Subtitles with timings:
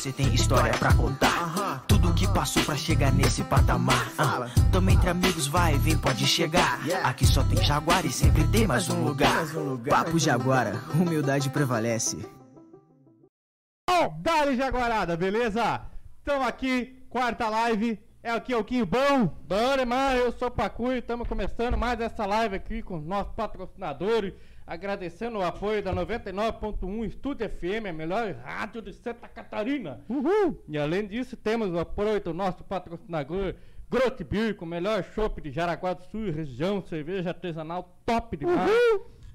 [0.00, 1.84] Você tem história pra contar.
[1.86, 4.10] Tudo que passou pra chegar nesse patamar.
[4.72, 6.80] Tamo entre amigos, vai, vem, pode chegar.
[7.04, 9.44] Aqui só tem Jaguar e sempre tem mais um lugar.
[9.90, 12.16] Papo de agora, humildade prevalece.
[14.22, 15.82] Dali Jaguarada, beleza?
[16.24, 18.00] Tamo aqui, quarta live.
[18.22, 19.26] É aqui, é o Quinho Bom.
[19.46, 23.04] Bom demais, eu sou o Pacu e estamos começando mais essa live aqui com os
[23.04, 24.32] nossos patrocinadores.
[24.70, 30.00] Agradecendo o apoio da 99.1 Estúdio FM, a melhor rádio de Santa Catarina.
[30.08, 30.62] Uhul.
[30.68, 33.56] E além disso, temos o apoio do nosso patrocinador
[33.90, 38.36] Grote Beer, com o melhor chopp de Jaraguá do Sul e região, cerveja artesanal top
[38.36, 38.70] demais.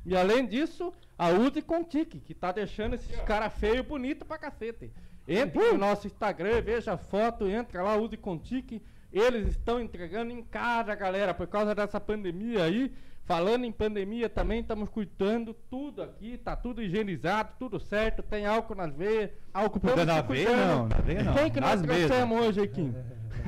[0.05, 4.89] E além disso, a Uzi Contique, que tá deixando esses caras feios bonitos pra cacete.
[5.27, 8.81] Entre no nosso Instagram, veja a foto, entra lá, Uzi Contique.
[9.11, 12.89] Eles estão entregando em casa, galera, por causa dessa pandemia aí.
[13.25, 18.75] Falando em pandemia também, estamos cuidando tudo aqui, tá tudo higienizado, tudo certo, tem álcool
[18.75, 19.31] nas veias.
[19.51, 20.87] Álcool por na veia, não.
[20.87, 21.33] Na veia não.
[21.33, 22.05] Quem que nós mesas.
[22.05, 22.93] trouxemos hoje aqui?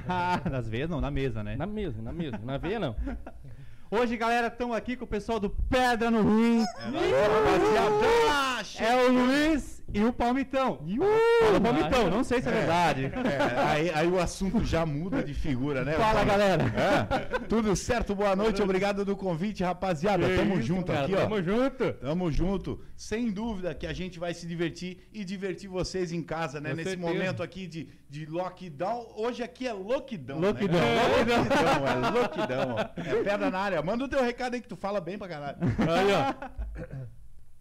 [0.09, 1.55] Ah, nas veias não, na mesa, né?
[1.55, 2.95] Na mesa, na mesa, na veia não.
[3.91, 6.65] Hoje, galera, estamos aqui com o pessoal do Pedra no Rim.
[6.79, 8.03] Rapaziada,
[8.83, 10.79] É o Luiz e o Palmitão.
[11.39, 13.05] Fala Palmitão, não sei se é verdade.
[13.05, 15.93] É, aí, aí o assunto já muda de figura, né?
[15.93, 16.63] Fala, galera.
[16.63, 20.27] É, tudo certo, boa noite, obrigado do convite, rapaziada.
[20.35, 21.21] Tamo isso, junto cara, aqui, ó.
[21.21, 21.93] Tamo junto.
[21.93, 22.81] Tamo junto.
[22.95, 26.71] Sem dúvida que a gente vai se divertir e divertir vocês em casa, né?
[26.71, 27.13] Com Nesse certeza.
[27.13, 29.07] momento aqui de, de lockdown.
[29.15, 30.39] Hoje aqui é lockdown.
[30.39, 30.81] Lockdown.
[30.81, 30.97] Né?
[30.97, 32.75] É lockdown, é lockdown.
[32.75, 32.79] ó.
[33.01, 33.81] É pedra na área.
[33.81, 35.57] Manda o teu recado aí que tu fala bem pra caralho.
[35.61, 37.07] Aí, ó.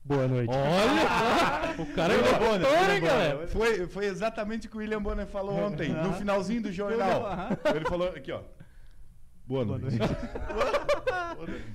[0.06, 0.52] Boa noite.
[0.54, 1.74] Olha!
[1.82, 3.48] o cara é Bonner, galera?
[3.48, 7.26] Foi, foi exatamente o que o William Bonner falou ontem, no finalzinho do jornal.
[7.74, 8.40] Ele falou aqui, ó.
[9.44, 9.84] Boa noite.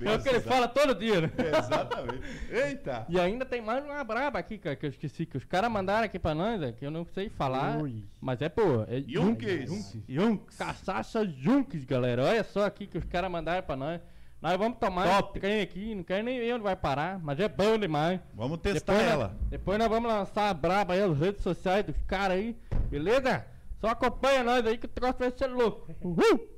[0.02, 1.30] É o que ele fala todo dia, né?
[1.58, 2.22] Exatamente.
[2.50, 3.06] Eita!
[3.08, 6.04] E ainda tem mais uma braba aqui, cara, que eu esqueci, que os caras mandaram
[6.04, 8.02] aqui pra nós, é, que eu não sei falar, Ui.
[8.20, 9.96] mas é, pô, é Junks.
[10.08, 10.56] Junks.
[10.56, 12.24] Caçaça Junks, galera.
[12.24, 14.00] Olha só aqui que os caras mandaram pra nós.
[14.42, 15.38] Nós vamos tomar Top.
[15.38, 18.18] trem aqui, não quero nem ver onde vai parar, mas é bom demais.
[18.34, 19.28] Vamos testar Depois, ela.
[19.28, 22.56] Nós, depois nós vamos lançar a braba aí nas redes sociais dos caras aí,
[22.90, 23.46] beleza?
[23.80, 25.94] Só acompanha nós aí que o troço vai ser louco.
[26.00, 26.48] Uhul!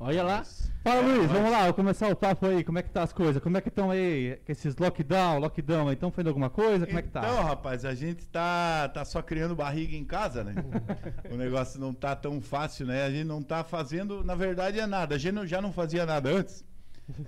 [0.00, 0.42] Olha lá.
[0.82, 2.64] Fala, Luiz, vamos lá, começar o papo aí.
[2.64, 3.40] Como é que tá as coisas?
[3.40, 5.94] Como é que estão aí com esses lockdown, lockdown aí?
[5.94, 6.86] Estão fazendo alguma coisa?
[6.86, 7.20] Como é que tá?
[7.20, 10.54] Então, rapaz, a gente tá, tá só criando barriga em casa, né?
[11.30, 13.04] o negócio não tá tão fácil, né?
[13.04, 15.14] A gente não tá fazendo, na verdade, é nada.
[15.14, 16.64] A gente não- já não fazia nada antes.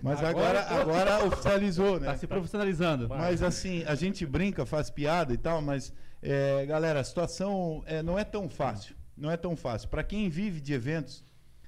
[0.03, 2.07] Mas agora, agora, oficializou, né?
[2.07, 3.09] Tá se profissionalizando.
[3.09, 5.93] Mas assim, a gente brinca, faz piada e tal, mas,
[6.23, 8.97] é, galera, a situação é, não é tão fácil.
[9.17, 9.89] Não é tão fácil.
[9.89, 11.25] Para quem vive de eventos,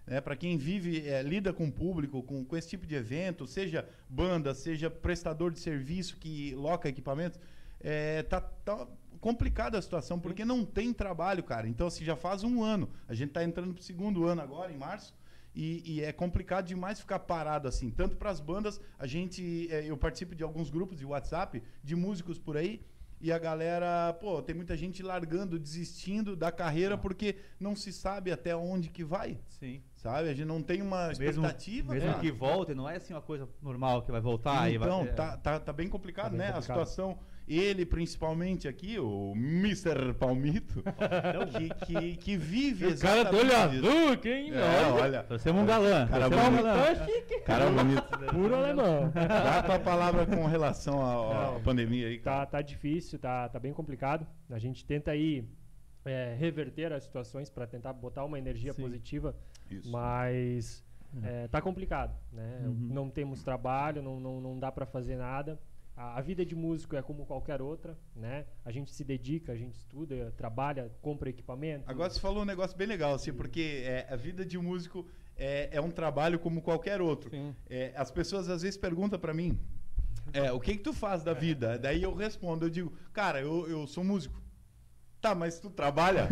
[0.07, 3.47] né, para quem vive, é, lida com o público, com, com esse tipo de evento,
[3.47, 7.39] seja banda, seja prestador de serviço que loca equipamentos,
[7.81, 8.87] é, tá, tá
[9.21, 11.69] complicada a situação, porque não tem trabalho, cara.
[11.69, 12.89] Então, assim, já faz um ano.
[13.09, 15.15] A gente tá entrando pro segundo ano agora, em março.
[15.57, 17.91] E, e é complicado demais ficar parado assim.
[17.91, 19.67] Tanto para as bandas, a gente.
[19.73, 22.85] é, eu participo de alguns grupos de WhatsApp de músicos por aí.
[23.19, 28.31] E a galera, pô, tem muita gente largando, desistindo da carreira porque não se sabe
[28.31, 29.81] até onde que vai, Sim.
[29.95, 30.29] sabe?
[30.29, 31.95] A gente não tem uma Mesmo, expectativa.
[31.95, 32.21] mesmo cara.
[32.21, 34.87] que volte, não é assim uma coisa normal que vai voltar e vai.
[34.87, 36.53] Então, é, tá, tá, tá bem complicado, Tá bem né?
[36.53, 36.79] complicado.
[36.79, 40.13] A situação, ele principalmente aqui, o Mr.
[40.19, 40.83] Palmito,
[41.53, 43.89] que, que, que vive O cara do olho exatamente isso.
[43.89, 44.51] azul, quem?
[44.53, 46.07] É, olha, Você é um galã.
[46.09, 46.63] Cara você é um bonito.
[46.65, 46.95] galã.
[46.95, 47.41] Tá chique.
[47.43, 48.19] cara bonito.
[48.33, 49.13] Puro alemão.
[49.15, 52.41] Dá tua palavra com relação à pandemia aí, cara.
[52.41, 54.27] Tá, tá difícil, tá, tá bem complicado.
[54.51, 55.45] A gente tenta aí
[56.05, 58.83] é, reverter as situações para tentar botar uma energia Sim.
[58.83, 59.37] positiva,
[59.71, 59.91] Isso.
[59.91, 60.85] mas
[61.23, 62.63] é, tá complicado, né?
[62.65, 62.75] Uhum.
[62.93, 65.59] Não temos trabalho, não, não, não dá para fazer nada.
[65.97, 68.45] A, a vida de músico é como qualquer outra, né?
[68.65, 71.85] A gente se dedica, a gente estuda, trabalha, compra equipamento.
[71.87, 75.71] Agora você falou um negócio bem legal, assim, porque é, a vida de músico é,
[75.73, 77.31] é um trabalho como qualquer outro.
[77.31, 77.55] Sim.
[77.69, 79.59] É, as pessoas às vezes perguntam pra mim,
[80.33, 81.79] é, o que que tu faz da vida?
[81.79, 84.43] Daí eu respondo, eu digo, cara, eu, eu sou músico.
[85.21, 86.29] Tá, mas tu trabalha?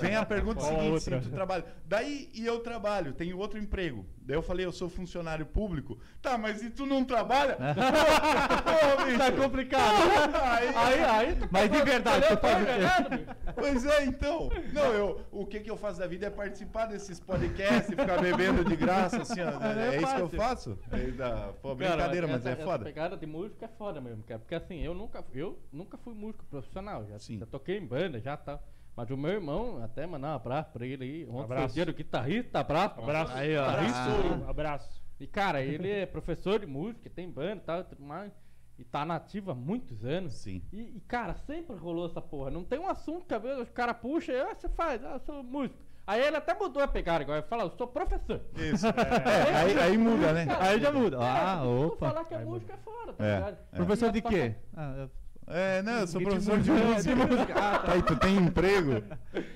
[0.00, 1.64] Vem a pergunta Qual a seguinte, se tu trabalha.
[1.86, 4.06] Daí, e eu trabalho, tenho outro emprego.
[4.24, 5.98] Daí eu falei, eu sou funcionário público.
[6.20, 7.56] Tá, mas e tu não trabalha?
[7.58, 9.18] Pô, bicho.
[9.18, 10.02] Tá complicado.
[10.44, 11.36] Aí, Aí, aí.
[11.36, 13.26] tu Mas de verdade, tu faz- enganado, bicho.
[13.54, 14.48] Pois é, então.
[14.72, 18.64] Não, eu, o que, que eu faço da vida é participar desses podcasts, ficar bebendo
[18.64, 19.52] de graça, assim, ó.
[19.82, 20.78] É, isso que eu faço.
[20.90, 22.74] É, da, pô, brincadeira, Cara, mas essa, é foda.
[22.76, 24.38] Essa pegada de música é foda mesmo, cara.
[24.40, 27.04] Porque assim, eu nunca, eu nunca fui músico profissional.
[27.06, 27.38] Já, Sim.
[27.38, 28.60] já toquei em banda, já tá.
[28.96, 31.22] Mas o meu irmão, até mandar um abraço pra ele aí.
[31.24, 31.74] Ontem foi o Abraço.
[31.74, 33.00] dia do guitarrista, abraço.
[33.00, 33.32] Abraço.
[33.32, 33.64] Aí, ó.
[33.64, 34.44] Abraço.
[34.50, 35.02] Abraço.
[35.18, 38.32] E cara, ele é professor de música, tem banda e tal, e tudo mais.
[38.78, 40.32] e tá nativa há muitos anos.
[40.34, 40.62] Sim.
[40.72, 42.50] E, e, cara, sempre rolou essa porra.
[42.50, 45.14] Não tem um assunto que às vezes o cara puxa e ah, você faz, ah,
[45.14, 45.78] eu sou músico.
[46.04, 47.38] Aí ele até mudou a pegada agora.
[47.38, 48.40] Ele fala, eu sou professor.
[48.56, 48.86] Isso.
[48.90, 50.46] É, aí, aí muda, né?
[50.58, 51.16] Aí já muda.
[51.16, 52.08] É, Ah, opa.
[52.08, 53.58] falar que é músico é fora, tá É, ligado?
[53.72, 53.76] é.
[53.76, 54.54] Professor de as quê?
[54.76, 55.10] Ah, eu-
[55.46, 57.16] É, não, eu sou professor de música.
[57.16, 57.54] música.
[57.56, 57.92] Ah, tá.
[57.92, 59.02] Aí tu tem emprego?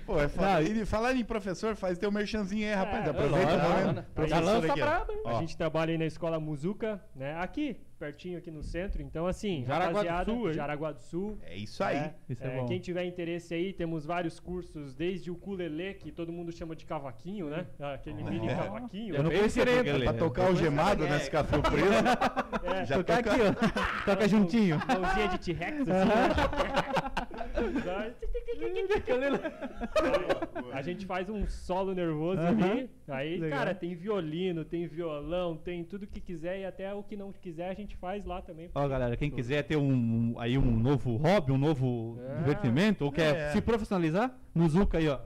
[0.05, 0.28] Pô, é.
[0.37, 3.07] Não, e falar em professor, faz teu merchanzinho aí, rapaz.
[3.07, 4.07] É, Aproveita.
[4.14, 4.85] Professor lança aqui, ó.
[4.85, 5.21] braba, hein?
[5.25, 5.37] Ó.
[5.37, 7.38] A gente trabalha aí na escola Muzuca, né?
[7.38, 9.03] Aqui, pertinho aqui no centro.
[9.03, 10.55] Então, assim, Jaraguá do Sul, hein?
[10.55, 11.38] Jaraguá do Sul.
[11.43, 11.97] É isso aí.
[11.97, 12.67] É, Isso é é, bom.
[12.67, 16.85] Quem tiver interesse aí, temos vários cursos, desde o ukulele, que todo mundo chama de
[16.85, 17.67] cavaquinho, né?
[17.95, 18.55] Aquele mini É.
[18.55, 19.15] cavaquinho.
[19.17, 21.19] Eu não bem conhecia diferente, porque Pra ele- tocar o gemado, né?
[21.19, 22.75] Se café preso.
[22.76, 23.53] É, Já Tocar toca- aqui, ó.
[24.05, 24.79] Toca juntinho.
[24.87, 27.06] Mãozinha de T-Rex, assim, né?
[30.73, 32.51] A gente faz um solo nervoso Aham.
[32.73, 32.91] ali.
[33.09, 33.59] Aí, Legal.
[33.59, 37.71] cara, tem violino, tem violão, tem tudo que quiser e até o que não quiser
[37.71, 38.71] a gente faz lá também.
[38.75, 42.37] Ó, galera, quem quiser ter um, um- aí um novo hobby, um novo É.
[42.39, 43.51] divertimento, ou quer É.
[43.51, 45.19] se profissionalizar, no Zuca aí, ó.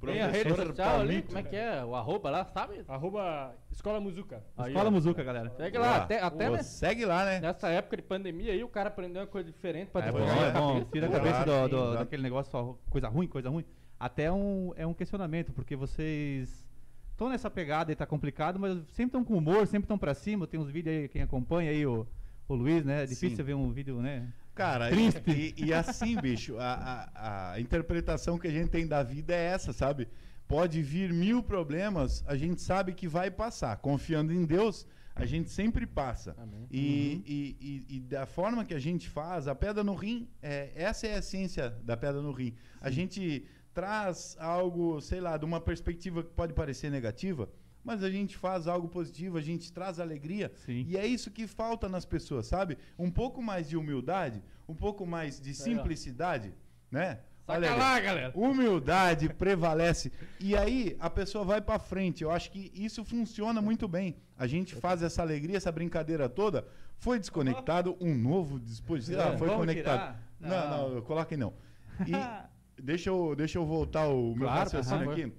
[0.00, 1.82] Tem a rede social ali, como é que é?
[1.84, 2.84] O arroba lá, sabe?
[2.86, 4.42] Arroba Escola Muzuca.
[4.56, 4.92] Aí, Escola ó.
[4.92, 5.50] Muzuca, galera.
[5.50, 7.40] Segue lá, até, até nessa, Segue lá, né?
[7.40, 10.48] nessa época de pandemia aí, o cara aprendeu uma coisa diferente pra É bom, é
[10.48, 10.68] a bom.
[10.74, 13.64] cabeça, Tira a cabeça do, do- sim, daquele negócio, só coisa ruim, coisa ruim.
[13.98, 16.64] Até um, é um questionamento, porque vocês
[17.10, 20.46] estão nessa pegada e tá complicado, mas sempre estão com humor, sempre estão pra cima.
[20.46, 22.06] Tem uns vídeos aí, quem acompanha aí, o,
[22.48, 23.04] o Luiz, né?
[23.04, 23.36] É difícil Sim.
[23.36, 24.28] você ver um vídeo, né?
[24.54, 25.22] Cara, Triste.
[25.56, 29.46] E, e assim, bicho, a, a, a interpretação que a gente tem da vida é
[29.46, 30.08] essa, sabe?
[30.46, 33.76] Pode vir mil problemas, a gente sabe que vai passar.
[33.78, 36.36] Confiando em Deus, a gente sempre passa.
[36.70, 37.56] E, e,
[37.90, 41.14] e- e da forma que a gente faz, a pedra no rim, é, essa é
[41.14, 42.54] a essência da pedra no rim.
[42.80, 47.48] A gente traz algo, sei lá, de uma perspectiva que pode parecer negativa,
[47.84, 50.50] mas a gente faz algo positivo, a gente traz alegria.
[50.64, 50.84] Sim.
[50.88, 52.78] E é isso que falta nas pessoas, sabe?
[52.98, 56.54] Um pouco mais de humildade, um pouco mais de simplicidade,
[56.90, 57.20] né?
[57.46, 57.78] Saca aí.
[57.78, 58.32] lá, galera.
[58.34, 60.10] Humildade prevalece.
[60.40, 62.24] E aí a pessoa vai pra frente.
[62.24, 64.16] Eu acho que isso funciona muito bem.
[64.38, 66.66] A gente faz essa alegria, essa brincadeira toda.
[66.96, 69.20] Foi desconectado um novo dispositivo.
[69.20, 69.98] Ah, foi Vamos conectado.
[69.98, 70.22] tirar?
[70.40, 70.94] Não, Não.
[70.94, 71.52] não, coloquem não.
[72.08, 75.32] E deixa eu, deixa eu voltar o meu Claro, raciocínio aqui.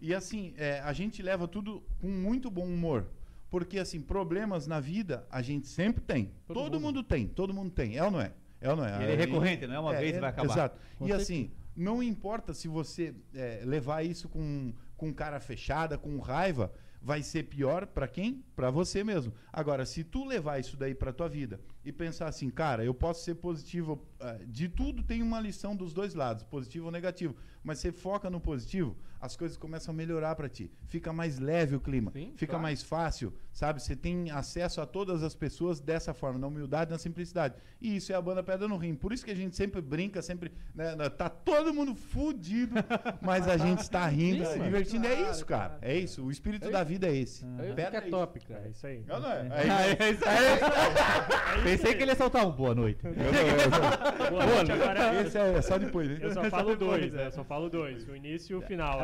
[0.00, 3.06] E assim, é, a gente leva tudo com muito bom humor.
[3.50, 6.30] Porque, assim, problemas na vida a gente sempre tem.
[6.46, 7.02] Todo, mundo.
[7.02, 7.96] tem, todo mundo tem.
[7.96, 8.32] É ou não é?
[8.60, 9.00] É ou não é?
[9.00, 10.52] E ele é recorrente, não é uma vez e vai acabar.
[10.52, 10.80] Exato.
[10.98, 11.22] Com e certeza.
[11.22, 17.22] assim, não importa se você é, levar isso com, com cara fechada, com raiva, vai
[17.22, 18.44] ser pior pra quem?
[18.54, 19.32] Pra você mesmo.
[19.52, 23.24] Agora, se tu levar isso daí pra tua vida e pensar assim, cara, eu posso
[23.24, 27.78] ser positivo, eh, de tudo tem uma lição dos dois lados, positivo ou negativo, mas
[27.78, 30.70] você foca no positivo, as coisas começam a melhorar pra ti.
[30.86, 32.62] Fica mais leve o clima, Sim, fica claro.
[32.62, 33.82] mais fácil, sabe?
[33.82, 37.54] Você tem acesso a todas as pessoas dessa forma, na humildade, na simplicidade.
[37.80, 38.94] E isso é a banda Pedra no Rim.
[38.94, 40.52] Por isso que a gente sempre brinca, sempre.
[40.74, 42.74] Né, né, tá todo mundo fudido,
[43.20, 45.06] mas a gente está rindo, Sim, se divertindo.
[45.06, 45.78] é isso, cara.
[45.82, 46.22] É isso.
[46.24, 47.44] O espírito da vida é esse.
[47.44, 48.10] É isso Pedra que é isso.
[48.10, 48.66] top, cara.
[48.66, 49.04] É isso aí.
[49.06, 49.48] Não, não é?
[49.50, 51.67] Ah, É é isso aí.
[51.70, 52.98] Pensei que ele ia soltar um boa noite.
[52.98, 53.06] isso.
[53.08, 55.20] Eu não, eu Boa noite, agora não.
[55.20, 56.18] Esse é só depois, né?
[56.20, 57.26] eu só falo dois, né?
[57.26, 58.08] Eu só falo dois.
[58.08, 58.98] O início e o final.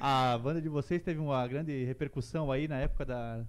[0.00, 3.44] Ah, a banda de vocês teve uma grande repercussão aí na época da.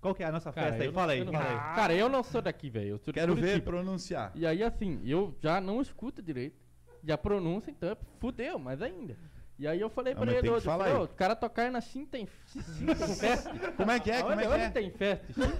[0.00, 0.92] Qual que é a nossa Cara, festa aí?
[0.92, 1.74] Fala não- aí, eu não- fala aí.
[1.76, 2.88] Cara, eu não sou daqui, velho.
[2.90, 4.32] Eu sou de Quero ver pronunciar.
[4.34, 6.60] E aí, assim, eu já não escuto direito.
[7.04, 9.16] E a pronúncia, então, fudeu, mas ainda.
[9.62, 12.26] E aí eu falei Ah, pra ele tem falar falei, o cara tocar na Chintem
[12.26, 13.46] Fest.
[13.78, 14.20] Como é que é?
[14.20, 14.70] Como onde, é que onde é?
[14.70, 15.32] tem festa?
[15.32, 15.52] Chintem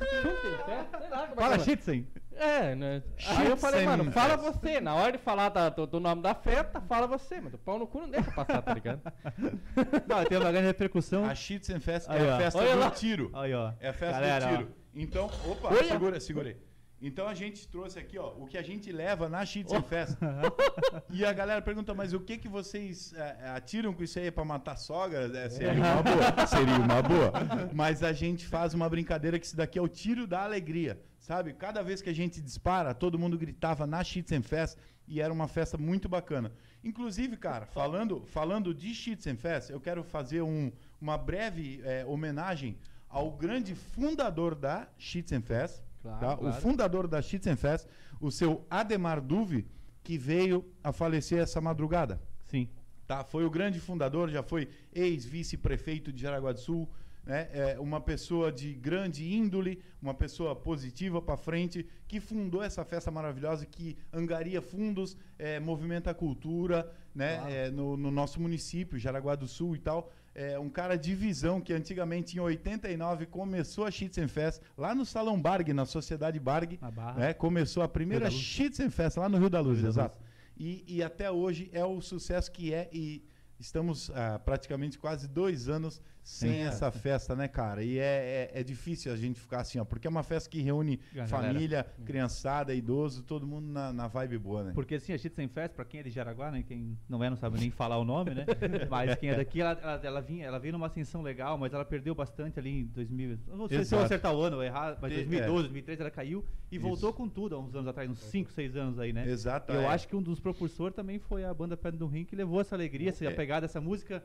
[0.67, 0.91] Fest?
[0.99, 1.65] Sei lá como é Fala, que é.
[1.65, 2.09] Shitsen.
[2.35, 3.03] É, né?
[3.29, 4.55] Aí eu falei, mano, fala Fest.
[4.61, 4.81] você.
[4.81, 7.41] Na hora de falar da- do, do nome da festa, fala você.
[7.41, 9.01] Mas o pau no cu não deixa passar, tá ligado?
[10.09, 11.25] Não, teve uma grande repercussão.
[11.25, 12.35] A Schützenfest Aí, é ó.
[12.35, 12.91] a festa Olha do lá.
[12.91, 13.31] tiro.
[13.35, 13.73] Aí, ó.
[13.79, 14.57] É a festa Galera, do ó.
[14.57, 14.75] tiro.
[14.97, 15.85] Então, opa, Olha.
[15.85, 16.57] segura, aí.
[17.05, 20.17] Então a gente trouxe aqui, ó, o que a gente leva na Schützenfest.
[21.11, 24.45] e a galera pergunta, mas o que que vocês é, atiram com isso aí pra
[24.45, 25.27] matar sogra?
[25.37, 27.33] É, seria uma boa, seria uma boa.
[27.75, 31.53] Mas a gente faz uma brincadeira que isso daqui é o tiro da alegria, sabe?
[31.55, 34.79] Cada vez que a gente dispara, todo mundo gritava na Schützenfest
[35.09, 36.53] e era uma festa muito bacana.
[36.85, 42.79] Inclusive, cara, falando, falando de Schützenfest, eu quero fazer um- uma breve é, homenagem
[43.09, 46.37] ao grande fundador da Schützenfest, Claro, tá?
[46.37, 46.57] claro.
[46.57, 47.87] o fundador da Schützenfest,
[48.21, 49.67] o seu Ademar Duve,
[50.03, 52.21] que veio a falecer essa madrugada.
[52.47, 52.69] Sim.
[53.07, 53.25] Tá?
[53.25, 56.89] Foi o grande fundador, já foi ex-vice-prefeito de Jaraguá do Sul,
[57.25, 57.49] né?
[57.53, 63.13] É uma pessoa de grande índole, uma pessoa positiva para frente, que fundou essa festa
[63.13, 67.37] maravilhosa que angaria fundos, é, movimenta a cultura né?
[67.37, 67.53] Claro.
[67.53, 70.11] É, no, no nosso município, Jaraguá do Sul e tal.
[70.35, 75.41] É, um cara de visão que antigamente em 89 começou a Schützenfest lá no Salão
[75.41, 76.79] Barg, na Sociedade Barg.
[77.17, 77.35] Né?
[77.35, 78.35] Começou a primeira Luz.
[78.35, 80.23] Schützenfest lá no Rio da Luz, Rio da exato.
[80.57, 83.25] E, e até hoje é o sucesso que é e
[83.59, 86.61] estamos há praticamente quase dois anos sem Sim.
[86.61, 87.83] essa festa, né, cara?
[87.83, 90.61] E é, é, é difícil a gente ficar assim, ó, porque é uma festa que
[90.63, 91.29] reúne Galera.
[91.29, 94.73] família, criançada, idoso, todo mundo na, na vibe boa, né?
[94.73, 96.63] Porque assim, a Schützenfest, pra quem é de Jaraguá, né?
[96.63, 98.47] Quem não é, não sabe nem falar o nome, né?
[98.89, 101.85] Mas quem é daqui, ela, ela, ela, vinha, ela veio numa ascensão legal, mas ela
[101.85, 103.39] perdeu bastante ali em 2000.
[103.49, 105.63] Não sei se eu acertar o ano ou errar, mas De- 2012, é.
[105.63, 106.87] 2013 ela caiu e Isso.
[106.87, 109.29] voltou com tudo há uns anos atrás, uns 5, 6 anos aí, né?
[109.29, 109.73] Exato.
[109.73, 109.87] E eu é.
[109.87, 112.75] acho que um dos propulsores também foi a banda Pedra do Rim, que levou essa
[112.77, 113.31] alegria, essa É.
[113.31, 114.23] pegada, essa música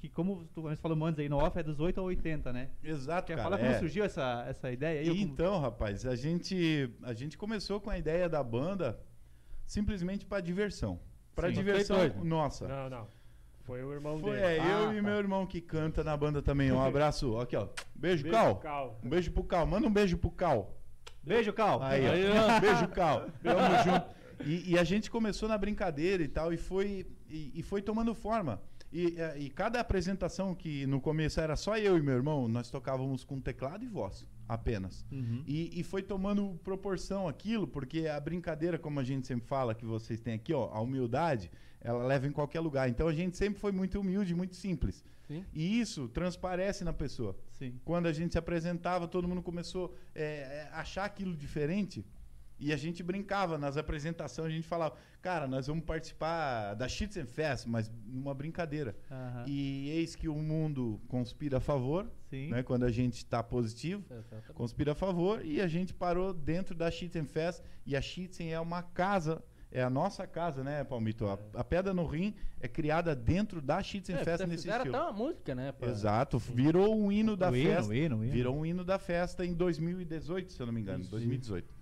[0.00, 2.70] que, como tu falou antes aí no off, é dos 8 ao 80, né?
[2.82, 3.44] Exato, Quer cara.
[3.44, 3.78] falar como é.
[3.78, 5.08] surgiu essa, essa ideia aí?
[5.10, 8.98] ou E como- então, rapaz, a gente, a gente começou com a ideia da banda
[9.66, 10.98] simplesmente para diversão.
[11.34, 12.14] Para diversão dois.
[12.24, 12.66] nossa.
[12.66, 13.06] Não, não.
[13.62, 14.42] Foi o irmão Foi dele.
[14.44, 15.02] é, eu Ah, e tá.
[15.02, 16.72] meu irmão que canta na banda também.
[16.72, 17.38] Um abraço.
[17.38, 17.68] Aqui, ó.
[17.94, 18.56] Beijo, Beijo, Cal.
[18.56, 18.98] Cal.
[19.04, 19.66] Um beijo pro Cal.
[19.66, 20.76] Manda um beijo pro Cal.
[21.22, 21.82] Beijo, Cal!
[21.82, 22.12] Aí, ó.
[22.12, 22.60] Aí.
[22.60, 23.26] Beijo, Cal.
[23.44, 24.06] Tamo junto.
[24.46, 28.14] E, e a gente começou na brincadeira e tal, e foi, e, e foi tomando
[28.14, 28.60] forma.
[28.92, 32.70] E, eh, e cada apresentação que no começo era só eu e meu irmão, nós
[32.70, 35.06] tocávamos com teclado e voz apenas.
[35.12, 35.44] Uhum.
[35.46, 39.84] E, e foi tomando proporção aquilo, porque a brincadeira, como a gente sempre fala, que
[39.84, 42.88] vocês têm aqui, ó, a humildade, ela leva em qualquer lugar.
[42.88, 45.04] Então a gente sempre foi muito humilde, muito simples.
[45.28, 45.44] Sim.
[45.54, 47.36] E isso transparece na pessoa.
[47.52, 47.78] Sim.
[47.84, 52.04] Quando a gente se apresentava, todo mundo começou é, a achar aquilo diferente.
[52.60, 57.66] E a gente brincava nas apresentações, a gente falava, cara, nós vamos participar da Schützenfest,
[57.66, 58.94] mas numa brincadeira.
[59.10, 59.44] Aham.
[59.46, 62.48] E eis que o mundo conspira a favor, Sim.
[62.50, 64.52] né, quando a gente está positivo Exatamente.
[64.52, 68.82] conspira a favor e a gente parou dentro da Schützenfest e a Schützen é uma
[68.82, 71.26] casa, é a nossa casa, né, Palmito?
[71.26, 74.94] A, a Pedra no Rim é criada dentro da É, Schützenfest vocês nesse estilo.
[74.94, 75.72] até uma música, né?
[75.72, 77.94] pra- Exato, virou um hino da O hino, festa.
[77.96, 78.32] hino, o hino.
[78.34, 81.10] Virou um hino da festa em 2018, se eu não me engano, Isso.
[81.10, 81.79] 2018.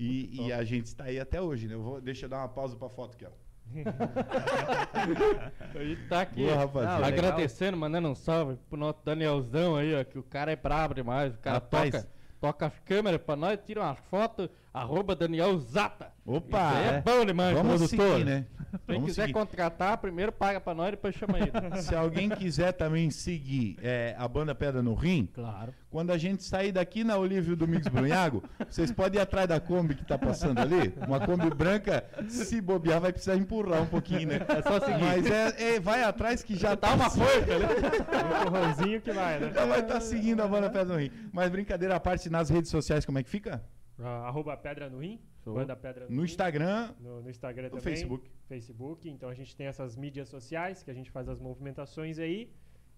[0.00, 1.74] E, e a gente está aí até hoje, né?
[1.74, 3.30] Eu vou, deixa eu dar uma pausa pra foto aqui, ó.
[5.78, 6.84] A gente tá aqui Boa.
[6.84, 10.94] Não, agradecendo, mandando um salve pro nosso Danielzão aí, ó, que o cara é brabo
[10.94, 11.34] demais.
[11.34, 11.90] O cara Rapaz.
[11.90, 12.08] toca,
[12.40, 16.12] toca as câmeras pra nós, tira umas fotos, arroba Daniel Zata.
[16.24, 16.58] Opa!
[16.58, 17.02] Isso aí é, é.
[17.02, 18.12] bom demais, Vamos produtor.
[18.12, 18.46] seguir, né?
[18.86, 19.32] Quem Vamos quiser seguir.
[19.32, 21.50] contratar, primeiro paga pra nós, depois chama ele.
[21.82, 25.74] Se alguém quiser também seguir é, a banda Pedra no Rim, claro.
[25.90, 29.96] Quando a gente sair daqui na Olívio Domingos Brunhago, vocês podem ir atrás da Kombi
[29.96, 30.94] que tá passando ali.
[31.04, 34.38] Uma Kombi branca, se bobear, vai precisar empurrar um pouquinho, né?
[34.48, 35.00] É só seguir.
[35.00, 37.66] Mas é, é, vai atrás que já tá uma força, né?
[37.66, 39.50] O empurrãozinho que vai, né?
[39.52, 41.10] Já vai estar seguindo a banda Pedra no Rim.
[41.32, 43.60] Mas brincadeira à parte, nas redes sociais, como é que fica?
[44.02, 45.20] Ah, arroba Pedra no Rim.
[45.44, 45.54] Show.
[45.54, 46.24] Banda Pedra no, No Rim.
[46.26, 47.82] Instagram, No, no Instagram no também.
[47.82, 48.30] Facebook.
[48.48, 49.08] Facebook.
[49.08, 52.50] Então a gente tem essas mídias sociais que a gente faz as movimentações aí.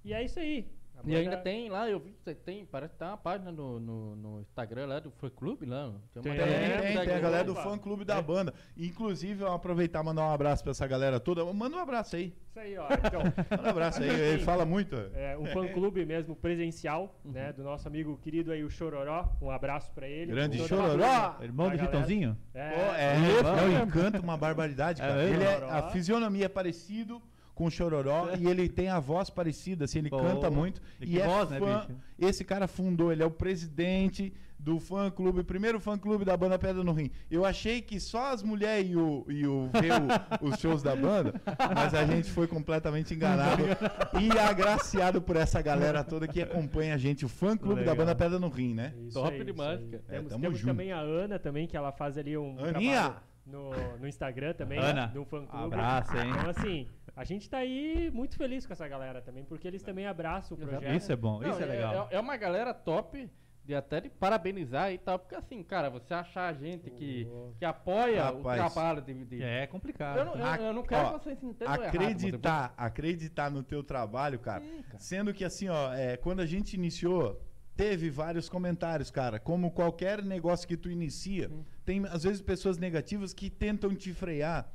[0.04, 0.70] E é isso aí.
[1.04, 4.16] E ainda tem lá, eu vi que tem, parece que tem uma página no, no,
[4.16, 5.88] no Instagram lá do Fã Clube lá.
[5.88, 8.22] uma Tem, Tem, tem, tem a galera do fã clube da É.
[8.22, 8.54] banda.
[8.76, 11.44] Inclusive, vamos aproveitar e mandar um abraço pra essa galera toda.
[11.52, 12.34] Manda um abraço aí.
[12.48, 12.86] Isso aí, ó.
[12.92, 14.08] Então, Manda um abraço aí.
[14.08, 14.94] Ele fala muito.
[15.14, 17.52] é um fã-clube mesmo presencial, né?
[17.52, 19.28] Do nosso amigo querido aí, o Chororó.
[19.40, 20.32] Um abraço pra ele.
[20.32, 21.36] Grande Chororó!
[21.42, 21.78] Irmão do.
[21.78, 22.36] Vitãozinho?
[22.54, 23.62] É, é, É, vamos.
[23.74, 25.22] ele canta uma barbaridade, É cara.
[25.24, 25.72] ele é, Chororó.
[25.72, 27.20] a fisionomia é parecido
[27.54, 30.80] com o Chororó e ele tem a voz parecida, assim, ele Pô, canta muito.
[31.00, 31.98] e que é voz, né, fã, bicho?
[32.18, 36.56] esse cara fundou, ele é o presidente do fã clube, primeiro fã clube da banda
[36.56, 37.10] Pedra no Rim.
[37.28, 40.94] Eu achei que só as mulheres e o, e o ver o- os shows da
[40.94, 41.34] banda,
[41.74, 43.60] mas a gente foi completamente enganado
[44.22, 47.96] e agraciado por essa galera toda que acompanha a gente, o fã clube da Legal.
[47.96, 48.94] banda Pedra no Rim, né?
[49.08, 50.02] Isso Top aí, demais, cara.
[50.08, 50.70] É, Temos, temos junto.
[50.70, 53.16] também a Ana também, que ela faz ali um Aninha!
[53.44, 55.64] no, no Instagram também, Ana, no fã clube.
[55.74, 56.30] abraço, hein?
[56.30, 60.06] Então, assim, a gente tá aí muito feliz com essa galera também, porque eles também
[60.06, 60.94] abraçam o projeto.
[60.96, 62.08] Isso é bom, Não, isso é legal.
[62.10, 63.28] É, é uma galera top
[63.64, 68.24] de até de parabenizar e tal, porque assim, cara, você achar gente que, que apoia
[68.24, 68.60] Rapaz.
[68.60, 69.24] o trabalho de.
[69.24, 70.18] de- É complicado.
[70.18, 73.84] Eu, não, eu, eu não quero ó, que vocês entendam errado, acreditar, acreditar no teu
[73.84, 74.64] trabalho, cara.
[74.64, 74.98] Sim, cara.
[74.98, 77.40] Sendo que assim, ó, é, quando a gente iniciou,
[77.76, 79.38] teve vários comentários, cara.
[79.38, 81.48] Como qualquer negócio que tu inicia,
[81.84, 84.68] tem às vezes pessoas negativas que tentam te frear.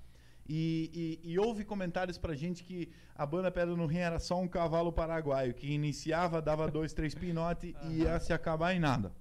[0.50, 4.40] E, e, e houve comentários pra gente que a banda Pedra no Rim era só
[4.40, 9.12] um cavalo paraguaio, que iniciava, dava dois, três pinote e ia se acabar em nada.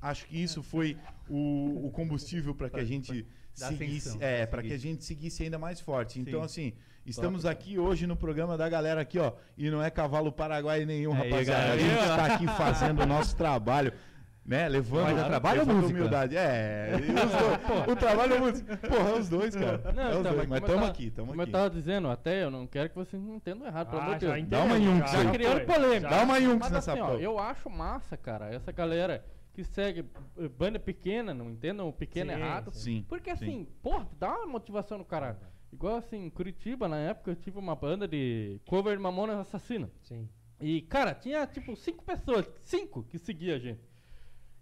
[0.00, 0.96] Acho que isso foi
[1.28, 5.42] o, o combustível para que a gente seguisse, é, pra para que a gente seguisse
[5.42, 6.20] ainda mais forte.
[6.20, 6.44] Então, Sim.
[6.44, 6.72] assim,
[7.04, 11.12] estamos aqui hoje no programa da galera aqui, ó, e não é cavalo paraguaio nenhum,
[11.12, 11.72] Aí, rapaziada.
[11.72, 13.92] A gente está aqui fazendo o nosso trabalho.
[14.48, 14.68] Né?
[14.68, 15.98] Levando Mas trabalho ou levando música?
[16.00, 16.36] humildade.
[16.36, 18.76] É, os dois- o trabalho é música.
[18.78, 19.92] Porra, é os dois, cara.
[19.92, 21.52] Não, é os então, dois, mas estamos aqui, estamos Como eu aqui.
[21.52, 24.26] tava dizendo, até eu não quero que vocês me entendam errado, pelo Ah, amor de
[24.26, 24.48] Deus.
[24.48, 25.24] Dá uma yunks aí.
[25.24, 26.08] Tá criando polêmica.
[26.08, 30.04] Dá uma yunks nessa assim, ó, eu acho massa, cara, essa galera que segue
[30.56, 32.70] banda pequena, não entendam o pequeno Sim, errado.
[32.72, 33.04] Sim.
[33.08, 33.44] Porque sim.
[33.44, 35.38] assim, porra, dá uma motivação no cara.
[35.72, 39.90] Igual assim, em Curitiba, na época, eu tive uma banda de cover de Mamonas Assassina.
[40.00, 40.26] Sim.
[40.60, 43.80] E, cara, tinha tipo cinco pessoas, cinco que seguia a gente.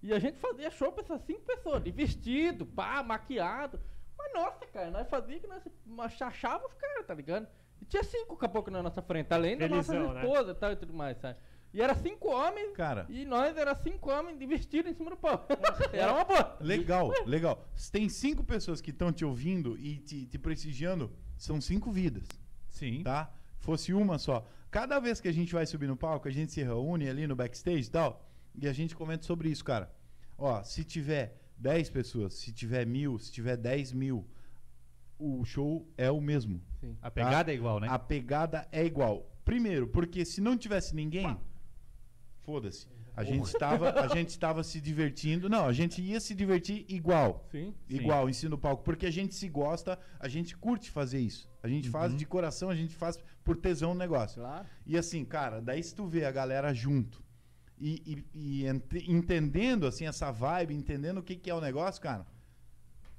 [0.07, 3.81] E a gente fazia show pra essas cinco pessoas, de vestido, pá, maquiado.
[4.17, 7.49] Mas nossa, cara, nós fazíamos que nós achava os caras, tá ligado?
[7.81, 10.23] E tinha cinco caboclos na nossa frente, além da nossa Felizão, né?
[10.23, 11.41] esposa e tal e tudo mais, sabe?
[11.75, 13.05] E era cinco homens, Cara.
[13.09, 15.45] e nós era cinco homens de vestido em cima do pau.
[15.93, 16.57] era uma boa.
[16.61, 17.69] Legal, legal.
[17.75, 22.29] Se tem cinco pessoas que estão te ouvindo e te, te prestigiando, são cinco vidas,
[22.69, 23.03] Sim.
[23.03, 23.35] tá?
[23.59, 24.47] Fosse uma só.
[24.71, 27.35] Cada vez que a gente vai subir no palco, a gente se reúne ali no
[27.35, 29.91] backstage e tal, e a gente comenta sobre isso, cara.
[30.39, 34.27] Ó, se tiver 10 pessoas, se tiver mil, se tiver 10 mil,
[35.19, 36.61] o show é o mesmo.
[36.81, 36.97] Sim.
[37.01, 37.89] A pegada é igual, né?
[37.91, 39.31] A pegada é igual.
[39.45, 41.37] Primeiro, porque se não tivesse ninguém,
[42.43, 42.87] foda-se.
[43.17, 45.49] A gente estava, a gente estava se divertindo.
[45.49, 47.47] Não, a gente ia se divertir igual.
[47.51, 47.73] Sim.
[47.89, 47.95] Sim.
[47.97, 51.51] Igual, ensino no palco, porque a gente se gosta, a gente curte fazer isso.
[51.63, 52.19] A gente faz Uhum.
[52.19, 54.43] de coração, a gente faz por tesão o negócio.
[54.43, 54.67] Claro.
[54.85, 57.25] E assim, cara, daí se tu vê a galera junto
[57.79, 58.03] e,
[58.35, 62.27] e- e ent- entendendo assim essa vibe, entendendo o que, que é o negócio, cara.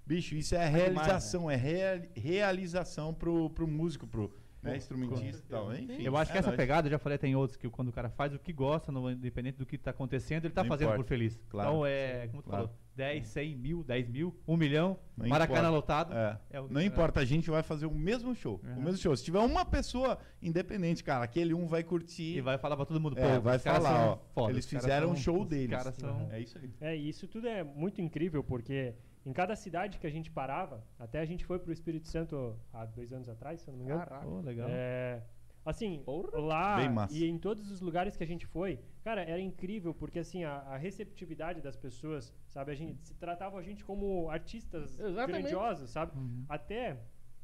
[0.05, 5.73] Bicho, isso é realização, é rea- realização pro, pro músico, pro né, instrumentista e tal.
[5.75, 6.57] Enfim, Eu acho que é essa nóis.
[6.57, 9.11] pegada, eu já falei, tem outros, que quando o cara faz o que gosta, no-
[9.11, 11.03] independente do que tá acontecendo, ele tá Não fazendo importa.
[11.03, 11.37] por feliz.
[11.49, 11.69] Claro.
[11.69, 12.67] Então é, como tu Claro.
[12.67, 15.75] falou, 10, 100 mil, 10 mil, 1 milhão, Não Maracanã importa.
[15.75, 16.13] lotado.
[16.15, 16.39] É.
[16.49, 18.59] é o- Não importa, a gente vai fazer o mesmo show.
[18.63, 18.77] Uhum.
[18.79, 19.15] O mesmo show.
[19.15, 22.37] Se tiver uma pessoa independente, cara, aquele um vai curtir.
[22.37, 24.17] E vai falar pra todo mundo, pô, É, vai falar, ó.
[24.33, 25.77] foda, eles fizeram são- um show deles.
[25.77, 26.73] caras são- É isso aí.
[26.81, 30.83] É, e isso tudo é muito incrível, porque em cada cidade que a gente parava,
[30.97, 33.85] até a gente foi pro Espírito Santo há dois anos atrás, se eu não me
[33.85, 33.99] engano.
[33.99, 34.25] Caraca.
[34.25, 34.67] Pô, legal.
[34.71, 35.21] É,
[35.69, 36.39] assim, Porra.
[36.39, 40.43] lá e em todos os lugares que a gente foi, cara, era incrível, porque assim,
[40.43, 45.41] a, a receptividade das pessoas, sabe, a gente se tratava a gente como artistas Exatamente.
[45.43, 46.17] grandiosos, sabe?
[46.17, 46.45] Uhum.
[46.47, 46.97] Até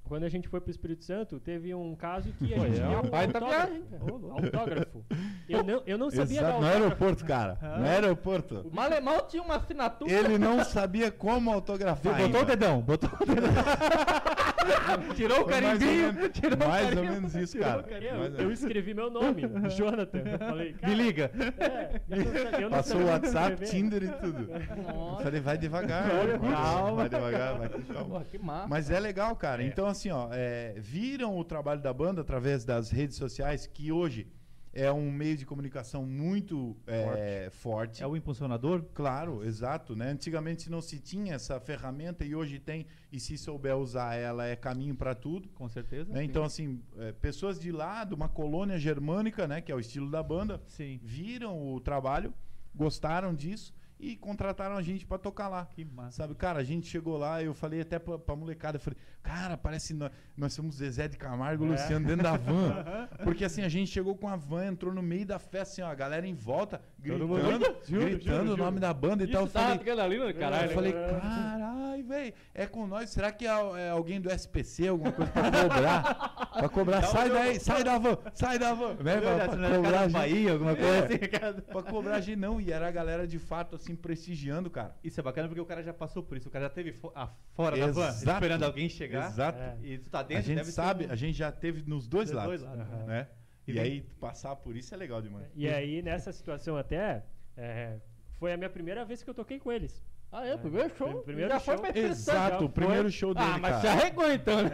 [0.03, 2.87] quando a gente foi pro Espírito Santo, teve um caso que a Pô, gente é
[2.87, 4.31] deu autógrafo.
[4.31, 5.05] autógrafo.
[5.47, 6.83] Eu não, eu não sabia dar Exato, no autógrafo.
[6.83, 7.57] aeroporto, cara.
[7.77, 8.67] No aeroporto.
[8.67, 10.11] O Malemal tinha uma assinatura.
[10.11, 12.17] Ele não sabia como autografar.
[12.17, 13.51] botou o dedão, botou o dedão.
[15.15, 16.13] Tirou o mais ou carimbinho.
[16.13, 17.85] menos- tirou o Mais ou carimbo, menos isso, cara.
[18.01, 19.41] Eu, Mais ou escrevi meu nome,
[19.75, 20.19] Jonathan.
[20.19, 21.31] Eu falei, cara, Me liga.
[21.57, 23.65] É, eu não sa- eu não Passou o WhatsApp.
[23.65, 24.49] Tinder e tudo.
[24.51, 26.05] Eu falei, vai devagar.
[26.39, 26.93] Calma.
[26.95, 28.05] Vai devagar, vai calma.
[28.09, 28.67] porra, que massa.
[28.67, 29.63] Mas é legal, cara.
[29.63, 34.27] Então, assim, ó, é, viram o trabalho da banda através das redes sociais, que hoje
[34.73, 38.01] é um meio de comunicação muito é, forte.
[38.01, 38.83] É o impulsionador?
[38.93, 40.09] Claro, exato, né?
[40.09, 44.55] Antigamente não se tinha essa ferramenta e hoje tem, e se souber usar ela, é
[44.55, 45.47] caminho para tudo.
[45.49, 46.11] Com certeza.
[46.11, 46.23] né?
[46.23, 50.09] Então, assim, é, pessoas de lá, de uma colônia germânica, né, que é o estilo
[50.09, 50.99] da banda, Sim.
[51.03, 52.33] viram o trabalho,
[52.75, 53.73] gostaram disso
[54.11, 55.65] e contrataram a gente para tocar lá.
[55.65, 56.23] Que massa.
[56.23, 59.55] Sabe, cara, a gente chegou lá, eu falei até pra, pra molecada, eu falei, cara,
[59.57, 61.71] parece nós, nós somos Zezé de Camargo e É.
[61.71, 62.83] Luciano dentro da van.
[63.23, 65.87] Porque assim, a gente chegou com a van, entrou no meio da festa, assim, ó,
[65.87, 69.41] a galera em volta, gritando, mundo- gritando o nome da banda e tal.
[69.41, 70.69] Eu Isso falei, adrenalina, do caralho.
[70.71, 71.19] eu falei, É.
[71.19, 73.09] caralho, velho, é com nós.
[73.09, 76.49] Será que é, é alguém do SPC, alguma coisa pra cobrar?
[76.53, 78.93] pra cobrar, sai daí, sai da van, sai da van.
[78.95, 80.13] Né, pra, pra cobrar a gente.
[80.13, 81.05] Bahia, alguma coisa É.
[81.05, 81.17] assim.
[81.17, 81.53] cara.
[81.61, 82.61] Pra cobrar a gente, não.
[82.61, 84.95] E era a galera de fato, assim, prestigiando, cara.
[85.03, 86.47] Isso é bacana porque o cara já passou por isso.
[86.47, 88.33] O cara já teve fo- a- fora da van, Exato.
[88.33, 89.27] esperando alguém chegar.
[89.29, 89.59] Exato.
[89.59, 89.77] É.
[89.83, 92.07] E tu tá A dentro, gente deve ser sabe, um- a gente já teve nos
[92.07, 92.61] dois dos lados.
[92.61, 92.93] dois lados.
[92.93, 93.05] Aham.
[93.05, 93.27] Né?
[93.67, 95.47] E E, vem- aí, passar por isso é legal demais.
[95.55, 97.23] E aí, nessa situação até,
[97.57, 97.97] é,
[98.39, 100.03] foi a minha primeira vez que eu toquei com eles.
[100.35, 100.57] Ah, é?
[100.57, 101.13] Primeiro show?
[101.21, 101.77] Primeiro já show.
[101.77, 103.99] foi pra Exato, o primeiro show dele, Ah, mas se cara.
[104.01, 104.71] arregou então, né?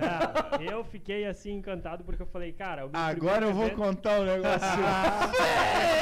[0.61, 4.21] É, eu fiquei assim encantado porque eu falei, cara, o Agora eu vou evento- contar
[4.21, 4.59] um negócio.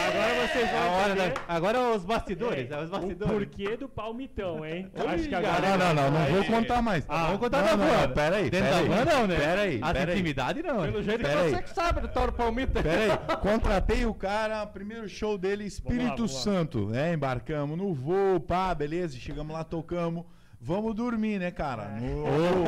[0.07, 1.33] Agora vocês vão a hora, entender né?
[1.47, 3.33] Agora é os bastidores, é, é os o bastidores.
[3.47, 4.91] porquê do palmitão, hein?
[4.95, 5.59] Acho que agora...
[5.61, 7.03] não, não, não, não Aí- vou contar mais.
[7.09, 9.05] Ah, Vamos contar não, da não, não, pera aí, Dentro pera da aí.
[9.17, 9.35] não, né?
[9.37, 10.17] Pera aí, As pera aí.
[10.19, 10.81] intimidades não.
[10.83, 11.63] Pelo jeito Pera você aí.
[11.63, 12.83] que sabe do Toro Palmita.
[12.83, 16.27] Pera aí, contratei o cara, primeiro show dele, Espírito.
[16.27, 17.13] Santo, né?
[17.13, 20.25] Embarcamos no voo, pá, beleza, chegamos lá, tocamos.
[20.59, 21.87] Vamos dormir, né, cara?
[21.99, 22.23] No-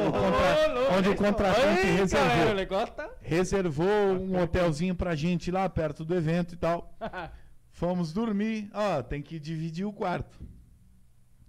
[0.08, 2.54] o contra- onde o contratante Ei, reservou.
[2.54, 3.10] negócio tá...
[3.20, 6.96] reservou um hotelzinho pra gente lá perto do evento e tal.
[7.72, 8.70] Fomos dormir.
[8.74, 10.40] Ó, tem que dividir o quarto.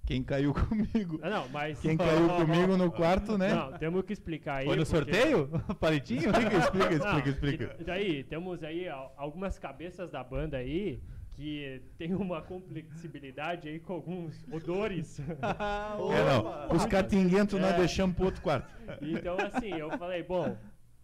[0.07, 1.21] Quem caiu comigo?
[1.23, 1.79] Ah, não, mas...
[1.81, 3.55] Quem caiu comigo no quarto, né?
[3.55, 4.67] Não, temos que explicar aí.
[4.67, 5.49] Foi no porque- sorteio?
[5.79, 6.31] Palitinho?
[6.31, 7.77] Explica, explica, Não, explica, explica.
[7.79, 11.01] e daí, temos aí al- algumas cabeças da banda aí
[11.41, 15.19] que tem uma complexibilidade aí com alguns odores.
[15.41, 16.77] É, não.
[16.77, 17.77] Os catinguentos nós É.
[17.79, 18.71] deixamos pro outro quarto.
[19.01, 20.57] Então, assim, eu falei, bom,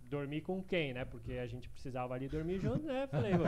[0.02, 1.04] dormir com quem, né?
[1.06, 3.06] Porque a gente precisava ali dormir junto, né?
[3.10, 3.44] Falei, "Bom,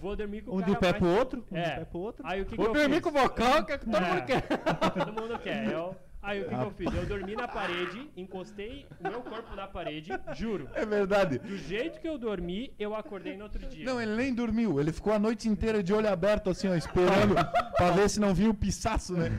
[0.00, 1.62] vou dormir com o Um cara de pé mais- pro outro, um É.
[1.62, 2.22] de pé pro outro.
[2.26, 3.02] Aí o que, que Vou eu dormir fiz?
[3.02, 4.08] com o vocal, que é que todo É.
[4.14, 4.42] mundo quer.
[5.06, 5.70] Todo mundo quer.
[5.70, 6.94] Eu- aí o que, que eu fiz?
[6.94, 10.68] Eu dormi na parede, encostei o meu corpo na parede, juro.
[10.74, 11.38] É verdade.
[11.38, 13.84] Do jeito que eu dormi, eu acordei no outro dia.
[13.84, 14.80] Não, ele nem dormiu.
[14.80, 17.34] Ele ficou a noite inteira de olho aberto, assim, ó, esperando
[17.76, 19.30] pra ver se não vinha o pisaço, né?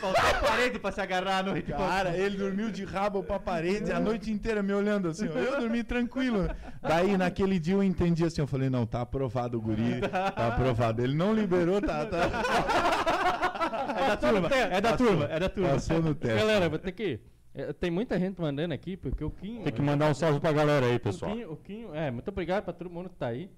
[0.00, 1.72] Faltou a parede pra se agarrar à noite.
[1.72, 5.38] Cara, ele dormiu de rabo pra parede a noite inteira me olhando assim, ó.
[5.38, 6.48] Eu dormi tranquilo.
[6.82, 11.02] Daí, naquele dia, eu entendi assim, eu falei, não, tá aprovado o guri, tá aprovado.
[11.02, 15.68] Ele não liberou, tá, tá É da turma, é da turma, é da turma.
[15.70, 16.36] passou no teste.
[16.38, 17.20] Galera, vou ter que.
[17.54, 19.62] é, tem muita gente mandando aqui, porque o Quinho.
[19.62, 21.32] Tem que mandar um salve pra galera aí, o pessoal.
[21.32, 23.50] Quinho, o Quinho, é, muito obrigado pra todo mundo que tá aí.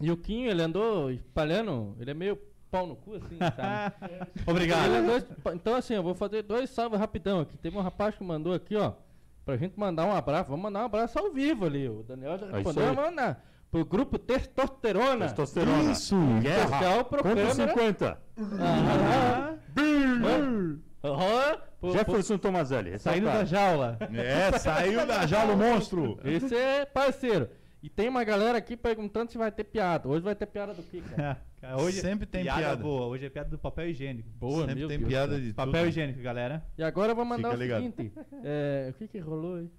[0.00, 2.38] E o Quinho, ele andou espalhando, ele é meio
[2.70, 3.94] pau no cu, assim, sabe?
[4.46, 4.90] Obrigado.
[4.90, 5.22] Andou
[5.54, 7.56] então, assim, eu vou fazer dois salves rapidão aqui.
[7.56, 8.92] Teve um rapaz que mandou aqui, ó,
[9.44, 10.50] pra gente mandar um abraço.
[10.50, 11.88] Vamos mandar um abraço ao vivo ali.
[11.88, 13.42] O Daniel já É respondeu, vamos mandar.
[13.70, 15.26] Pro grupo Testosterona.
[15.26, 15.92] Testosterona.
[15.92, 16.64] Isso, Guerra.
[16.64, 17.68] Especial pro Contra câmera.
[17.68, 18.22] 50.
[18.60, 20.80] Ah, Aham.
[21.04, 21.58] Aham.
[21.80, 22.90] Pro- Jefferson Tomazelli.
[22.92, 23.38] é Saindo cara.
[23.40, 23.98] da jaula.
[24.14, 26.16] É, saiu da jaula o monstro.
[26.16, 27.48] pro- Esse é parceiro.
[27.82, 30.08] E tem uma galera aqui perguntando se vai ter piada.
[30.08, 31.40] Hoje vai ter piada do que, cara?
[31.60, 32.82] Cara, Hoje Sempre tem piada, piada.
[32.82, 33.06] boa.
[33.06, 34.28] Hoje é piada do papel higiênico.
[34.38, 35.08] Boa, Sempre meu tem Deus.
[35.08, 35.88] piada de Papel tudo.
[35.88, 36.62] higiênico, galera.
[36.76, 37.80] E agora eu vou mandar Fica o ligado.
[37.82, 38.12] seguinte.
[38.44, 39.70] é, o que que rolou aí?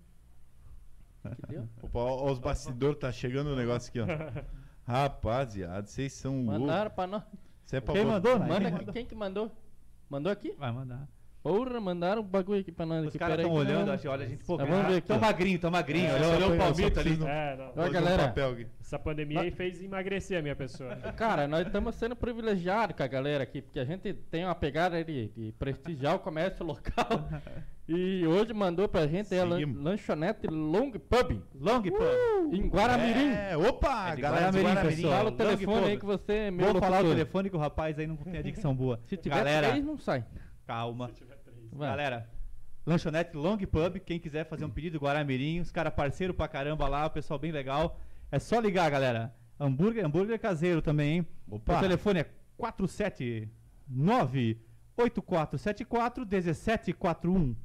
[1.82, 4.06] Opa, ó, os bastidores, tá chegando o negócio aqui, ó.
[4.86, 6.62] Rapaziada, vocês são loucos.
[6.62, 7.24] Mandaram pra nós.
[7.66, 8.46] Isso é pra Quem mandou, né?
[8.48, 8.78] Manda Quem aqui.
[8.78, 8.94] mandou?
[8.94, 9.52] Quem que mandou?
[10.10, 10.56] Mandou aqui?
[10.58, 11.08] Vai mandar.
[11.44, 13.06] Porra, mandaram um bagulho aqui pra nós.
[13.08, 15.18] Os caras estão olhando, não- acho, olha, a gente, pô, Ah, vamos ver aqui, tão
[15.18, 15.20] ó.
[15.22, 16.08] magrinho, tão magrinho.
[16.10, 17.10] É, olha olha o pra- palmito ali.
[17.10, 17.86] preciso- É, não.
[17.86, 18.24] Um galera.
[18.28, 18.58] papel.
[18.82, 20.96] Essa pandemia aí fez emagrecer a minha pessoa.
[21.16, 25.02] Cara, nós estamos sendo privilegiados com a galera aqui, porque a gente tem uma pegada
[25.04, 27.08] de, de prestigiar o comércio local.
[27.90, 32.54] E hoje mandou pra gente é a lan- lanchonete Long Pub, Long pub.
[32.54, 33.30] em Guaramirim.
[33.32, 35.02] É, opa, É galera Guaramirim, Guaramirim.
[35.04, 37.16] Fala o telefone aí que você é meu Vou falar o locutor.
[37.16, 39.00] telefone que o rapaz aí não tem a dicção boa.
[39.06, 40.26] Se tiver Galera, três, não sai.
[40.68, 41.10] Calma.
[41.74, 42.30] Galera,
[42.86, 47.06] lanchonete Long Pub, quem quiser fazer um pedido, Guaramirim, os caras parceiro pra caramba lá,
[47.06, 47.98] o pessoal bem legal.
[48.30, 49.34] É só ligar, galera.
[49.58, 51.28] Hambúrguer, hambúrguer caseiro também, hein?
[51.50, 51.78] Opa.
[51.78, 54.60] O telefone é 479
[54.98, 57.56] 8474 1741.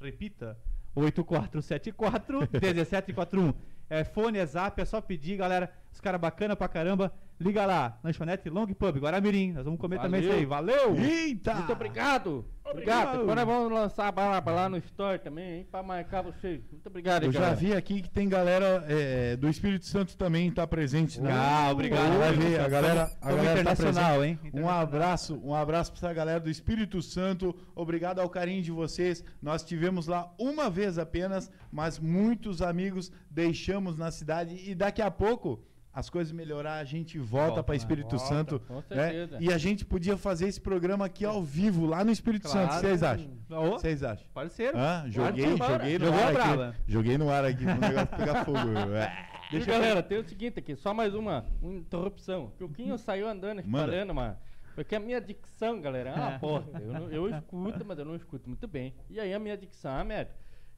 [0.00, 0.56] Repita.
[0.94, 3.54] 8474 1741.
[3.90, 5.72] É fone, é zap, é só pedir, galera.
[5.92, 7.12] Os caras bacana pra caramba.
[7.42, 9.52] Liga lá, lanchonete Long Pub, Guaramirim.
[9.52, 10.44] Nós vamos comer também isso aí.
[10.46, 10.96] Valeu!
[10.96, 11.54] Eita!
[11.54, 12.44] Muito obrigado.
[12.64, 13.18] Obrigado.
[13.18, 16.62] Depois nós vamos lançar a barba lá no Store também, hein, pra marcar vocês.
[16.70, 17.56] Muito obrigado, Eu já galera.
[17.56, 21.20] vi aqui que tem galera é, do Espírito Santo também tá presente.
[21.20, 21.30] né?
[21.32, 22.16] Ah, obrigado.
[22.18, 24.40] Vai ver, a galera, a galera tá internacional, presente.
[24.46, 24.52] hein?
[24.54, 27.54] Um abraço, um abraço pra essa galera do Espírito Santo.
[27.74, 29.22] Obrigado ao carinho de vocês.
[29.42, 35.10] Nós tivemos lá uma vez apenas, mas muitos amigos deixamos na cidade e daqui a
[35.10, 35.62] pouco
[35.94, 37.76] as coisas melhorar, a gente volta Volta, para?
[37.76, 38.82] Espírito Volta, Santo, com né?
[38.88, 39.38] certeza.
[39.40, 42.70] E a gente podia fazer esse programa aqui ao vivo lá no Espírito Claro.
[42.70, 42.80] Santo.
[42.80, 43.30] Vocês acham?
[43.48, 44.26] Vocês acham?
[44.32, 44.78] Parceiro.
[44.78, 45.04] Hã?
[45.08, 45.72] Joguei, embora.
[45.78, 46.68] joguei no Jogou ar brava.
[46.70, 46.78] aqui.
[46.92, 48.58] Joguei no ar aqui pro negócio pegar fogo.
[48.96, 49.28] É.
[49.52, 52.50] Deixa galera, tem o seguinte aqui, só mais uma, uma interrupção.
[52.58, 53.84] O Quinho saiu andando, Manda.
[53.84, 54.36] espalhando, mano.
[54.74, 56.78] Porque a minha dicção, galera, é uma bosta.
[56.80, 58.94] Eu, não- eu escuto, mas eu não escuto muito bem.
[59.10, 60.30] E aí a minha dicção é uma merda.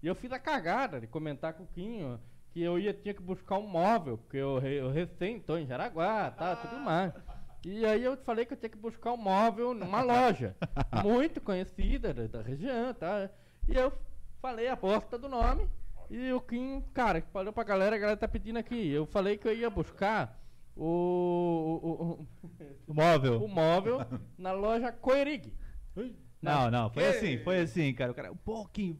[0.02, 2.18] E eu fiz a cagada de comentar com o Quinho
[2.54, 6.30] que eu ia, tinha que buscar um móvel, porque eu, eu recém tô em Jaraguá,
[6.30, 7.12] tá, tudo mais.
[7.66, 10.54] E aí eu falei que eu tinha que buscar um móvel numa loja
[11.02, 13.28] muito conhecida da, da região, tá?
[13.68, 13.92] E eu
[14.40, 15.68] falei a bosta do nome.
[16.10, 18.88] E o Kim, cara, falou pra galera, a galera tá pedindo aqui.
[18.90, 20.38] Eu falei que eu ia buscar
[20.76, 22.46] o, o,
[22.86, 23.40] O móvel.
[23.40, 24.00] o, o móvel
[24.38, 25.52] na loja Coerig.
[26.42, 28.12] Não, não, foi Que- assim, foi assim, cara.
[28.12, 28.98] O cara, um pouquinho.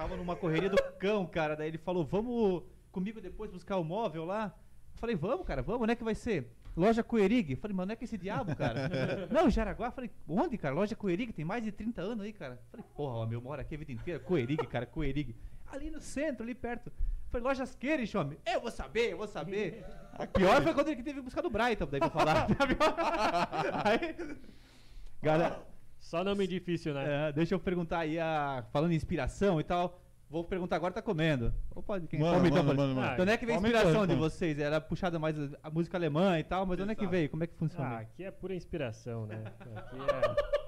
[0.00, 1.54] Tava numa correria do cão, cara.
[1.54, 4.46] Daí ele falou, vamos comigo depois buscar o móvel lá.
[4.94, 5.94] Eu falei, vamos, cara, vamos, né?
[5.94, 6.50] Que vai ser?
[6.74, 7.54] Loja Coerig.
[7.56, 9.28] Falei, mano, não é que esse diabo, cara?
[9.30, 9.90] não, Jaraguá.
[9.90, 10.74] Falei, onde, cara?
[10.74, 12.58] Loja Coerig, tem mais de 30 anos aí, cara.
[12.70, 14.18] Falei, porra, ó, meu, moro aqui a vida inteira.
[14.18, 15.36] Coerig, cara, Coerig.
[15.70, 16.90] Ali no centro, ali perto.
[17.28, 18.38] Falei, lojas Queires, homem.
[18.46, 19.84] Eu vou saber, eu vou saber.
[20.14, 22.46] A pior foi quando ele teve que buscar do Brighton, daí pra falar.
[23.84, 24.16] aí,
[25.20, 25.62] galera,
[26.00, 27.28] Só nome difícil, né?
[27.28, 30.00] é, deixa eu perguntar aí, a, falando em inspiração e tal.
[30.30, 31.52] Vou perguntar agora, tá comendo?
[31.74, 32.88] Ou pode, quem Manda, come então, manda, pode.
[32.88, 33.12] manda, manda.
[33.14, 34.30] Então, onde é que vem a inspiração então, de então.
[34.30, 34.58] vocês?
[34.60, 37.28] Era puxada mais a, música alemã e tal, mas onde é que veio?
[37.28, 37.96] Como é que Ah, funciona?
[37.98, 39.42] aqui é pura inspiração, né?
[39.74, 39.96] Aqui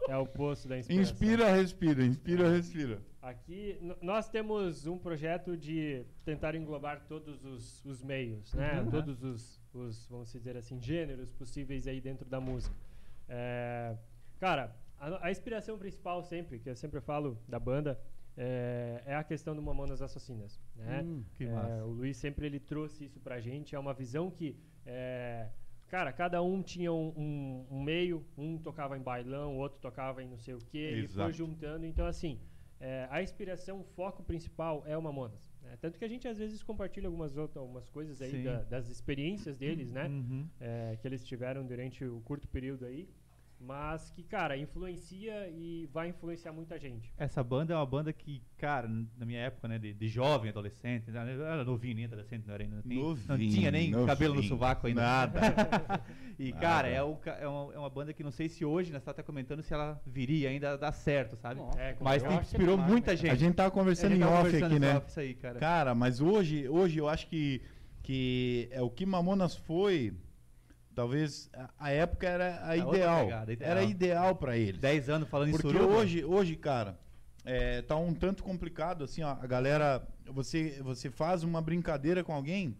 [0.08, 1.12] é, é o poço da inspiração.
[1.12, 3.02] Inspira, respira, inspira, respira.
[3.22, 8.80] Aqui nós temos um projeto de tentar englobar todos os, os meios, né?
[8.80, 8.90] Uhum.
[8.90, 12.74] Todos os, os, vamos dizer assim, gêneros possíveis aí dentro da música.
[13.28, 13.94] É,
[14.40, 17.98] cara, a, a inspiração principal sempre, que eu sempre falo da banda,
[18.36, 21.02] é, é a questão do Mamonas Assassinas, né?
[21.04, 21.84] Hum, que É, massa.
[21.84, 23.74] o Luiz sempre ele trouxe isso pra gente.
[23.74, 25.48] É uma visão que, é,
[25.88, 28.24] cara, cada um tinha um, um- um meio.
[28.38, 30.92] Um tocava em bailão, o outro tocava em não sei o quê.
[31.04, 31.32] E foi Exato.
[31.32, 31.84] juntando.
[31.84, 32.40] Então, assim,
[32.80, 35.52] é, a inspiração, o foco principal é o Mamonas.
[35.62, 35.76] né?
[35.80, 39.56] Tanto que a gente às vezes compartilha algumas, outras, algumas coisas aí da- das experiências
[39.58, 40.06] deles, né?
[40.08, 40.48] Uhum.
[40.58, 43.08] é, que eles tiveram durante o curto período aí.
[43.64, 47.12] Mas que, cara, influencia e vai influenciar muita gente.
[47.16, 51.08] Essa banda é uma banda que, cara, na minha época, né, de, de jovem, adolescente,
[51.12, 54.34] né, eu era novinho, nem adolescente, não, era, ainda, nem- não Novinho, tinha nem cabelo
[54.34, 54.48] no novinho.
[54.48, 55.00] sovaco ainda.
[55.00, 55.40] Nada.
[56.38, 56.60] E, Nada.
[56.60, 59.04] cara, é, o é, uma, é uma banda que não sei se hoje, né, você
[59.04, 61.60] tá até comentando se ela viria ainda a dar certo, sabe?
[61.76, 63.16] É, Mas eu tem, inspirou demais, muita né?
[63.16, 63.30] gente.
[63.30, 64.96] A gente tava conversando gente em tava off conversando aqui, em né?
[64.96, 65.60] off, isso aí, cara.
[65.60, 67.62] Cara, mas hoje, hoje eu acho que,
[68.02, 70.14] que é o que Mamonas foi.
[70.94, 73.24] Talvez a, a época era a, outra ideal.
[73.24, 73.70] pegada, ideal.
[73.70, 74.80] Era ideal pra eles.
[74.80, 75.94] 10 anos falando em Porque suruba.
[75.94, 76.98] hoje, hoje, cara,
[77.44, 82.32] é, tá um tanto complicado, assim, ó, a galera, você, você faz uma brincadeira com
[82.32, 82.76] alguém,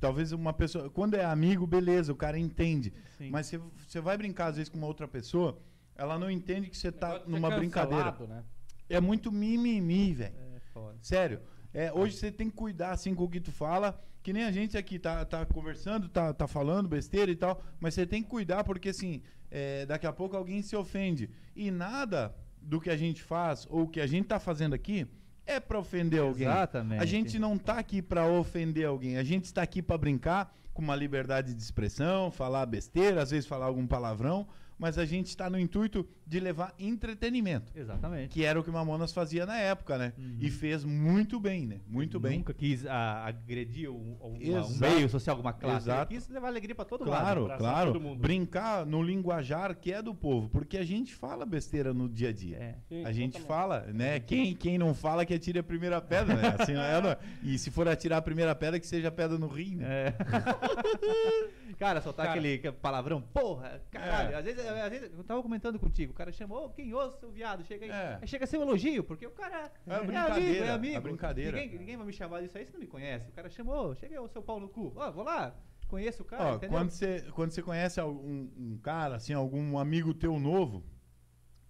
[0.00, 3.30] talvez uma pessoa, quando é amigo, beleza, o cara entende, Sim.
[3.30, 5.58] mas você, você vai brincar às vezes com uma outra pessoa,
[5.94, 8.12] ela não entende que você tá numa brincadeira.
[8.12, 8.44] cancelado, Né?
[8.88, 10.34] É muito mimimi, velho.
[10.36, 10.98] É, foda.
[11.00, 11.40] Sério.
[11.72, 14.52] É, hoje você tem que cuidar assim com o que tu fala, que nem a
[14.52, 18.28] gente aqui tá, tá conversando, tá, tá falando besteira e tal, mas você tem que
[18.28, 21.28] cuidar porque assim, é, daqui a pouco alguém se ofende.
[21.54, 25.06] E nada do que a gente faz ou que a gente tá fazendo aqui
[25.44, 26.46] é pra ofender alguém.
[26.46, 27.02] Exatamente.
[27.02, 30.80] A gente não tá aqui pra ofender alguém, a gente está aqui pra brincar com
[30.80, 34.46] uma liberdade de expressão, falar besteira, às vezes falar algum palavrão,
[34.82, 37.70] mas a gente está no intuito de levar entretenimento.
[37.72, 38.30] Exatamente.
[38.30, 40.12] Que era o que o Mamonas fazia na época, né?
[40.18, 40.38] Uhum.
[40.40, 41.80] E fez muito bem, né?
[41.86, 42.38] Muito bem.
[42.38, 45.84] Nunca quis ah, agredir um, um- um meio social, alguma classe.
[45.88, 46.12] Exato.
[46.12, 47.10] Ele quis levar alegria pra todo mundo.
[47.10, 47.92] Claro, abraçar claro.
[47.92, 48.18] todo mundo.
[48.18, 52.32] Brincar no linguajar que é do povo, porque a gente fala besteira no dia a
[52.32, 52.56] dia.
[52.56, 52.74] É.
[52.88, 54.18] Sim, A gente fala, né?
[54.18, 56.56] Quem, quem não fala que atire a primeira pedra, né?
[56.58, 57.16] Assim, é, não-
[57.48, 60.08] E se for atirar a primeira pedra, que seja pedra no rim, né?
[60.08, 60.14] É.
[61.78, 62.38] cara, soltar Cara.
[62.38, 64.32] aquele palavrão, porra, caralho.
[64.32, 64.34] É.
[64.36, 67.64] Às, vezes, vezes, eu tava comentando contigo, o cara chamou, ô, quem ouça, seu viado,
[67.64, 67.90] chega aí.
[67.90, 68.18] É.
[68.22, 70.96] Aí chega a ser um elogio, porque o cara É é, amigo, brincadeira, é amigo.
[70.96, 71.60] é brincadeira.
[71.60, 73.28] Ninguém, ninguém vai me chamar disso aí se não me conhece.
[73.30, 74.92] O cara chamou, chega aí, ô, seu pau no cu.
[74.96, 75.54] Ó, vou lá,
[75.88, 80.14] conheço o cara, Ó, quando você quando você conhece algum um cara, assim, algum amigo
[80.14, 80.82] teu novo,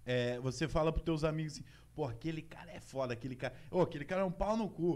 [0.05, 1.63] é, você fala pros teus amigos assim,
[1.93, 3.53] pô, aquele cara é foda, aquele cara.
[3.69, 4.95] Ô, aquele cara é um pau no cu.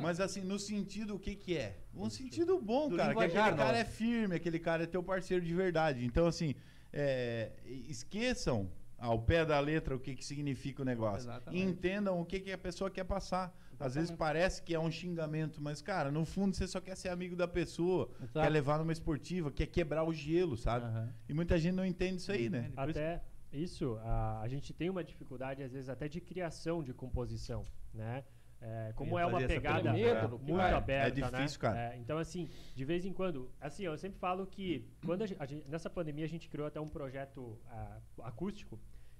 [0.00, 1.78] Mas assim, no sentido, o que que é?
[1.94, 3.14] Um sentido bom, Do cara.
[3.14, 6.04] Que aquele cara é firme, aquele cara é teu parceiro de verdade.
[6.04, 6.54] Então, assim,
[6.92, 11.30] é, esqueçam ao pé da letra o que, que significa o negócio.
[11.30, 11.62] Exatamente.
[11.62, 13.56] E entendam o que, que a pessoa quer passar.
[13.78, 17.10] Às vezes parece que é um xingamento, mas, cara, no fundo você só quer ser
[17.10, 18.40] amigo da pessoa, Exato.
[18.40, 20.86] quer levar numa esportiva, quer quebrar o gelo, sabe?
[20.86, 21.14] Aham.
[21.28, 22.72] E muita gente não entende isso aí, né?
[22.76, 23.22] Até
[23.52, 28.24] isso, a, a gente tem uma dificuldade, às vezes, até de criação de composição, né?
[28.60, 30.28] É, como é uma pegada pergunta.
[30.36, 30.72] Muito vai.
[30.72, 31.68] aberta, É difícil, né?
[31.74, 31.94] cara.
[31.94, 35.36] É, então, assim, de vez em quando, assim, eu sempre falo que quando a gen-
[35.38, 38.78] a gente- nessa pandemia a gente criou até um projeto ah, acústico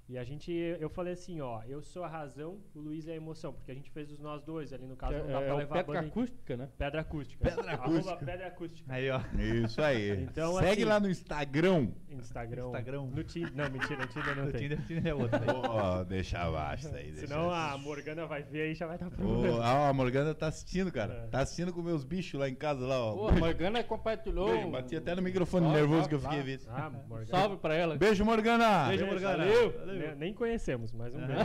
[0.09, 3.17] e a gente, eu falei assim, ó, eu sou a razão, o Luiz é a
[3.17, 5.45] emoção, porque a gente fez os nós dois ali no caso, É, não dá é
[5.47, 6.69] pra o levar a Petra banda em- acústica, né?
[6.79, 7.45] pedra acústica.
[7.51, 8.27] Pedra Arroba acústica.
[8.27, 8.93] pedra acústica.
[8.95, 9.21] Aí, ó.
[9.65, 10.23] Isso aí.
[10.23, 11.89] Então, Segue assim- lá no Instagram.
[12.11, 12.67] Instagram.
[12.69, 13.03] Instagram.
[13.15, 14.61] No Tinder, não, mentira, no Tinder não O tem.
[14.63, 15.39] Tinder, o Tinder é outro.
[15.41, 17.11] Pô, deixa abaixo isso aí.
[17.13, 19.63] deixa Senão a Morgana vai ver aí e já vai dar problema.
[19.65, 21.13] ah, a Morgana tá assistindo, cara.
[21.15, 21.27] É.
[21.29, 23.15] Tá assistindo com meus bichos lá em casa, lá, ó.
[23.15, 24.49] Pô, a Morgana compartilhou.
[24.51, 26.69] Beijo, bati até no microfone Salve, nervoso que eu salve, fiquei vendo.
[26.71, 27.27] Ah, Morgana.
[27.27, 27.97] Salve pra ela.
[27.97, 28.89] Beijo, Morgana!
[28.89, 29.45] Beijo, Morgana.
[29.45, 29.73] Valeu.
[29.79, 29.98] Valeu.
[29.99, 31.45] Ne- Nem conhecemos, mas um beijo.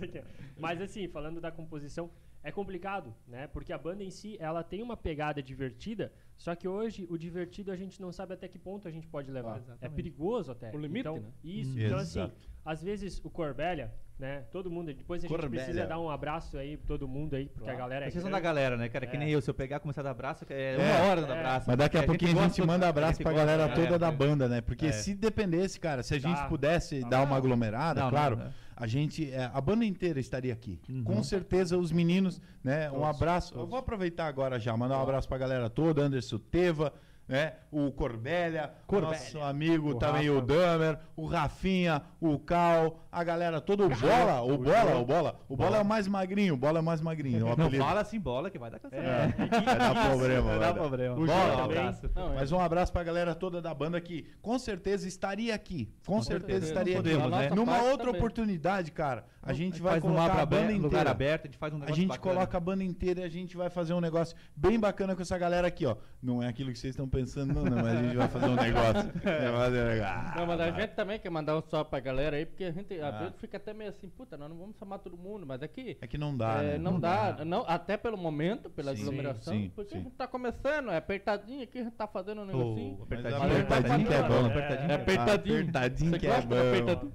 [0.00, 0.24] Nem é.
[0.58, 2.10] mas assim, falando da composição,
[2.42, 3.46] é complicado, né?
[3.48, 7.70] Porque a banda em si, ela tem uma pegada divertida, só que hoje o divertido
[7.70, 9.62] a gente não sabe até que ponto a gente pode levar.
[9.68, 10.70] Ah, é perigoso até.
[10.74, 11.30] O limite, então, né?
[11.44, 11.76] Isso.
[11.76, 11.80] Hum.
[11.82, 12.30] Então assim,
[12.64, 14.44] às vezes o Corbélia, né?
[14.52, 17.60] Todo mundo, depois a gente precisa dar um abraço aí pra todo mundo aí, porque
[17.64, 17.76] Claro.
[17.78, 19.06] a galera é Vocês são da galera, né, cara?
[19.06, 19.18] Que É.
[19.18, 20.78] nem eu, se eu pegar e começar a dar abraço, é, É.
[20.78, 21.38] uma hora dando É.
[21.40, 21.64] abraço.
[21.66, 23.74] Mas daqui a Porque pouquinho a gente gosta- manda a abraço pra gosta, galera né?
[23.74, 24.12] toda da É.
[24.12, 24.60] banda, né?
[24.60, 24.92] Porque É.
[24.92, 26.46] se dependesse, cara, se a gente Tá.
[26.46, 27.08] pudesse Tá.
[27.08, 28.52] dar uma aglomerada, Não, não, claro, não.
[28.76, 30.78] a gente, é, a banda inteira estaria aqui.
[30.88, 31.02] Uhum.
[31.02, 32.88] Com certeza os meninos, né?
[32.90, 33.52] Um Todos, abraço.
[33.54, 33.70] Eu todos.
[33.70, 36.92] vou aproveitar agora já, mandar um abraço pra galera toda, Anderson Teva,
[37.28, 37.52] né?
[37.70, 39.16] O Corbélia, o Corbélia.
[39.18, 40.38] nosso amigo O também Rafa.
[40.38, 45.40] o Damer, o Rafinha, o Cal, a galera toda, o Bola, o Bola, o Bola.
[45.48, 47.38] O Bola é o mais magrinho, o Bola é o mais magrinho.
[47.44, 47.84] o Não apelido.
[47.84, 49.64] fala assim bola que vai dar É, cancelamento.
[49.64, 51.14] Vai dar problema, Vai vai dar problema.
[51.16, 52.10] O Bola, um abraço.
[52.14, 55.92] Não, Mas um abraço pra galera toda da banda que com certeza estaria aqui.
[56.06, 56.66] Com, certeza, certeza.
[56.66, 57.10] estaria aqui.
[57.10, 57.50] podemos, né?
[57.50, 58.20] Numa outra também.
[58.20, 61.10] oportunidade, cara, a gente vai faz um colocar mapa a banda aberto, lugar inteira.
[61.10, 62.34] aberto, a gente faz um A negócio gente bacana.
[62.34, 65.36] coloca a banda inteira e a gente vai fazer um negócio bem bacana com essa
[65.36, 65.96] galera aqui, ó.
[66.22, 67.78] Não é aquilo que vocês estão pensando, não, não.
[67.82, 69.10] Mas a gente vai fazer um negócio.
[69.24, 70.36] Negócio.
[70.36, 72.99] Não, mas a gente também quer mandar um salve pra galera aí, porque a gente
[73.00, 73.18] às Ah.
[73.18, 76.06] vezes fica até meio assim, puta, nós não vamos chamar todo mundo, mas aqui É
[76.06, 76.78] que não dá, é, né?
[76.78, 80.00] não, dá, Não, até pelo momento, pela Sim, aglomeração, sim, porque sim.
[80.00, 82.98] a gente tá começando, é apertadinho aqui, a gente tá fazendo um negocinho.
[82.98, 83.62] Mas apertadinho.
[83.62, 84.46] apertadinho que é bom.
[84.46, 85.22] Apertadinho É que é bom.
[85.22, 85.60] apertadinho.
[85.60, 86.56] Apertadinho Você que é bom.
[86.58, 87.12] apertadinho?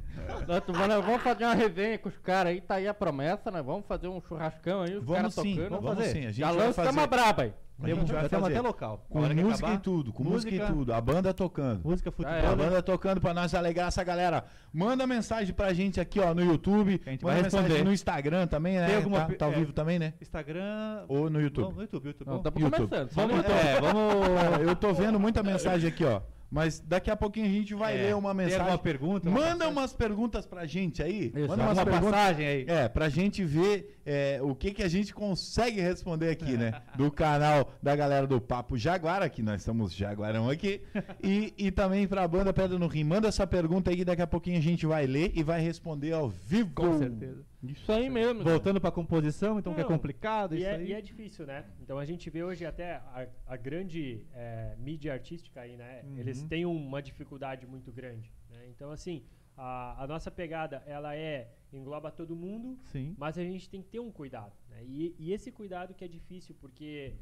[0.66, 3.66] Tu- nós vamos fazer uma resenha com os caras aí, tá aí a promessa, nós
[3.66, 5.82] vamos fazer um churrascão aí, os Vamos caras sim, tocando.
[5.82, 6.10] vamos fazer.
[6.12, 6.20] sim.
[6.20, 7.54] A gente Já lança fazer uma braba aí.
[7.82, 8.58] A gente vai Já temos fazer.
[8.58, 9.06] até local.
[9.10, 10.94] com música acabar, e tudo, com música, e tudo.
[10.94, 11.82] A banda tocando.
[11.84, 12.34] Música, Ah, futebol.
[12.34, 14.46] é, A banda tocando pra nós alegrar essa galera.
[14.74, 17.02] Manda mensagem pra gente aqui, ó, no YouTube.
[17.06, 17.84] A gente Manda vai responder.
[17.84, 18.88] no Instagram também, né?
[18.88, 19.56] Tem alguma tá, tá ao é.
[19.56, 20.14] vivo também, né?
[20.22, 21.04] Instagram.
[21.10, 21.66] Ou no YouTube.
[21.70, 22.28] Não, no YouTube, YouTube.
[22.28, 22.88] Não, estamos YouTube.
[22.90, 23.12] começando.
[23.14, 24.60] Vamos, é, vamos.
[24.68, 26.22] Eu tô vendo muita mensagem aqui, ó.
[26.56, 28.60] Mas daqui a pouquinho a gente vai É, ler uma tem mensagem.
[28.62, 29.28] alguma pergunta?
[29.28, 29.72] uma Manda passagem?
[29.74, 31.26] umas perguntas pra gente aí.
[31.36, 32.12] Isso, Manda umas uma perguntas.
[32.12, 32.66] passagem aí.
[32.66, 36.82] É, pra gente ver é, o que, que a gente consegue responder aqui, né?
[36.96, 40.80] Do canal da galera do Papo Jaguara, que nós estamos Jaguarão aqui.
[41.22, 43.04] E, e também pra banda Pedra no Rim.
[43.04, 46.14] Manda essa pergunta aí que daqui a pouquinho a gente vai ler e vai responder
[46.14, 46.72] ao vivo.
[46.74, 47.44] Com certeza.
[47.64, 48.44] Isso aí mesmo.
[48.44, 50.88] Voltando pra composição, então que é Não, complicado E isso é, aí.
[50.90, 51.66] e é difícil, né?
[51.82, 56.02] Então a gente vê hoje até a, a grande é, mídia artística aí, né?
[56.04, 56.18] Uhum.
[56.18, 58.32] Eles têm uma dificuldade muito grande.
[58.50, 58.68] né?
[58.70, 59.24] Então, assim,
[59.58, 63.16] a, a nossa pegada, ela é, engloba todo mundo, Sim.
[63.18, 64.54] mas a gente tem que ter um cuidado.
[64.70, 64.84] né?
[64.84, 67.16] E, e esse cuidado que é difícil, porque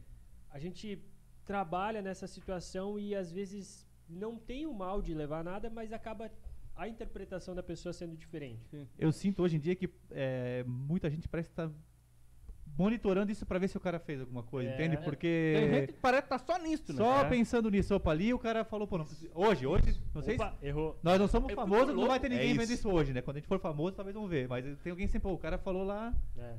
[0.49, 1.01] a gente
[1.45, 6.29] trabalha nessa situação e às vezes não tem o mal de levar nada, mas acaba
[6.75, 8.87] a interpretação da pessoa sendo diferente.
[8.97, 11.69] Eu sinto hoje em dia que é, muita gente parece estar
[12.75, 14.73] monitorando isso pra ver se o cara fez alguma coisa, É.
[14.73, 14.95] entende?
[14.95, 16.97] Tem Porque gente que parece que tá só nisso, né?
[16.97, 17.29] só É.
[17.29, 19.05] pensando nisso, opa, ali o cara falou, pô, não,
[19.35, 20.97] hoje, hoje, não sei se Opa, errou.
[21.03, 22.89] Nós não somos fico famosos, não vai ter ninguém É vendo isso.
[22.89, 23.21] hoje, né?
[23.21, 24.47] Quando a gente for famoso, talvez vão ver.
[24.47, 26.11] Mas tem alguém sempre, pô, o cara falou lá.
[26.35, 26.55] É.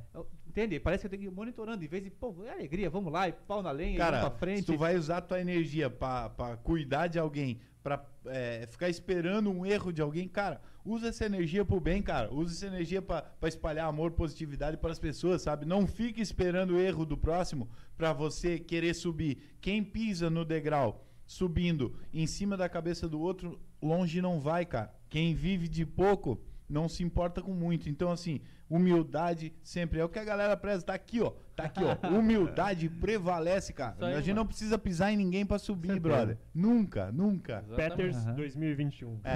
[0.46, 0.78] Entende?
[0.78, 1.84] Parece que eu tenho que ir monitorando.
[1.84, 4.38] Em vez de, pô, é alegria, vamos lá, e pau na lenha, Cara, vamos pra
[4.38, 4.60] frente.
[4.60, 6.30] se tu vai usar tua energia pra
[6.62, 11.66] cuidar de alguém, pra é, ficar esperando um erro de alguém, cara, usa essa energia
[11.66, 12.32] pro bem, cara.
[12.32, 15.66] Usa essa energia pra espalhar amor, positividade pras pessoas, sabe?
[15.66, 19.56] Não fique esperando o erro do próximo pra você querer subir.
[19.60, 24.90] Quem pisa no degrau subindo em cima da cabeça do outro, longe não vai, cara.
[25.10, 27.88] Quem vive de pouco não se importa com muito.
[27.88, 28.40] Então, assim,
[28.70, 30.84] humildade sempre é o que a galera preza.
[30.84, 31.32] Tá aqui, ó.
[31.54, 31.94] Tá aqui, ó.
[32.08, 33.94] Humildade prevalece, cara.
[34.00, 34.40] Aí, a gente mano.
[34.40, 36.08] não precisa pisar em ninguém pra subir, Certeza.
[36.08, 36.38] brother.
[36.54, 37.62] Nunca, nunca.
[37.66, 37.90] Exatamente.
[37.96, 38.34] Peters Aham.
[38.34, 39.20] 2021.
[39.24, 39.34] É,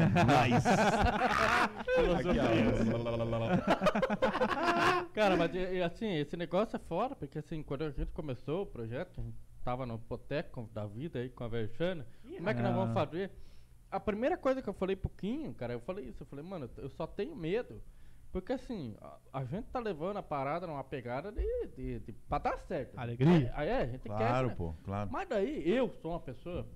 [0.48, 0.68] nice.
[2.18, 2.38] aqui,
[5.14, 5.50] Cara, mas
[5.84, 9.36] assim, esse negócio é fora, porque assim, quando a gente começou o projeto, a gente
[9.64, 12.06] tava no boteco da vida aí com a Verchana,
[12.36, 12.94] como é que nós vamos Ah.
[13.06, 13.30] fazer?
[13.90, 16.68] A primeira coisa que eu falei pro Quinho, cara, eu falei isso, eu falei, mano,
[16.76, 17.80] eu só tenho medo.
[18.30, 22.38] Porque assim, a, a gente tá levando a parada numa pegada de, de, de pra
[22.38, 22.98] dar certo.
[22.98, 23.50] Alegria.
[23.54, 24.08] Aí, é, a gente quer.
[24.08, 24.54] Claro, né?
[24.54, 25.10] pô, claro.
[25.10, 26.66] Mas daí eu sou uma pessoa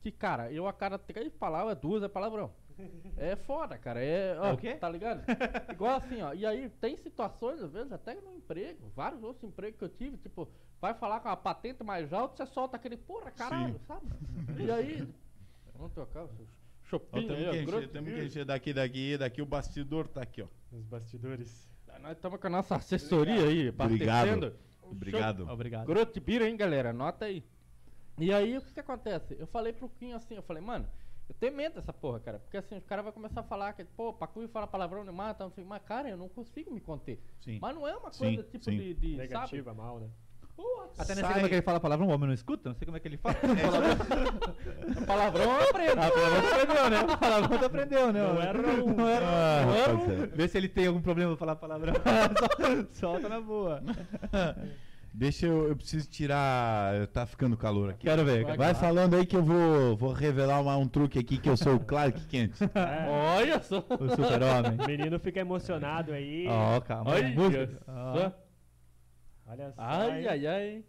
[0.00, 2.50] que, cara, eu a cada três palavras, duas é palavrão.
[3.18, 4.02] É foda, cara.
[4.02, 4.74] É, ó, o quê?
[4.74, 5.22] Tá ligado?
[5.70, 6.32] Igual assim, ó.
[6.32, 10.16] E aí tem situações, às vezes, até no emprego, vários outros empregos que eu tive,
[10.16, 10.48] tipo,
[10.80, 14.06] vai falar com a patente mais alta, você solta aquele, porra, caralho, sabe?
[14.58, 15.06] E aí.
[15.80, 17.54] Vamos tocar o seu Ó, Chopin temos aí, que ó.
[17.78, 19.40] encher, temos que encher daqui, daqui, daqui.
[19.40, 20.46] O bastidor tá aqui, ó.
[20.70, 21.66] Nos bastidores.
[22.02, 24.28] Nós estamos com a nossa assessoria aí, Obrigado.
[24.28, 24.54] abastecendo.
[24.82, 25.48] o Obrigado.
[25.48, 25.86] Obrigado.
[25.86, 26.90] Grotibira, hein, galera?
[26.90, 27.42] Anota aí.
[28.18, 29.36] E aí, o que que acontece?
[29.38, 30.86] Eu falei pro Quinho assim, eu falei, mano,
[31.28, 32.38] eu tenho medo dessa porra, cara.
[32.40, 35.44] Porque assim, os caras vão começar a falar que, pô, Pacu fala palavrão de mata,
[35.44, 37.18] não sei, mas cara, eu não consigo me conter.
[37.40, 37.58] Sim.
[37.62, 38.76] Mas não é uma Sim, coisa tipo sim.
[38.76, 39.28] de, de sabe?
[39.28, 40.10] Negativa, mal, né?
[40.98, 41.24] Até não Sai.
[41.24, 43.00] sei como é que ele fala palavrão, o homem não escuta, não sei como é
[43.00, 43.34] que ele fala.
[45.06, 46.00] palavrão eu aprendo.
[46.00, 47.16] Ah, palavrão tu aprendeu, né?
[47.16, 48.20] Palavrão tu aprendeu, né?
[48.22, 48.94] Não era um.
[48.94, 50.26] Não era Ah, não era um.
[50.34, 51.94] Vê se ele tem algum problema pra falar palavrão.
[52.92, 53.82] Solta na boa.
[55.12, 57.06] Deixa eu, eu preciso tirar.
[57.08, 58.06] Tá ficando calor aqui.
[58.06, 58.44] Quero ver.
[58.44, 61.56] Vai, Vai falando aí que eu vou, vou revelar uma- um truque aqui que eu
[61.56, 62.52] sou o Clark Kent.
[62.74, 63.78] É, Olha só.
[63.78, 64.78] O super-homem.
[64.78, 66.46] o menino fica emocionado aí.
[66.48, 67.10] Ó, calma.
[67.10, 67.70] Olha música.
[69.50, 69.82] Olha só.
[69.82, 70.28] Ai, aí.
[70.28, 70.84] ai, ai.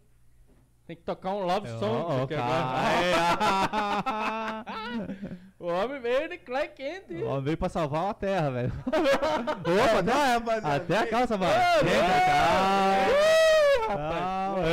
[0.86, 2.22] Tem que tocar um love song.
[2.22, 2.28] agora-
[5.58, 7.10] o homem veio de Clark Kent.
[7.22, 8.72] O homem veio pra salvar a terra, velho.
[8.86, 10.76] Opa, até, rapaziada.
[10.76, 11.50] Até a calça, vai.
[11.50, 13.88] Ô, Entra, Ih, calma.
[13.88, 14.22] rapaz.
[14.22, 14.64] Calma, O é.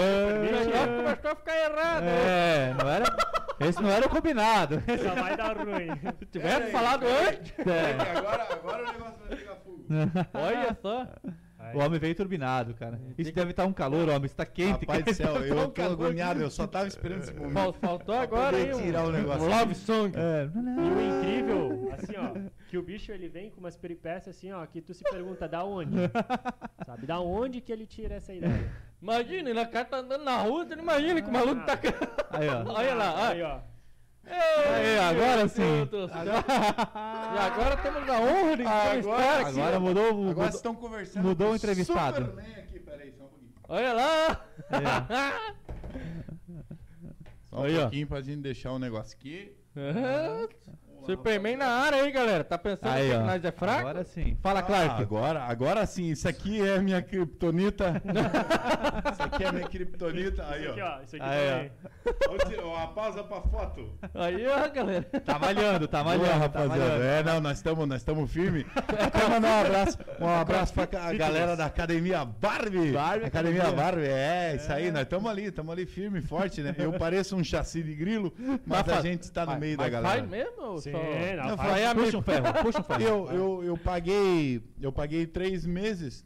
[1.04, 2.04] começou a ficar errado.
[2.06, 3.06] É, não era.
[3.60, 4.82] Esse não era o combinado.
[5.04, 5.90] Só vai dar ruim.
[6.20, 7.54] Se tivesse falado antes.
[7.60, 8.18] é.
[8.18, 9.86] Agora, agora o negócio vai pegar fogo.
[10.34, 11.08] Olha só.
[11.76, 13.00] O homem veio turbinado, cara.
[13.18, 14.26] Isso deve estar um calor, homem.
[14.26, 15.92] Isso tá quente, Rapaz do céu, Tá um eu tô calor.
[15.94, 17.54] agoniado, eu só tava esperando esse momento.
[17.54, 19.44] Fal- Faltou agora um, tirar o negócio.
[19.46, 20.14] um love song.
[20.18, 20.46] É.
[20.46, 24.66] E o incrível, assim, ó, que o bicho ele vem com umas peripécias assim, ó,
[24.66, 25.96] que tu se pergunta da onde?
[26.86, 27.06] Sabe?
[27.06, 28.72] Da onde que ele tira essa ideia?
[29.02, 31.80] Imagina, ele cara tá andando na rua, você não imagina que o maluco tá.
[32.32, 32.64] Aí, ó.
[32.74, 33.62] Olha lá, Aí, olha.
[34.32, 34.74] Ó.
[34.76, 35.88] Aí, agora sim.
[35.90, 36.10] Céu.
[37.36, 39.60] E agora temos a honra de Agora- entrevistar aqui.
[39.60, 41.24] Agora mudou, o- Agora mudou, vocês estão conversando.
[41.28, 42.26] mudou o entrevistado.
[42.26, 43.52] Superman aqui, peraí, só um pouquinho.
[43.68, 44.46] Olha lá.
[47.50, 47.82] Só um Aí, ó.
[47.82, 49.56] pouquinho pra gente deixar o negócio aqui.
[51.06, 52.44] Superman na área aí, galera.
[52.44, 53.20] Tá pensando Aí, que ó.
[53.22, 53.80] nós é fraco?
[53.80, 54.38] Agora sim.
[54.42, 55.02] Fala, Ah, Clark.
[55.02, 58.02] agora, agora sim, isso aqui é minha criptonita.
[59.12, 60.46] isso aqui é minha criptonita.
[60.50, 60.86] Aí, Isso aqui, ó.
[60.98, 61.02] ó.
[61.02, 61.72] Isso aqui Aí,
[62.20, 62.48] também.
[62.48, 63.90] Tirar Uma pausa pra foto.
[64.14, 65.04] Aí, ó, galera.
[65.26, 66.80] Tá malhando, tá Boa, malhando, tá rapaziada.
[66.80, 67.04] malhando.
[67.04, 68.66] É, não, nós estamos nós estamos firmes.
[69.12, 72.92] Quero mandar um abraço, um abraço pra a galera da Academia Barbie.
[72.92, 73.84] Barbie Academia Academia.
[73.84, 76.76] Barbie, é, isso aí, nós estamos ali, estamos ali firme e forte, né?
[76.78, 78.34] Eu pareço um chassi de grilo,
[78.66, 80.18] mas a faz- gente está no Mas- meio da mas galera.
[80.20, 80.62] Faz mesmo?
[80.62, 83.02] ou Sim, só- não, faz- Puxa um ferro, puxa um ferro.
[83.10, 86.26] Eu, eu, eu paguei, eu paguei três meses,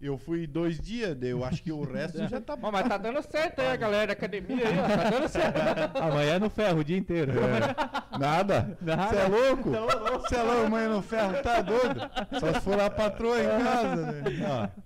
[0.00, 3.22] eu fui dois dias, eu acho que o resto já tá Ó, mas tá dando
[3.22, 4.88] certo aí, a galera da academia aí, ó.
[4.96, 5.96] Tá dando certo.
[6.02, 7.32] Amanhã é no ferro o dia inteiro.
[8.18, 8.76] Nada.
[8.80, 9.08] Nada.
[9.08, 9.70] Você é louco?
[9.70, 12.00] Você é louco, mãe no ferro, tá doido?
[12.40, 14.22] Só se for a patroa em casa, né?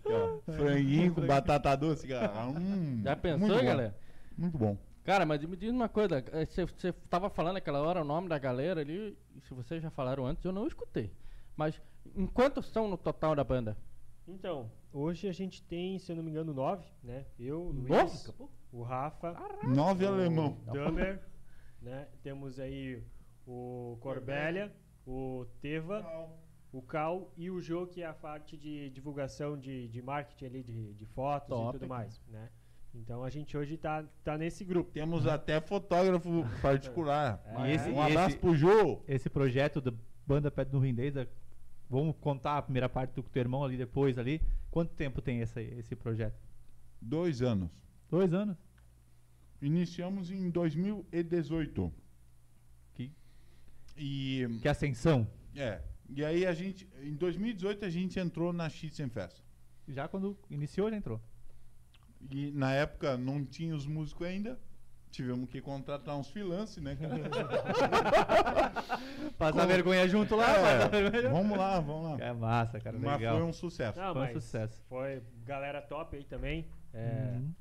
[0.05, 2.31] Ó, ó, franguinho com batata doce, cara.
[2.49, 3.97] Hum, Já pensou, bom, galera?
[4.37, 4.77] Muito bom.
[5.07, 8.29] Cara, mas me diz uma coisa, eh, você você tava falando aquela hora o nome
[8.29, 11.13] da galera ali, se vocês já falaram antes, eu não escutei.
[11.55, 11.81] Mas
[12.17, 13.77] em quantos são no total da banda?
[14.27, 17.25] Então, hoje a gente tem, se eu não me engano, nove, né?
[17.39, 18.35] Eu, o Luiz, Nossa,
[18.73, 19.33] o Rafa,
[19.63, 20.59] Nove o alemão.
[20.73, 21.23] Damer,
[21.81, 22.09] né?
[22.25, 23.01] Temos aí
[23.47, 24.75] o Corbélia,
[25.07, 26.05] o Teva,
[26.73, 30.63] o Cal e o Jô, que é a parte de divulgação de, de marketing ali,
[30.65, 32.51] de, de fotos Top, e tudo mais, né?
[32.99, 34.91] Então a gente hoje tá, tá nesse grupo.
[34.91, 37.43] Temos até fotógrafo particular.
[37.47, 37.71] É.
[37.71, 39.03] E esse- um abraço esse- pro Jô.
[39.07, 39.93] Esse projeto da
[40.27, 41.29] banda Pé no Rindez, é-
[41.89, 44.41] vamos contar a primeira parte do teu irmão ali depois ali.
[44.71, 46.37] Quanto tempo tem esse, esse projeto?
[47.01, 47.71] Dois anos.
[48.11, 48.57] Dois anos.
[49.61, 51.93] Iniciamos em 2018.
[52.95, 53.13] Que,
[53.97, 55.27] E, que ascensão.
[55.55, 59.43] é, e aí a gente, em 2018 a gente entrou na Schützenfest.
[59.89, 61.21] Já quando iniciou, já entrou.
[62.31, 64.59] E na época não tinha os músicos ainda.
[65.11, 67.15] Tivemos que contratar uns freelance, né, cara?
[69.39, 70.51] Passar Com- vergonha junto lá.
[70.51, 72.25] É, vergonha vamos lá, vamos lá.
[72.27, 72.99] É massa, cara.
[72.99, 73.37] Mas legal.
[73.39, 73.99] foi um sucesso.
[73.99, 74.83] Não, Foi um sucesso.
[74.89, 76.67] foi galera top aí também.
[76.93, 77.53] É, Uhum.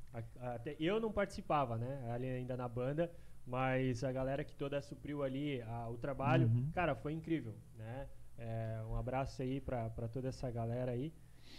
[0.41, 2.10] a- até eu não participava, né?
[2.12, 3.12] Ali ainda na banda,
[3.45, 6.72] mas a galera que toda supriu ali a- o trabalho, Uhum.
[6.74, 8.08] cara, foi incrível, né?
[8.38, 11.14] É, um abraço aí pra, pra toda essa galera aí.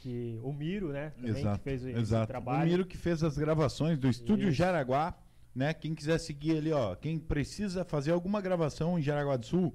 [0.06, 1.10] Que, o Miro, né?
[1.16, 2.28] Também, Exato, que fez esse exato.
[2.28, 2.62] trabalho.
[2.62, 4.56] O Miro que fez as gravações do Estúdio Isso.
[4.56, 5.18] Jaraguá,
[5.52, 5.74] né?
[5.74, 9.74] Quem quiser seguir ali, ó, quem precisa fazer alguma gravação em Jaraguá do Sul,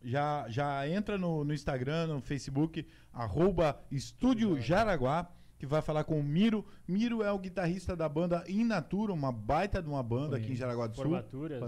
[0.00, 5.28] já, já entra no, no Instagram, no Facebook, arroba Estúdio Jaraguá,
[5.66, 6.64] que vai falar com o Miro.
[6.86, 10.54] Miro é o guitarrista da banda In Natura, uma baita de uma banda aqui em
[10.56, 11.04] Jaraguá do Sul.
[11.04, 11.62] Formaturas.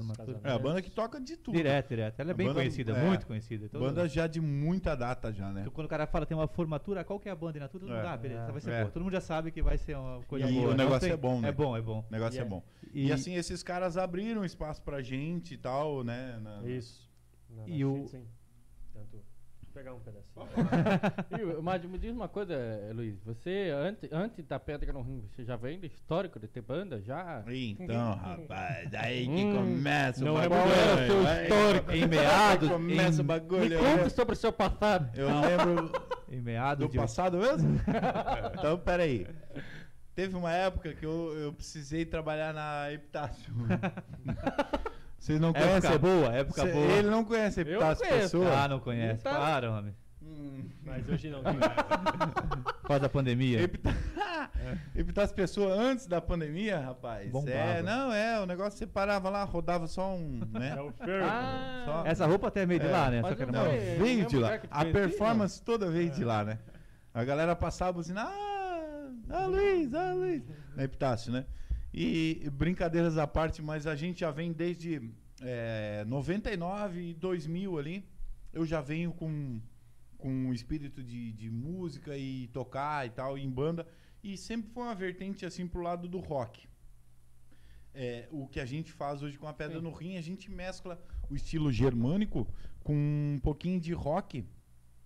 [0.44, 1.54] É a banda que toca de tudo.
[1.56, 2.20] Direto, direto.
[2.20, 3.04] Ela é bem Banda- conhecida, é.
[3.06, 3.68] muito conhecida.
[3.68, 5.60] Todo- Banda já de muita data já, né?
[5.62, 7.68] Então, quando o cara fala tem uma formatura, qual que é a banda e na
[7.68, 8.06] tudo, É.
[8.06, 8.80] ah, beleza, essa vai ser É.
[8.80, 8.90] boa.
[8.90, 10.66] Todo mundo já sabe que vai ser uma coisa E boa.
[10.66, 11.48] o Não negócio tem- é bom, né?
[11.48, 12.04] É bom, é bom.
[12.08, 12.62] O negócio E é é- bom.
[12.92, 16.38] E- E, assim, esses caras abriram espaço pra gente e tal, né?
[16.42, 17.06] na- Isso.
[17.50, 18.04] Na, na E o-
[19.76, 20.46] pegar um pedacinho.
[21.58, 22.56] E, mas me diz uma coisa,
[22.94, 26.62] Luiz, você, antes, antes da Pedra no Rim, você já vem do histórico de ter
[26.62, 27.02] banda?
[27.02, 27.44] Já?
[27.46, 30.62] Então, rapaz, aí que Hum, começa não o é bagulho.
[30.64, 31.92] Qual era o seu histórico?
[31.92, 33.72] Em meados, começa o em, Me bagulho.
[33.74, 35.10] Eu conta lembro- sobre o seu passado.
[35.18, 35.92] Eu lembro
[36.30, 36.96] em meados do de...
[36.98, 37.76] passado mesmo?
[38.58, 39.26] então, peraí.
[40.14, 43.52] Teve uma época que eu, eu precisei trabalhar na Epitácio.
[45.26, 45.90] Vocês não conhecem?
[45.90, 46.86] Época boa, época Cê- boa.
[46.86, 48.38] Ele não conhece Eu Epitácio conheço.
[48.38, 48.62] Pessoa?
[48.62, 49.24] Ah, não conhece.
[49.24, 49.30] Tá.
[49.30, 49.94] Claro, homem.
[50.84, 51.42] Mas hoje não.
[51.42, 53.62] Por causa da pandemia.
[53.62, 53.90] Epita...
[54.94, 57.28] Epitácio Pessoa antes da pandemia, rapaz.
[57.28, 57.56] Bombava.
[57.56, 60.74] É, não, é, o negócio você parava lá, rodava só um, né?
[60.78, 61.28] É o fervo.
[61.28, 63.20] Ah, Só- Essa roupa até é meio de É, lá, né?
[63.20, 64.60] mas Só que era não é, veio de lá.
[64.70, 66.60] A performance toda veio de lá, né?
[67.12, 70.44] A galera passava assim, ah, ah Luiz, ah Luiz.
[70.76, 71.46] Na Epitácio, né?
[71.98, 78.04] E brincadeiras à parte, mas a gente já vem desde é, 99 e 2000 ali.
[78.52, 79.58] Eu já venho com,
[80.18, 83.86] com o espírito de, de música e tocar e tal, em banda.
[84.22, 86.68] E sempre foi uma vertente assim pro lado do rock.
[87.96, 91.02] é, o que a gente faz hoje com a Pedra no Rim, a gente mescla
[91.30, 92.46] o estilo germânico
[92.84, 94.44] com um pouquinho de rock,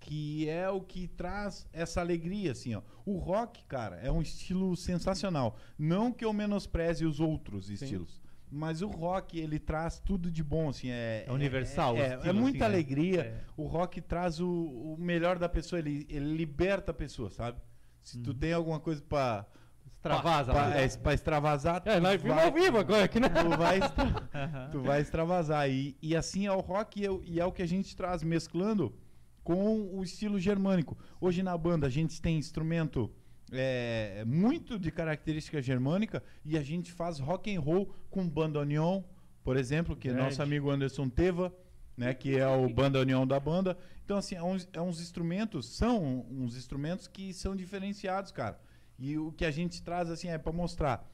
[0.01, 2.82] que é o que traz essa alegria, assim, ó.
[3.05, 5.57] O rock, cara, é um estilo sensacional.
[5.78, 8.20] Não que eu menospreze os outros estilos.
[8.51, 11.24] Mas o rock, ele traz tudo de bom, assim, é...
[11.28, 12.64] É universal, o É, é, estilo, é muita assim, né?
[12.66, 13.20] alegria.
[13.20, 13.40] É.
[13.57, 17.61] O rock traz o, o melhor da pessoa, ele, ele liberta a pessoa, sabe?
[18.03, 19.46] Se tu tem alguma coisa pra...
[19.94, 20.53] Extravasa.
[20.53, 20.84] pra, né?
[20.84, 23.28] é, pra extravasar, É, nós vimos ao vivo agora aqui, né?
[23.28, 24.28] tu vai, extra-
[24.72, 25.68] tu vai extravasar.
[25.70, 28.22] E, e assim é o rock e é, e é o que a gente traz,
[28.22, 28.94] mesclando
[29.43, 30.97] com o estilo germânico.
[31.20, 33.11] Hoje na banda a gente tem instrumento
[33.53, 39.03] é, muito de característica germânica e a gente faz rock and roll com bandoneon,
[39.43, 41.53] por exemplo, que é nosso amigo Anderson Teva,
[41.97, 43.76] né, que é o bandoneon da banda.
[44.05, 48.61] Então assim, é uns, é uns instrumentos, são uns instrumentos que são diferenciados, cara.
[48.99, 51.11] E o que a gente traz assim é para mostrar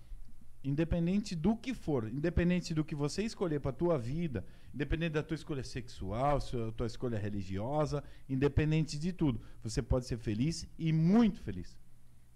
[0.67, 5.35] independente do que for, independente do que você escolher para tua vida, independente da tua
[5.35, 11.41] escolha sexual, sua tua escolha religiosa, independente de tudo, você pode ser feliz e muito
[11.41, 11.79] feliz,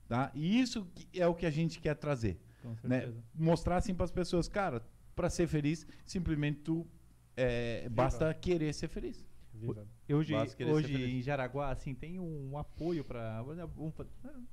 [0.09, 0.31] tá?
[0.35, 3.13] E isso é o que a gente quer trazer, Com né?
[3.35, 4.83] Mostrar assim para as pessoas, cara,
[5.15, 6.87] para ser feliz, simplesmente tu
[7.37, 9.25] é, basta querer ser feliz.
[9.53, 9.87] Viva.
[10.09, 11.15] Hoje, hoje feliz.
[11.15, 13.45] em Jaraguá, assim, tem um apoio para
[13.77, 13.93] um,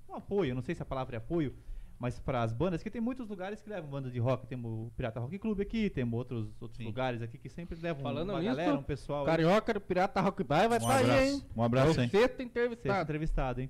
[0.10, 1.56] um apoio, não sei se a palavra é apoio,
[2.00, 4.46] mas para as bandas, que tem muitos lugares que levam bandas de rock.
[4.46, 6.86] Temos o Pirata Rock Club aqui, temos outros, outros Sim.
[6.86, 9.26] lugares aqui que sempre levam Falando uma nisso, galera, um pessoal.
[9.26, 11.44] Carioca do Pirata Rock Bar vai Um estar aí, hein?
[11.56, 12.10] Um abraço, É hein?
[12.10, 13.02] sexto entrevistado.
[13.02, 13.70] entrevistado, hein?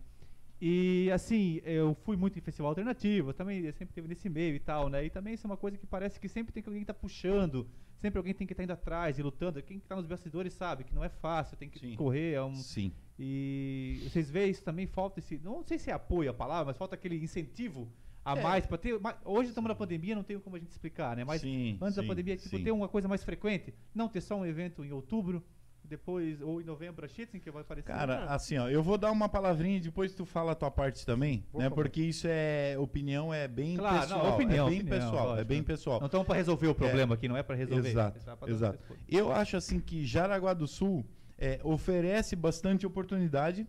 [0.59, 4.89] E assim, eu fui muito em festival alternativo, também sempre teve nesse meio e tal,
[4.89, 5.05] né?
[5.05, 6.95] E também isso é uma coisa que parece que sempre tem que alguém que tá
[6.95, 7.67] puxando,
[7.99, 9.61] sempre alguém tem que estar indo atrás e lutando.
[9.61, 11.95] Quem tá nos bastidores sabe que não é fácil, tem que Sim.
[11.95, 12.91] correr, é um, Sim.
[13.19, 15.37] e vocês veem isso também, falta esse.
[15.43, 17.87] Não sei se é apoio a palavra, mas falta aquele incentivo
[18.27, 18.43] a É.
[18.43, 18.99] mais para ter.
[19.23, 21.23] Hoje estamos na pandemia, não tem como a gente explicar, né?
[21.23, 22.63] Mas Sim, antes da sim, pandemia, tipo, sim.
[22.63, 23.73] ter uma coisa mais frequente.
[23.95, 25.41] Não ter só um evento em outubro,
[25.81, 27.87] depois, ou em novembro a Schützen, que vai aparecer.
[27.87, 31.05] Cara, assim, ó, eu vou dar uma palavrinha e depois tu fala a tua parte
[31.05, 31.69] também, Por né?
[31.69, 31.75] favor.
[31.85, 35.29] Porque isso é opinião, é bem Claro, não, pessoal, opinião, é bem opinião, pessoal, é
[35.29, 35.47] lógico.
[35.47, 35.99] bem pessoal.
[36.01, 37.87] não estamos para resolver o problema aqui, não é para resolver.
[37.87, 38.79] Exato, é exato.
[39.07, 41.05] Eu acho assim que Jaraguá do Sul
[41.37, 43.65] é, oferece bastante oportunidade,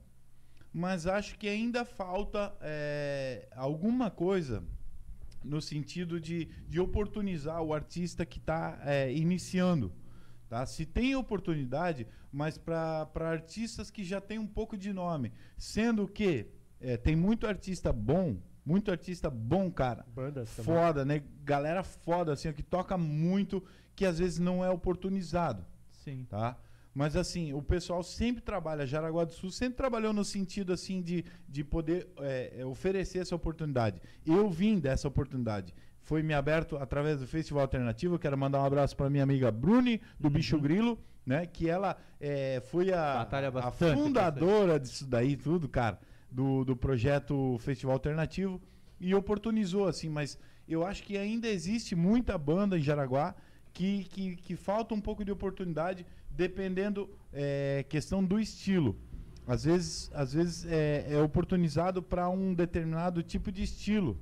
[0.72, 4.62] mas acho que ainda falta é, alguma coisa
[5.44, 8.78] no sentido de, de oportunizar o artista que está
[9.12, 9.92] iniciando.
[10.48, 10.64] Tá?
[10.66, 15.32] Se tem oportunidade, mas para artistas que já têm um pouco de nome.
[15.56, 16.46] Sendo que
[16.80, 20.04] é, tem muito artista bom, muito artista bom, cara.
[20.14, 20.74] Bandas também.
[20.74, 21.22] Foda, né?
[21.42, 23.64] Galera foda, assim, que toca muito,
[23.96, 26.26] que às vezes não é oportunizado, Sim.
[26.28, 26.56] tá?
[26.94, 31.24] Mas assim, o pessoal sempre trabalha, Jaraguá do Sul sempre trabalhou no sentido assim de,
[31.48, 34.00] de poder é, é, oferecer essa oportunidade.
[34.26, 35.74] Eu vim dessa oportunidade.
[36.00, 38.14] Foi me aberto através do Festival Alternativo.
[38.14, 41.46] Eu Quero mandar um abraço para minha amiga Bruni, do Bicho Grilo, né?
[41.46, 43.28] Que ela é, foi a,
[43.62, 48.60] a fundadora disso daí, tudo, cara, do, do projeto Festival Alternativo
[49.00, 53.34] e oportunizou, assim, mas eu acho que ainda existe muita banda em Jaraguá
[53.72, 56.04] que, que, que falta um pouco de oportunidade,
[56.38, 58.96] dependendo é, questão do estilo.
[59.44, 64.16] Às vezes, às vezes é, é oportunizado para um determinado tipo de estilo,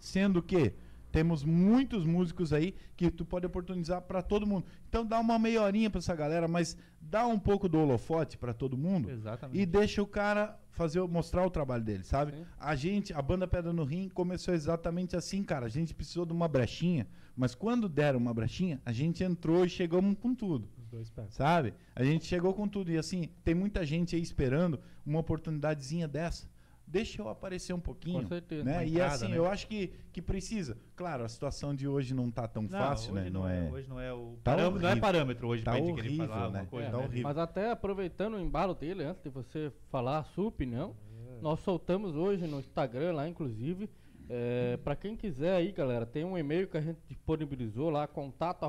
[0.00, 0.72] sendo que
[1.12, 4.64] temos muitos músicos aí que tu pode oportunizar para todo mundo.
[4.88, 8.54] Então dá uma meia horinha para essa galera, mas dá um pouco do holofote para
[8.54, 9.60] todo mundo Exatamente.
[9.60, 12.32] e deixa o cara fazer mostrar o trabalho dele, sabe?
[12.32, 12.46] Sim.
[12.58, 15.66] A gente, a banda Pedra no Rim começou exatamente assim, cara.
[15.66, 17.06] A gente precisou de uma brechinha,
[17.36, 21.34] mas quando deram uma brechinha, a gente entrou e chegamos com tudo, dois pés.
[21.34, 21.74] sabe?
[21.94, 26.48] A gente chegou com tudo e assim, tem muita gente aí esperando uma oportunidadezinha dessa.
[26.90, 28.64] Deixa eu aparecer um pouquinho, Com certeza.
[28.64, 28.86] né?
[28.86, 29.36] E entrada, assim, né?
[29.36, 30.74] eu acho que, que precisa.
[30.96, 33.20] Claro, a situação de hoje não tá tão Não, fácil, né?
[33.22, 33.70] hoje Não é.
[33.70, 35.02] Hoje não é o Tá parâmetro, não é horrível.
[35.02, 36.68] parâmetro hoje Tá pra gente querer horrível, falar alguma né?
[36.70, 36.90] coisa.
[36.90, 37.04] Tá né?
[37.04, 37.22] horrível.
[37.24, 40.96] Mas até aproveitando o embalo dele, antes de você falar a sua opinião,
[41.42, 43.90] nós soltamos hoje no Instagram lá, inclusive.
[44.30, 48.64] É, para quem quiser aí, galera, tem um e-mail que a gente disponibilizou lá, contato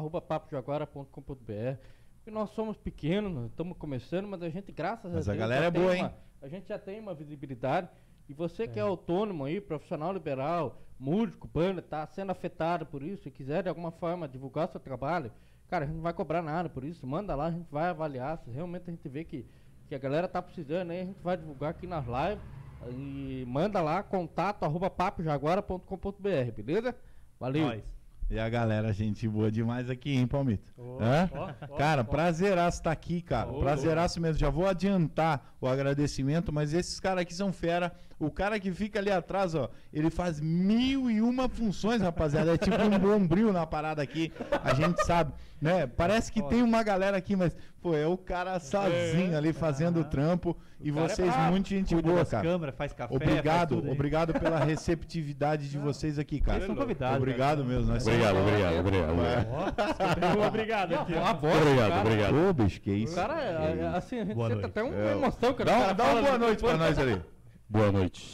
[2.30, 5.72] nós somos pequenos, estamos começando, mas a gente, graças Mas a a Deus, galera é
[5.72, 6.12] boa, uma- hein?
[6.42, 7.90] A gente já tem uma visibilidade.
[8.28, 13.28] E você que é autônomo aí, profissional liberal, músico, banda, tá sendo afetado por isso
[13.28, 15.32] e quiser de alguma forma divulgar seu trabalho,
[15.68, 17.06] cara, a gente não vai cobrar nada por isso.
[17.08, 18.38] Manda lá, a gente vai avaliar.
[18.38, 19.46] Se realmente a gente vê que,
[19.88, 22.44] que a galera tá precisando aí, a gente vai divulgar aqui nas lives.
[22.92, 26.96] E manda lá, contato arroba papojaguara.com.br, beleza?
[27.40, 27.66] Valeu.
[27.66, 27.84] Nós.
[28.32, 30.72] E a galera, gente boa demais aqui, hein, Palmito?
[31.00, 31.28] Hã?
[31.34, 33.50] ó, ó, Cara, prazeraço estar aqui, cara.
[33.50, 34.38] Ô, prazeraço mesmo.
[34.38, 37.92] Já vou adiantar o agradecimento, mas esses caras aqui são fera.
[38.20, 42.54] O cara que fica ali atrás, ó, ele faz mil e uma funções, rapaziada.
[42.54, 44.30] É tipo um bombril na parada aqui.
[44.62, 45.88] A gente sabe, né?
[45.88, 50.04] Parece que tem uma galera aqui, mas, pô, é o cara sozinho ali fazendo o
[50.04, 50.58] trampo.
[50.82, 51.52] E cara é vocês, brabo.
[51.52, 52.44] muito gente boa, cara.
[52.44, 53.94] câmeras, faz café, faz Obrigado, tudo aí.
[53.94, 56.58] obrigado pela receptividade de vocês aqui, cara.
[56.58, 57.18] Eles são convidados.
[57.18, 57.92] Obrigado mesmo.
[57.94, 59.16] Nós Obrigado, obrigado, obrigado.
[60.48, 60.94] Obrigado.
[60.96, 61.24] aqui, ó.
[61.26, 62.50] A voz do Obrigado, cara- obrigado.
[62.50, 63.14] Ô, bicho, que isso.
[63.14, 64.66] O cara, é- é- assim, a gente Boa noite.
[64.66, 65.54] até uma É, emoção.
[65.54, 67.22] Dá, cara um- dá uma boa no noite pra nós ali.
[67.70, 68.34] Boa noite.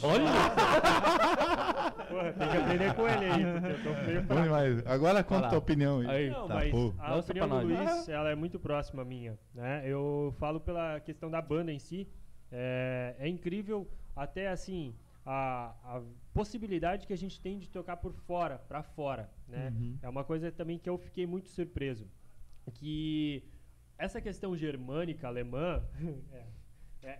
[2.08, 4.88] Porra, tem que aprender com ele aí, porque eu tô meio fraco.
[4.88, 6.08] Agora conta a tua opinião aí.
[6.08, 6.30] Aí.
[6.30, 6.94] Não, Tá, mas pô.
[6.98, 7.66] a Lança opinião do.
[7.66, 9.82] Luiz, ela é muito próxima à minha, né?
[9.84, 12.08] Eu falo pela questão da banda em si.
[12.50, 18.14] É, é incrível até assim a, a possibilidade que a gente tem de tocar por
[18.14, 19.70] fora, pra fora, né?
[19.76, 19.98] Uhum.
[20.00, 22.08] É uma coisa também que eu fiquei muito surpreso,
[22.74, 23.42] que
[23.98, 25.82] essa questão germânica alemã,
[26.32, 26.44] é,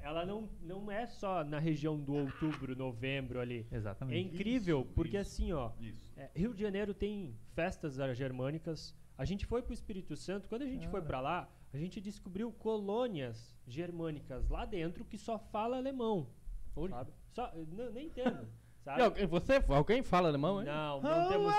[0.02, 3.66] ela não, não é só na região do outubro, novembro ali.
[3.70, 4.34] É Exatamente.
[4.34, 5.72] incrível, porque assim, ó,
[6.16, 8.94] é, Rio de Janeiro tem festas ah, germânicas.
[9.16, 12.52] A gente foi pro Espírito Santo, quando a gente foi pra lá, a gente descobriu
[12.52, 16.28] colônias germânicas lá dentro que só fala alemão.
[16.90, 17.12] Sabe?
[17.32, 18.46] Só, não, nem entendo.
[18.86, 19.02] Sabe?
[19.02, 20.66] alguém, você, alguém fala alemão, hein?
[20.68, 21.52] Não, não temos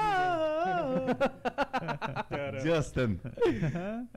[2.31, 2.61] ninguém.
[2.63, 3.19] Justin.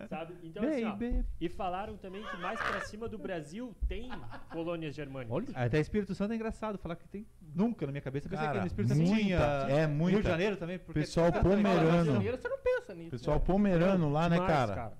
[0.08, 0.34] Sabe?
[0.44, 0.96] Então, assim, ó,
[1.40, 4.08] e falaram também que mais pra cima do Brasil tem
[4.52, 5.34] colônias germânicas.
[5.34, 5.48] Olha.
[5.66, 7.26] Até Espírito Santo é engraçado falar que tem.
[7.52, 9.38] Nunca na minha cabeça eu pensei Cara, que no Espírito Santo muita, tinha.
[9.38, 10.10] é muita.
[10.12, 10.78] Rio de Janeiro também.
[10.78, 12.12] Porque Pessoal tem tanta legal, pomerano.
[12.12, 13.10] Janeiro, você não pensa nisso.
[13.10, 13.44] Pessoal né?
[13.44, 14.74] pomerano lá, né, Demais, cara?
[14.74, 14.99] Cara.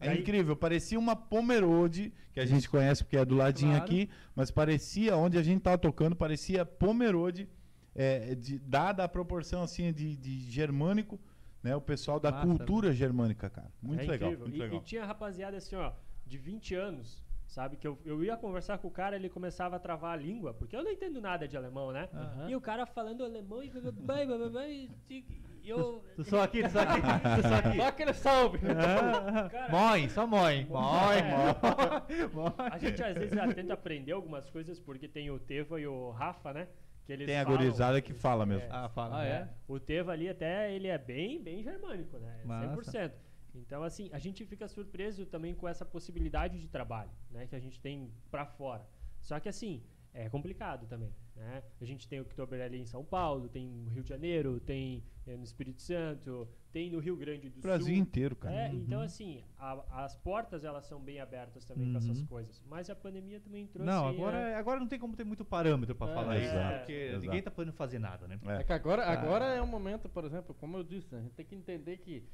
[0.00, 3.84] É Daí- incrível, parecia uma Pomerode, que a gente conhece porque é do ladinho Claro.
[3.84, 7.48] aqui, mas parecia, onde a gente tava tocando, parecia Pomerode,
[7.94, 11.18] é, de, dada a proporção assim de, de germânico,
[11.62, 11.74] né?
[11.74, 13.72] O pessoal da Massa, cultura germânica, cara.
[13.82, 14.78] Muito É legal, muito e, legal.
[14.78, 15.92] e tinha rapaziada assim, ó,
[16.26, 17.76] de 20 anos, sabe?
[17.76, 20.76] Que eu, eu ia conversar com o cara, ele começava a travar a língua, porque
[20.76, 22.08] eu não entendo nada de alemão, né?
[22.12, 22.50] Aham.
[22.50, 26.04] E o cara falando alemão e e e eu.
[26.14, 27.76] Tu só aqui, tu só aqui, tu só aqui.
[27.76, 28.58] Só aquele salve.
[28.58, 30.66] Cara, Mãe, só mãe.
[30.70, 32.26] Mãe, É.
[32.34, 32.52] mãe.
[32.70, 36.10] a gente às vezes já tenta aprender algumas coisas, porque tem o Teva e o
[36.10, 36.68] Rafa, né?
[37.04, 38.64] Que eles Tem a falam- gurizada que fala mesmo.
[38.64, 38.68] É.
[38.70, 39.20] Ah, fala.
[39.20, 39.48] Ah, é?
[39.68, 42.40] O Teva ali até ele é bem, bem germânico, né?
[42.44, 42.66] Massa.
[42.68, 43.12] 100%.
[43.54, 47.46] Então, assim, a gente fica surpreso também com essa possibilidade de trabalho, né?
[47.46, 48.84] Que a gente tem pra fora.
[49.22, 49.82] Só que, assim,
[50.24, 51.62] é complicado também, né?
[51.80, 55.02] A gente tem o Oktober ali em São Paulo, tem no Rio de Janeiro, tem
[55.26, 58.02] eh, no Espírito Santo, tem no Rio Grande do O Brasil Sul.
[58.02, 58.54] inteiro, cara.
[58.54, 62.26] É, então assim, a- as portas elas são bem abertas também com essas Uhum.
[62.26, 62.62] coisas.
[62.66, 63.86] Mas a pandemia também trouxe.
[63.90, 64.54] Não, agora, né?
[64.54, 66.46] agora não tem como ter muito parâmetro pra É, falar isso.
[66.54, 67.20] exato, Porque exato.
[67.22, 68.38] ninguém tá podendo fazer nada, né?
[68.46, 68.60] É.
[68.60, 71.44] É que agora, agora é um momento, por exemplo, como eu disse, a gente tem
[71.44, 72.24] que entender que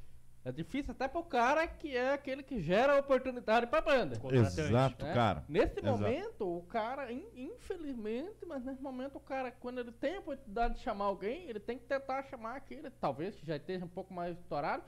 [0.45, 4.21] é difícil até pro cara que é aquele que gera oportunidade pra banda.
[4.35, 5.15] Exato, né?
[5.15, 5.45] cara.
[5.49, 5.87] Nesse Exato.
[5.87, 10.75] momento, o cara, in- infelizmente, mas nesse momento o cara, quando ele tem a oportunidade
[10.75, 14.13] de chamar alguém, ele tem que tentar chamar aquele, talvez que já esteja um pouco
[14.13, 14.83] mais estourado,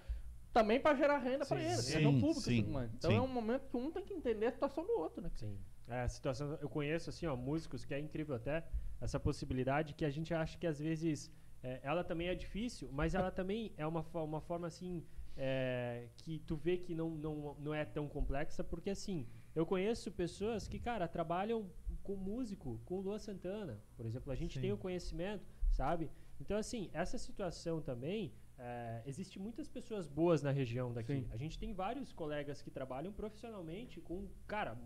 [0.52, 2.94] também pra gerar renda pra Sim, ele, sim, trazer um público sim, tudo mais.
[2.94, 3.16] Então sim.
[3.16, 5.30] é um momento que um tem que entender a situação do outro, né?
[5.34, 5.58] Sim.
[5.86, 8.64] É, a situação, eu conheço assim, ó, músicos que é incrível até
[9.00, 11.30] essa possibilidade que a gente acha que às vezes
[11.62, 15.04] é, ela também é difícil, mas ela também é uma, uma forma assim
[15.36, 20.10] é, que tu vê que não, não, não é tão complexa, porque assim, eu conheço
[20.12, 21.70] pessoas que, cara, trabalham
[22.02, 24.60] com músico, com Lua Santana, por exemplo, a gente Sim.
[24.60, 26.10] tem o conhecimento, sabe?
[26.40, 31.14] Então, assim, essa situação também, é, existe muitas pessoas boas na região daqui.
[31.14, 31.28] Sim.
[31.30, 34.76] A gente tem vários colegas que trabalham profissionalmente com, cara,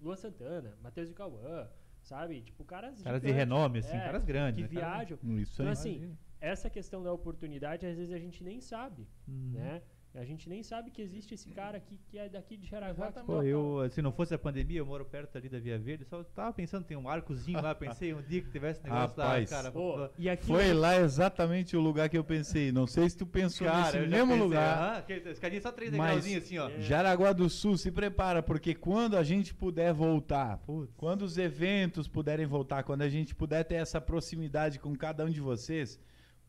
[0.00, 1.68] Lua Santana, Matheus de Cauã,
[2.02, 2.42] sabe?
[2.42, 4.68] Tipo, caras Caras de renome, assim, é, caras grandes.
[4.68, 4.80] que né?
[4.80, 5.18] Viajam.
[5.38, 6.18] Isso Então, assim, Imagina.
[6.40, 9.52] essa questão da oportunidade, às vezes a gente nem sabe, Uhum.
[9.52, 9.82] né?
[10.16, 13.12] A gente nem sabe que existe esse cara aqui que é daqui de Jaraguá.
[13.12, 16.24] Pô, eu, se não fosse a pandemia, eu moro perto ali da Via Verde, só
[16.24, 19.50] tava pensando, tem um arcozinho lá, pensei um dia que tivesse negócio Rapaz.
[19.50, 19.70] lá, cara.
[19.70, 22.72] Pô, e aqui Foi lá exatamente o lugar que eu pensei.
[22.72, 25.04] Não sei se tu pensou Cara, nesse mesmo pensei, lugar.
[25.32, 26.70] escadinha só três degrauzinhos assim, ó.
[26.70, 26.80] É.
[26.80, 30.94] Jaraguá do Sul, se prepara, porque quando a gente puder voltar, Putz.
[30.96, 35.30] quando os eventos puderem voltar, quando a gente puder ter essa proximidade com cada um
[35.30, 36.00] de vocês,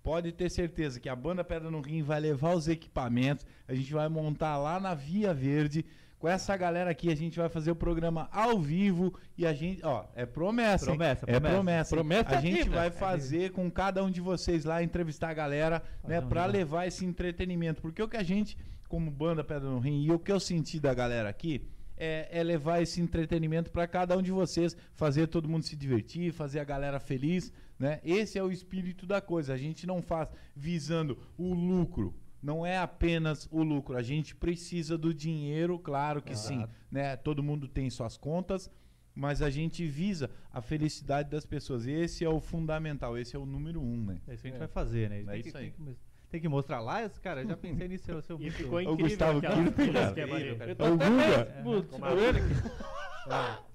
[0.08, 3.92] pode ter certeza que a banda Pedra no Rim vai levar os equipamentos, a gente
[3.92, 5.86] vai montar lá na Via Verde.
[6.18, 9.86] Com essa galera aqui, a gente vai fazer o programa ao vivo e a gente,
[9.86, 10.86] ó, é promessa.
[10.86, 10.98] hein?
[10.98, 11.56] Promessa, é promessa.
[11.56, 11.96] promessa.
[11.96, 15.84] Promessa a é gente vai fazer com cada um de vocês lá, entrevistar a galera,
[16.08, 17.82] né, para levar esse entretenimento.
[17.82, 20.80] Porque o que a gente, como banda Pedra no Rim, e o que eu senti
[20.80, 25.50] da galera aqui, é, é levar esse entretenimento para cada um de vocês, fazer todo
[25.50, 28.00] mundo se divertir, fazer a galera feliz, né?
[28.04, 29.54] Esse é o espírito da coisa.
[29.54, 32.16] A gente não faz visando o lucro.
[32.42, 33.98] Não é apenas o lucro.
[33.98, 36.58] A gente precisa do dinheiro, claro que sim.
[36.58, 36.74] Exato.
[36.92, 37.16] Né?
[37.18, 38.70] Todo mundo tem suas contas,
[39.14, 41.88] mas a gente visa a felicidade das pessoas.
[41.88, 44.22] Esse é o fundamental, esse é o número um, né?
[44.28, 44.60] É isso que a gente É.
[44.60, 45.24] vai fazer, né?
[45.36, 45.72] É isso aí.
[45.72, 45.82] que,
[46.30, 48.78] tem que mostrar lá, esse- cara, eu já pensei nisso, seu, seu E muito- ficou
[48.80, 50.36] O incrível Gustavo aquela Kirten, filha cara.
[50.36, 50.48] ali.
[50.70, 51.62] Eu tô É o até.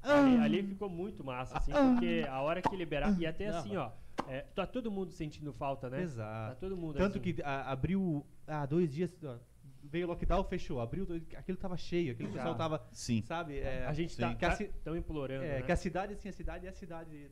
[0.03, 3.19] Ali, ali ficou muito massa, assim, porque a hora que liberar.
[3.21, 3.91] E até assim, ó.
[4.29, 5.99] é, tá todo mundo sentindo falta, né?
[5.99, 6.61] Tá Exato.
[6.61, 7.33] todo mundo Tanto assim.
[7.35, 9.37] que a- abriu há dois dias, ó,
[9.85, 12.59] veio o lockdown, fechou, abriu, dois- aquilo tava cheio, aquele pessoal Tá.
[12.59, 13.23] tava, Sim.
[13.27, 13.59] sabe?
[13.59, 14.23] é, A gente Sim.
[14.23, 15.45] tá, a tá tão implorando.
[15.45, 15.63] é, né?
[15.63, 17.31] que a cidade, assim, a cidade é a cidade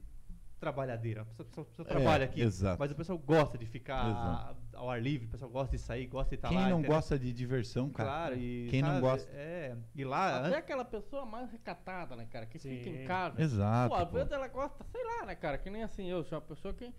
[0.60, 1.22] trabalhadeira.
[1.22, 2.78] A pessoa, a pessoa- a pessoa É, trabalha aqui, exato.
[2.78, 4.56] mas o pessoal gosta de ficar Exato.
[4.74, 6.68] ao ar livre, o pessoal gosta de sair, gosta de estar Quem lá.
[6.68, 6.90] não entendeu?
[6.96, 8.08] gosta de diversão, cara?
[8.08, 9.30] Claro, e Quem não sabe, gosta?
[9.32, 12.46] É, e lá, Até antes- aquela pessoa mais recatada, né, cara?
[12.46, 12.76] Que Sim.
[12.78, 13.40] fica em casa.
[13.42, 13.88] Exato.
[13.94, 14.16] Pô, às pô.
[14.16, 15.56] vezes ela gosta, sei lá, né, cara?
[15.58, 16.92] Que nem assim, eu sou uma pessoa que.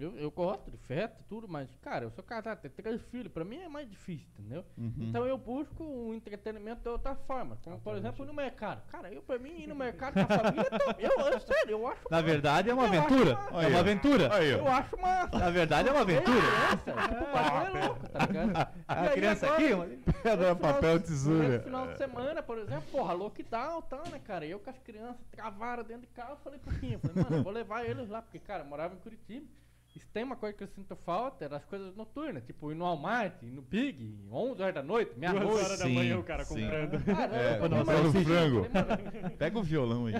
[0.00, 3.44] Eu, eu gosto de festa, tudo, mas, cara, eu sou casado, tenho três filhos, pra
[3.44, 4.64] mim é mais difícil, entendeu?
[4.78, 4.94] Uhum.
[4.98, 7.58] Então eu busco um entretenimento de outra forma.
[7.62, 8.82] Como, por exemplo, ir no mercado.
[8.90, 12.00] Cara, eu, pra mim, ir no mercado com a família, eu, eu, sério, eu acho.
[12.10, 13.38] na verdade é uma aventura.
[13.62, 14.34] É uma aventura.
[14.34, 15.38] Aí, Eu acho massa.
[15.38, 16.40] Na verdade é uma aventura.
[16.40, 18.56] Criança, tipo, o bagulho é louco, tá ligado?
[18.88, 21.60] A aí criança agora- aqui, uma- Pedra, papel, No tesoura.
[21.60, 24.46] final de semana, por exemplo, porra, lockdown, tá, né, cara?
[24.46, 27.52] Eu com as crianças travaram dentro de casa, falei pro Quinho, falei, mano, eu vou
[27.52, 29.46] levar eles lá, porque, cara, eu morava em Curitiba.
[29.98, 32.84] Se tem uma coisa que eu sinto falta, era as coisas noturnas, tipo ir no
[32.84, 35.64] Walmart, ir no Big, 11 horas da noite, meia-noite.
[35.64, 36.54] horas da Sim, manhã o cara sim.
[36.62, 37.04] comprando.
[37.04, 38.66] Cara, É, não, mano, frango.
[39.36, 40.14] Pega o violão aí.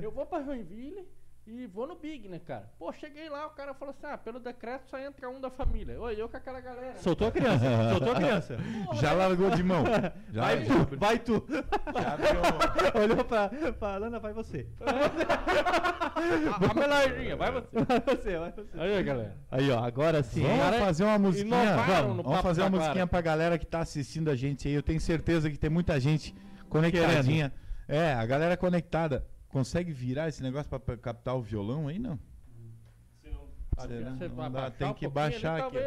[0.00, 1.04] eu vou pra Joinville
[1.46, 2.68] e vou no Big, né, cara?
[2.78, 6.00] Pô, cheguei lá, o cara falou assim, ah, pelo decreto só entra um da família.
[6.00, 6.92] Oi, eu com aquela galera.
[6.94, 6.98] né?
[6.98, 8.56] Soltou a criança, soltou a criança.
[9.00, 9.84] Já largou de mão.
[10.32, 11.46] Já, Vai tu, vai tu.
[11.48, 14.66] já deu- Olhou pra, pra Lana, vai você.
[14.80, 17.66] A, a melardinha, vai você.
[17.86, 18.80] Vai você, vai você.
[18.80, 19.36] Aí, galera.
[19.50, 20.42] Aí, ó, agora sim.
[20.42, 21.76] Vamos Cara, fazer uma musiquinha.
[21.76, 24.74] Vamos, vamos fazer uma musiquinha pra galera que tá assistindo a gente aí.
[24.74, 26.34] Eu tenho certeza que tem muita gente
[26.68, 27.52] conectadinha.
[27.88, 29.24] É, a galera conectada.
[29.48, 32.18] Consegue virar esse negócio pra, pra captar o violão aí, não?
[33.22, 33.48] Se não-
[33.86, 34.10] Será?
[34.10, 35.78] Você Não dá, tem um que pouquinho baixar aqui.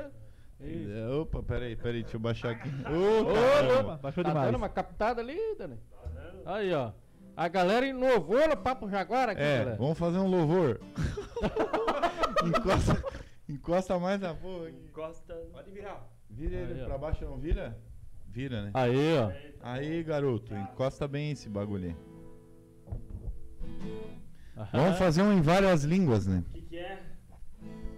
[0.61, 2.69] É, Opa, peraí, peraí, deixa eu baixar aqui.
[2.85, 4.01] Ô, louco.
[4.01, 4.47] Baixou tá demais.
[4.47, 5.79] dando uma captada ali, Dani?
[6.45, 6.91] Aí, ó.
[7.37, 9.77] A galera inovou no Papo Jaguar aqui, É, galera.
[9.77, 10.81] vamos fazer um louvor.
[12.45, 13.03] encosta,
[13.47, 14.77] encosta mais na porra aqui.
[14.85, 15.33] Encosta.
[15.53, 16.05] Pode virar.
[16.29, 16.85] Vira ele Aí, ó.
[16.85, 17.77] pra baixo, não vira?
[18.27, 18.71] Vira, né?
[18.73, 19.31] Aí, ó.
[19.61, 21.95] Aí, garoto, encosta bem esse bagulho aí.
[24.73, 26.43] Vamos fazer um em várias línguas, né?
[26.47, 27.01] O que, que é?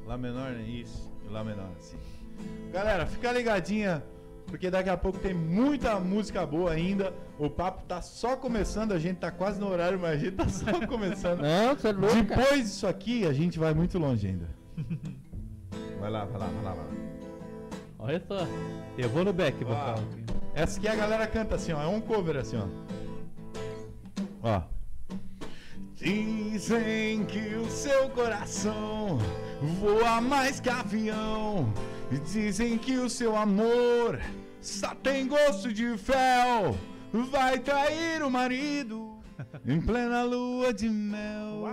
[0.06, 0.64] Lá menor, né?
[0.64, 1.98] Isso, Lá menor, assim.
[2.74, 4.04] Galera, fica ligadinha,
[4.48, 7.14] porque daqui a pouco tem muita música boa ainda.
[7.40, 10.50] O papo tá só começando, a gente tá quase no horário, mas a gente tá
[10.50, 11.42] só começando.
[11.42, 12.42] Não, você é louco, cara.
[12.42, 14.48] Depois disso aqui, a gente vai muito longe ainda.
[16.00, 16.92] Vai lá, vai lá, vai lá, vai lá.
[18.00, 18.40] Olha só.
[18.98, 19.96] Eu vou no back, vocal.
[20.54, 21.82] Essa aqui a galera canta assim, ó.
[21.82, 22.68] É um cover assim, ó.
[24.44, 24.62] Ó.
[26.02, 29.20] Dizem que o seu coração
[29.80, 31.72] voa mais que avião.
[32.26, 34.20] Dizem que o seu amor
[34.60, 36.76] só tem gosto de fel.
[37.30, 39.20] Vai trair o marido
[39.64, 41.66] em plena lua de mel.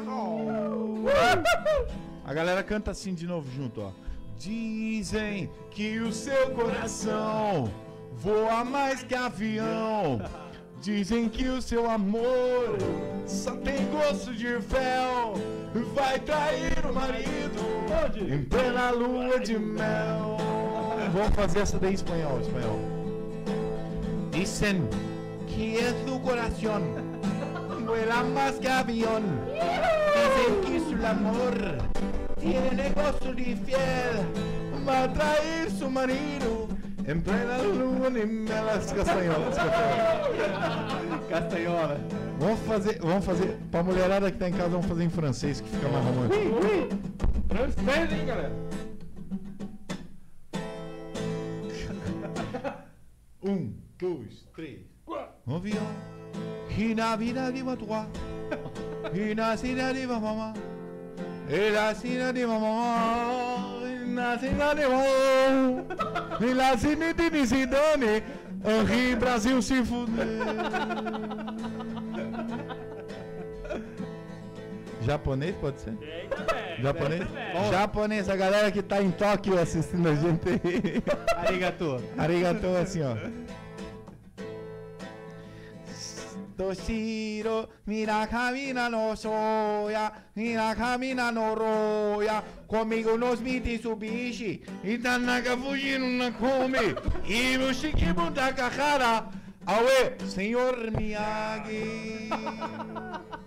[2.22, 3.92] A galera canta assim de novo junto, ó.
[4.36, 7.72] Dizem que o seu coração
[8.12, 10.20] voa mais que avião.
[10.80, 12.78] Dizem que o seu amor
[13.26, 15.34] só tem gosto de fel.
[15.94, 17.60] Vai trair o marido
[18.30, 20.36] em plena lua de mel.
[21.12, 22.78] Vamos fazer essa daí em espanhol, espanhol.
[24.30, 24.88] Dicen
[25.48, 26.82] que es su corazón
[27.84, 29.24] vuela más que avión.
[30.14, 31.78] Dicen que su amor
[32.38, 34.26] tiene gosto de fiel.
[34.86, 36.67] Va a trair su marido
[37.08, 38.68] en plena lua de mel.
[38.68, 39.56] As castanholas.
[41.28, 41.98] Castanhola.
[42.38, 45.68] Vamos fazer, vamos fazer, pra mulherada que tá em casa, vamos fazer em francês, que
[45.68, 46.60] fica mais romântico.
[47.48, 48.52] Francês, hein, galera?
[53.40, 54.80] Um, dois, três.
[55.46, 55.80] On vient,
[56.76, 58.06] Hina vida de toi,
[59.14, 60.52] Hina sina de ma maman,
[61.48, 63.77] et la sina de ma
[64.18, 65.84] maman, na sina de maman,
[66.40, 68.22] et la sina de me se donne,
[68.64, 70.42] Henri Brasil se fuder.
[75.02, 75.96] Japonês pode ser?
[76.02, 76.82] Eita, velho.
[76.82, 77.20] Japonês?
[77.22, 77.70] eita, velho.
[77.70, 81.02] Japonês, a galera que tá em Tóquio assistindo a gente aí.
[81.36, 82.02] Arigato.
[82.18, 83.14] Arigatou assim, ó.
[86.58, 92.42] Toshiro, Mirakamina no soya, Mirakamina no roya.
[92.66, 99.30] Comigo nos Mitsubishi, Itanaka fugindo na come, e meu Shikibu Takahara.
[99.68, 102.28] awe senhor Miyagi.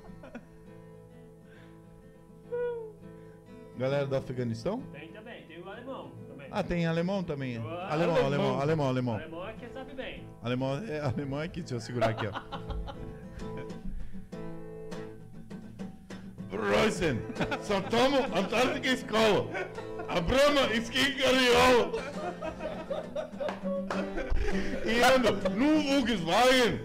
[3.78, 4.82] Galera do Afeganistão?
[4.94, 6.48] Tem também, tem o alemão também.
[6.52, 7.58] Ah, tem alemão também.
[7.58, 9.16] Ah, alemão, alemão, alemão, alemão.
[9.16, 10.24] Alemão é que sabe bem.
[10.44, 12.32] Alemão é, alemão é que, deixa eu segurar aqui, ó.
[16.52, 17.22] Roysen,
[17.62, 19.48] só tomo Antártica Escola.
[20.08, 21.94] A Brahma Esquicariol.
[24.86, 26.82] E ando no Volkswagen.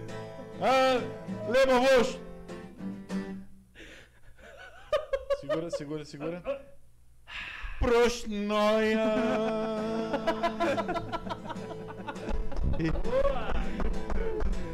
[0.61, 1.01] Ah,
[1.49, 2.19] Leberwurst.
[5.41, 6.43] Segura, segura, segura.
[7.79, 9.15] Prosnoia.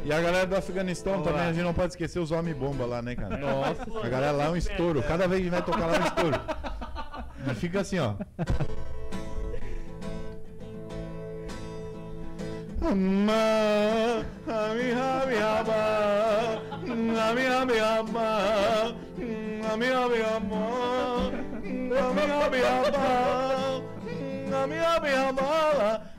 [0.04, 3.00] E a galera do Afeganistão também, a gente não pode esquecer os homens bomba lá,
[3.00, 3.38] né, cara?
[3.38, 3.82] Nossa.
[4.02, 5.02] A galera lá é um estouro.
[5.02, 6.40] Cada vez que vai tocar lá é um estouro.
[7.50, 8.14] E fica assim, ó.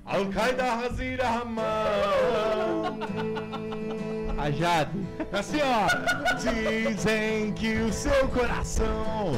[0.06, 2.56] Al-Qaeda Hazira Haman.
[4.46, 4.92] A Jade.
[5.34, 5.88] Assim, ó.
[6.36, 9.32] Dizem que o seu coração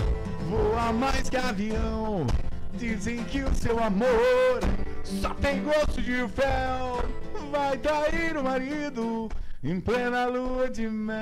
[0.49, 2.27] voa mais que avião.
[2.73, 4.59] Dizem que o seu amor
[5.05, 7.05] só tem gosto de fel.
[7.49, 9.29] Vai trair o marido
[9.69, 11.17] em plena lua de mel.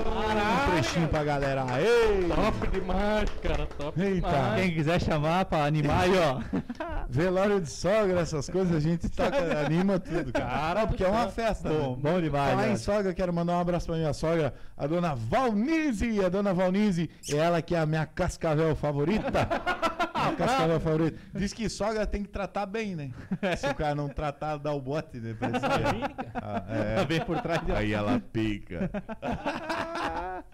[0.00, 1.66] Um trechinho pra galera.
[1.78, 2.26] Ei!
[2.28, 3.66] Top demais, cara.
[3.66, 4.28] Top Eita.
[4.28, 4.60] demais.
[4.60, 6.40] Quem quiser chamar pra animar aí, ó.
[7.08, 10.86] Velório de sogra, essas coisas, a gente toca, anima tudo, cara.
[10.86, 11.68] Porque é uma festa.
[11.68, 11.98] Bom, né?
[12.00, 12.50] bom demais.
[12.50, 12.76] Falar em né?
[12.76, 16.24] sogra, quero mandar um abraço pra minha sogra, a dona Valnize.
[16.24, 19.48] A dona Valnize é ela que é a minha cascavel favorita.
[20.36, 21.18] Cascavel favorita.
[21.34, 23.10] Diz que sogra tem que tratar bem, né?
[23.56, 25.34] Se o cara não tratar, dá o bote, né?
[25.38, 26.14] pra esse cara.
[26.34, 27.04] Ah, é.
[27.04, 28.90] Vem por trás de Aí ela pica.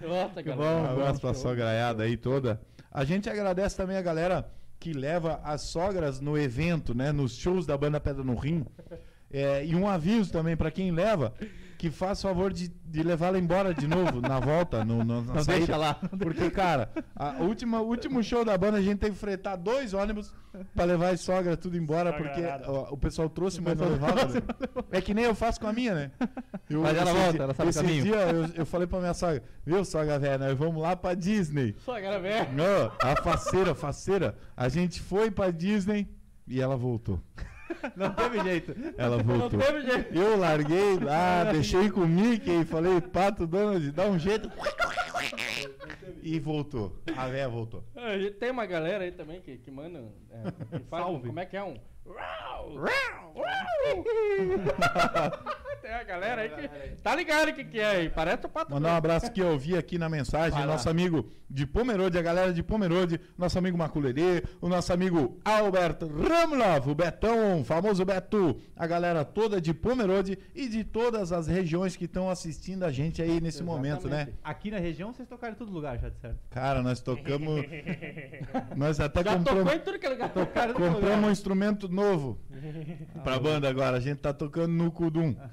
[0.00, 0.62] Nossa, Que bom.
[0.64, 2.60] Um abraço pra sograiada aí toda.
[2.90, 4.48] A gente agradece também a galera
[4.78, 7.12] que leva as sogras no evento, né?
[7.12, 8.64] Nos shows da banda Pedra no Rim.
[9.30, 11.34] É, e um aviso também pra quem leva,
[11.78, 15.44] que faz favor de, de levá-la embora de novo na volta, no, no- na Não
[15.44, 15.58] saída.
[15.66, 15.94] deixa lá.
[15.94, 19.92] Porque, cara, a última, o último show da banda a gente teve que fretar dois
[19.94, 20.34] ônibus
[20.74, 24.24] pra levar as sogras tudo embora, Sogra porque ó, o pessoal trouxe, mas não levava.
[24.26, 24.40] né?
[24.90, 26.10] É que nem eu faço com a minha, né?
[26.68, 28.02] Eu, Mas ela volta, ela sabe o caminho.
[28.02, 31.74] dias eu, eu falei pra minha sogra, viu, sogra velha, nós vamos lá pra Disney.
[31.84, 32.48] Só galera velha.
[32.52, 34.34] Não, a faceira, faceira.
[34.56, 36.08] A gente foi pra Disney
[36.48, 37.20] e ela voltou.
[37.96, 38.74] Não teve jeito.
[38.96, 39.58] Ela Não voltou.
[39.60, 40.14] teve jeito.
[40.14, 44.50] Eu larguei lá, deixei com o Mickey, falei, Pato Donald, dá um jeito.
[46.22, 46.96] E voltou.
[47.16, 47.84] A véia voltou.
[47.94, 50.02] A gente tem uma galera aí também que, que manda.
[50.30, 51.26] É, que faz Salve.
[51.28, 51.76] como é que é um.
[52.08, 52.72] Rau,
[55.82, 56.68] tem a galera aí que.
[57.02, 58.10] Tá ligado o que, que é aí?
[58.10, 58.72] Parece o pato.
[58.72, 60.72] Mandar um abraço que eu vi aqui na mensagem, Vai lá.
[60.72, 66.08] nosso amigo de Pomerode, a galera de Pomerode, nosso amigo Maculerê, o nosso amigo Alberto
[66.08, 71.46] Ramlov, o Betão, o famoso Beto, a galera toda de Pomerode e de todas as
[71.46, 74.22] regiões que estão assistindo a gente aí nesse momento, né?
[74.22, 74.38] Exatamente.
[74.42, 76.38] Aqui na região vocês tocaram em todo lugar já, de certo?
[76.50, 77.64] Cara, nós tocamos.
[78.74, 80.32] nós até Já compramos, tocou em tudo que é lugar.
[80.72, 82.38] compramos um instrumento novo
[83.24, 83.96] pra banda agora.
[83.96, 85.34] A gente tá tocando no Kudum.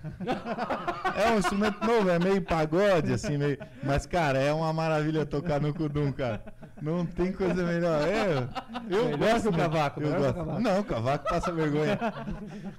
[1.15, 3.59] É um instrumento novo, é meio pagode, assim, meio.
[3.83, 6.43] Mas, cara, é uma maravilha tocar no Kudum, cara.
[6.81, 8.01] Não tem coisa melhor.
[8.07, 8.47] É,
[8.89, 9.57] eu Melhor gosto que o né?
[9.59, 10.33] cavaco, Eu o gosto.
[10.33, 10.59] cavaco.
[10.59, 11.99] Não, o cavaco passa vergonha.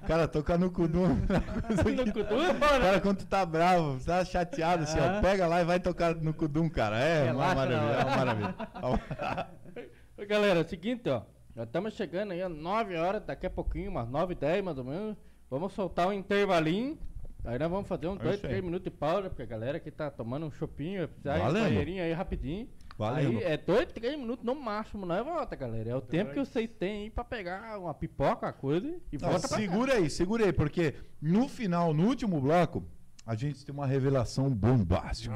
[0.05, 4.83] Cara, tocar no Kudum é uma No Kudum, Cara, quando tu tá bravo, tá chateado,
[4.83, 6.99] assim, ó, pega lá e vai tocar no Kudum, cara.
[6.99, 8.55] É uma Relaxa na maravilha, é uma maravilha.
[10.21, 11.21] Ô, Galera, é o seguinte, ó.
[11.55, 14.77] Já estamos chegando aí às 9 horas, daqui a pouquinho, umas 9 e 10 mais
[14.77, 15.15] ou menos.
[15.49, 16.97] Vamos soltar um intervalinho.
[17.45, 18.51] Aí nós vamos fazer uns É 2, isso aí.
[18.53, 21.63] 3 minutos de pausa, porque a galera que tá tomando um chopinho, precisar Valendo.
[21.63, 22.67] banheirinho aí rapidinho.
[22.97, 23.37] Valendo.
[23.37, 25.91] Aí é 2, 3 minutos no máximo, nós volta, galera.
[25.91, 29.29] É o tempo que vocês têm aí pra pegar uma pipoca, uma coisa e Não,
[29.29, 32.83] volta pra segura aí, segura aí, porque no final, no último bloco,
[33.25, 35.35] a gente tem uma revelação bombástica.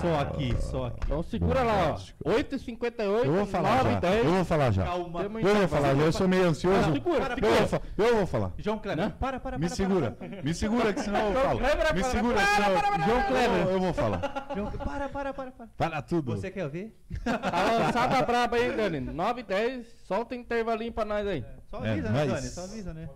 [0.00, 1.00] Só aqui, só aqui.
[1.04, 1.92] Então segura lá,
[2.24, 2.30] ó.
[2.30, 3.96] 8h58, Eu vou falar 9 já.
[3.96, 4.24] e 10.
[4.24, 4.84] Eu vou falar já.
[4.84, 5.22] Calma.
[5.22, 6.78] Eu vou falar já, eu sou meio ansioso.
[6.88, 7.50] Ah, segura, eu, segura.
[7.58, 8.52] vou fa- eu vou falar.
[8.58, 9.12] João Kleber, Né?
[9.18, 9.58] para, para, para.
[9.58, 11.58] Me para, segura, para, me segura que senão eu falo.
[11.58, 13.72] Kleber, Me para, segura que para, senão para, para, João para, Kleber, para.
[13.72, 14.46] eu vou falar.
[14.54, 15.66] João, para, para, para, para.
[15.76, 16.32] Para tudo.
[16.36, 16.96] Você quer ver?
[17.24, 19.00] Tá lançada braba aí, Dani.
[19.00, 21.44] 9 e 10, solta um intervalinho pra nós aí.
[21.66, 22.46] Só É, avisa, né, mas- Dani?
[22.48, 23.08] Só avisa, né?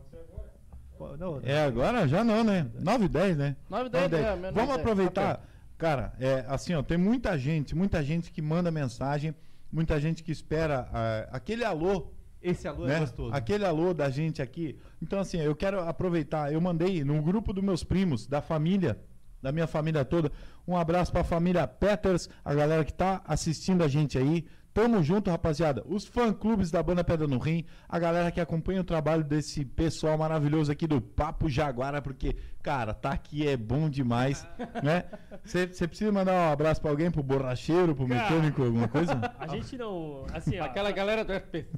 [1.18, 2.66] Não, É, agora já não, né?
[2.80, 3.56] 9 e 10, né?
[3.68, 4.24] 9 e 10, 9 e 10.
[4.24, 5.48] é, menos Vamos 10, aproveitar.
[5.76, 9.34] Cara, é, assim, ó, tem muita gente, muita gente que manda mensagem,
[9.70, 12.96] muita gente que espera ah, aquele alô Esse alô né?
[12.96, 13.34] é gostoso.
[13.34, 14.78] Aquele alô da gente aqui.
[15.02, 16.52] Então, assim, eu quero aproveitar.
[16.52, 18.98] Eu mandei no grupo dos meus primos, da família,
[19.42, 20.32] da minha família toda,
[20.66, 24.46] um abraço para a família Peters, a galera que tá assistindo a gente aí.
[24.74, 25.84] Tamo junto, rapaziada.
[25.86, 30.18] Os fã-clubes da banda Pedra no Rim, a galera que acompanha o trabalho desse pessoal
[30.18, 34.44] maravilhoso aqui do Papo Jaguara, porque, cara, tá aqui é bom demais,
[34.82, 35.04] né?
[35.44, 38.22] Você precisa mandar um abraço pra alguém, pro borracheiro, pro Cara.
[38.28, 39.12] mecânico, alguma coisa?
[39.38, 40.26] A gente não.
[40.32, 40.64] Assim, ó.
[40.64, 41.68] Aquela galera do SPC.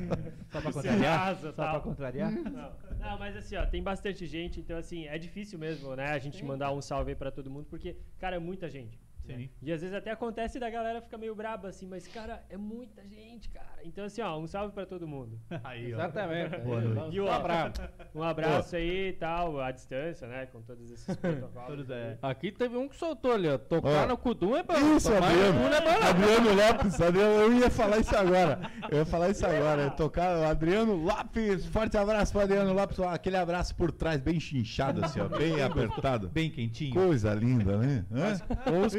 [0.50, 1.20] Só pra contrariar?
[1.20, 1.70] arrasa, Só tal.
[1.72, 2.32] pra contrariar?
[2.32, 6.18] Não, não, mas assim, ó, tem bastante gente, então assim, é difícil mesmo, né, a
[6.18, 8.98] gente mandar um salve aí pra todo mundo, porque, cara, é muita gente.
[9.26, 9.50] Sim.
[9.62, 13.06] E às vezes até acontece da galera ficar meio braba assim, mas, cara, é muita
[13.06, 13.66] gente, cara.
[13.84, 15.38] Então, assim, ó, um salve pra todo mundo.
[15.64, 15.96] Aí, ó.
[15.98, 16.56] Exatamente.
[16.58, 17.16] Boa noite.
[17.16, 17.72] E o ficar bravo.
[18.14, 21.68] Um abraço aí e tal, à distância, né, com todos esses protocolos.
[21.68, 22.18] Todos, é.
[22.22, 23.56] Aqui teve um que soltou ali, ó.
[23.56, 24.06] Tocar Ó.
[24.08, 24.74] no Kudum é bom.
[24.96, 25.60] Isso, Adriano.
[25.60, 26.08] é.
[26.08, 28.60] Adriano Lopes, Adriano, eu ia falar isso agora.
[28.90, 29.82] Eu ia falar isso agora.
[29.82, 31.66] Eu tocar o Adriano Lopes.
[31.66, 32.98] Forte abraço pro Adriano Lopes.
[32.98, 36.28] Ó, Aquele abraço por trás, bem chinchado, assim, ó, bem apertado.
[36.28, 36.92] Bem quentinho.
[36.94, 38.04] Coisa linda, né?
[38.10, 38.80] Hã?
[38.84, 38.94] Os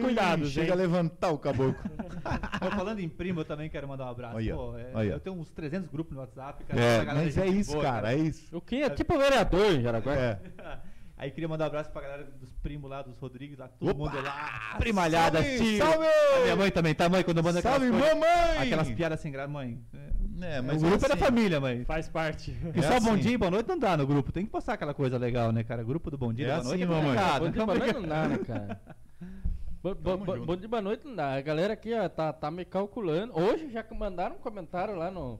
[0.46, 0.72] Chega hein?
[0.72, 1.76] a levantar o caboclo.
[2.62, 4.38] Mas falando em primo, eu também quero mandar um abraço.
[4.38, 4.56] Aí, ó.
[4.56, 5.02] Pô, é, ó.
[5.04, 6.82] eu tenho uns 300 grupos no WhatsApp, cara.
[6.82, 8.56] É, mas é isso, boa, cara, é isso.
[8.56, 10.14] O Kim é tipo vereador em Jaraguá.
[10.16, 10.40] É.
[11.18, 14.00] Aí queria mandar um abraço pra galera dos primos lá, dos Rodrigues lá, todo Opa!
[14.16, 14.76] mundo lá.
[14.80, 15.78] Primalhada, Salve, tio.
[15.78, 16.06] salve!
[16.08, 17.24] A minha mãe também, tá, mãe?
[17.24, 18.58] Quando manda aquelas Salve, coisas- mamãe!
[18.58, 19.80] Aquelas piadas sem graça, mãe.
[20.42, 21.86] É, É, o mas grupo é da assim, família, mãe.
[21.86, 22.50] Faz parte.
[22.64, 23.22] Porque É só bom assim.
[23.22, 24.32] dia e boa noite não dá no grupo.
[24.32, 25.84] Tem que postar aquela coisa legal, né, cara?
[25.84, 27.04] Grupo do bom dia É e boa noite assim, é mamãe.
[27.16, 27.34] complicado.
[27.34, 28.82] Bom dia, Então, boa noite não dá, né, cara?
[29.82, 30.46] Bo- bo- Tamo bo- junto.
[30.46, 31.08] Bom dia, boa noite.
[31.20, 33.38] A galera aqui, ó, tá, tá me calculando.
[33.38, 35.40] Hoje já que mandaram um comentário lá no,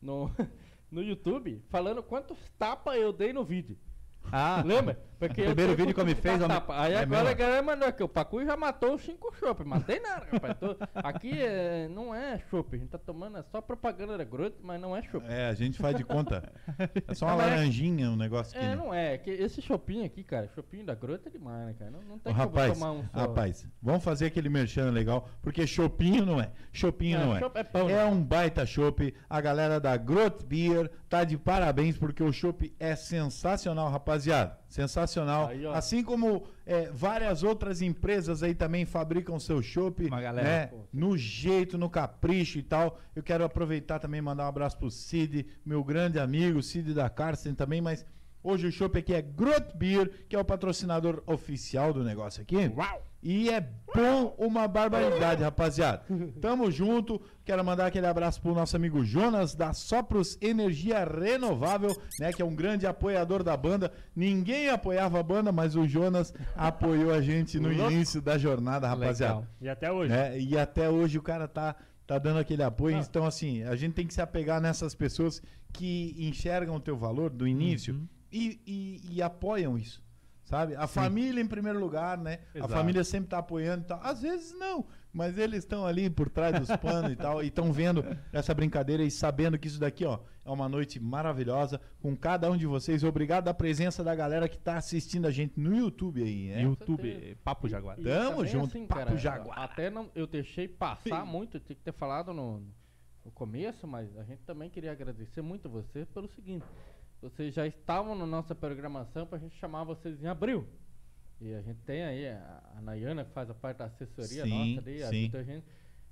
[0.00, 0.30] no,
[0.90, 3.76] no YouTube falando quantos tapas eu dei no vídeo.
[4.30, 4.98] Ah, Lembra?
[5.28, 6.80] Porque O primeiro vídeo que eu me fez, homem- tapa.
[6.82, 9.64] Aí É agora a galera mandou aqui, o Pacu já matou os cinco chopp.
[9.64, 10.58] Matei nada, rapaz.
[10.58, 14.56] Tô- aqui é, não é chopp, a gente tá tomando é só propaganda da Groot,
[14.62, 15.24] mas não é chopp.
[15.28, 16.42] É, a gente faz de conta.
[17.06, 18.64] É só uma mas é- laranjinha, um negócio aqui.
[18.66, 18.76] É, né?
[18.76, 19.16] não é.
[19.18, 21.90] Que esse chopinho aqui, cara, chopinho da Groot é demais, né, cara?
[21.90, 23.20] Não, não tem como rapaz, tomar um só.
[23.20, 26.50] rapaz, vamos fazer aquele merchan legal, porque chopinho não é.
[26.72, 27.38] Chopinho É, não é.
[27.40, 28.04] chopp é pão, É né?
[28.06, 29.14] um baita chopp.
[29.28, 34.58] A galera da Grot Beer tá de parabéns, porque o chopp é sensacional, rapaziada.
[34.68, 35.11] Sensacional.
[35.48, 35.72] Aí, ó.
[35.72, 40.66] assim como é, várias outras empresas aí também fabricam seu chopp, Uma galera, né?
[40.66, 40.80] pô.
[40.92, 42.98] No jeito, no capricho e tal.
[43.14, 47.08] Eu quero aproveitar também e mandar um abraço pro Cid, meu grande amigo, Cid da
[47.10, 48.04] Carsten também, mas
[48.42, 52.56] hoje o chopp aqui é Grot Beer, que é o patrocinador oficial do negócio aqui.
[53.22, 53.60] E é
[53.94, 56.02] bom uma barbaridade, rapaziada.
[56.40, 57.20] Tamo junto.
[57.44, 62.44] Quero mandar aquele abraço pro nosso amigo Jonas da Sopros Energia Renovável, né, que é
[62.44, 63.92] um grande apoiador da banda.
[64.14, 67.92] Ninguém apoiava a banda, mas o Jonas apoiou a gente no Louco.
[67.92, 69.34] início da jornada, rapaziada.
[69.34, 69.48] Legal.
[69.60, 70.10] E até hoje.
[70.12, 70.40] né?
[70.40, 72.96] E até hoje o cara tá, tá dando aquele apoio.
[72.96, 73.02] Não.
[73.04, 75.40] Então, assim, a gente tem que se apegar nessas pessoas
[75.72, 78.06] que enxergam o teu valor do início Uhum.
[78.32, 80.02] e, e- e apoiam isso.
[80.52, 80.76] Sabe?
[80.76, 82.40] A família em primeiro lugar, né?
[82.54, 82.70] Exato.
[82.70, 83.98] A família sempre tá apoiando e tal.
[84.02, 87.72] Às vezes não, mas eles estão ali por trás dos panos e tal, e estão
[87.72, 92.50] vendo essa brincadeira e sabendo que isso daqui, ó, é uma noite maravilhosa com cada
[92.50, 93.02] um de vocês.
[93.02, 96.62] Obrigado da presença da galera que tá assistindo a gente no YouTube aí, né?
[96.64, 97.98] YouTube, Papo Jaguar.
[97.98, 99.58] E Tamo junto, assim, Papo cara, Jaguar.
[99.58, 102.62] Até não, eu deixei passar muito, eu tinha que ter falado no,
[103.24, 106.66] no começo, mas a gente também queria agradecer muito você pelo seguinte:
[107.22, 110.66] vocês já estavam na nossa programação pra gente chamar vocês em abril.
[111.40, 114.74] E a gente tem aí a, a Nayana que faz a parte da assessoria Sim,
[114.74, 115.66] nossa ali, ajuda a gente.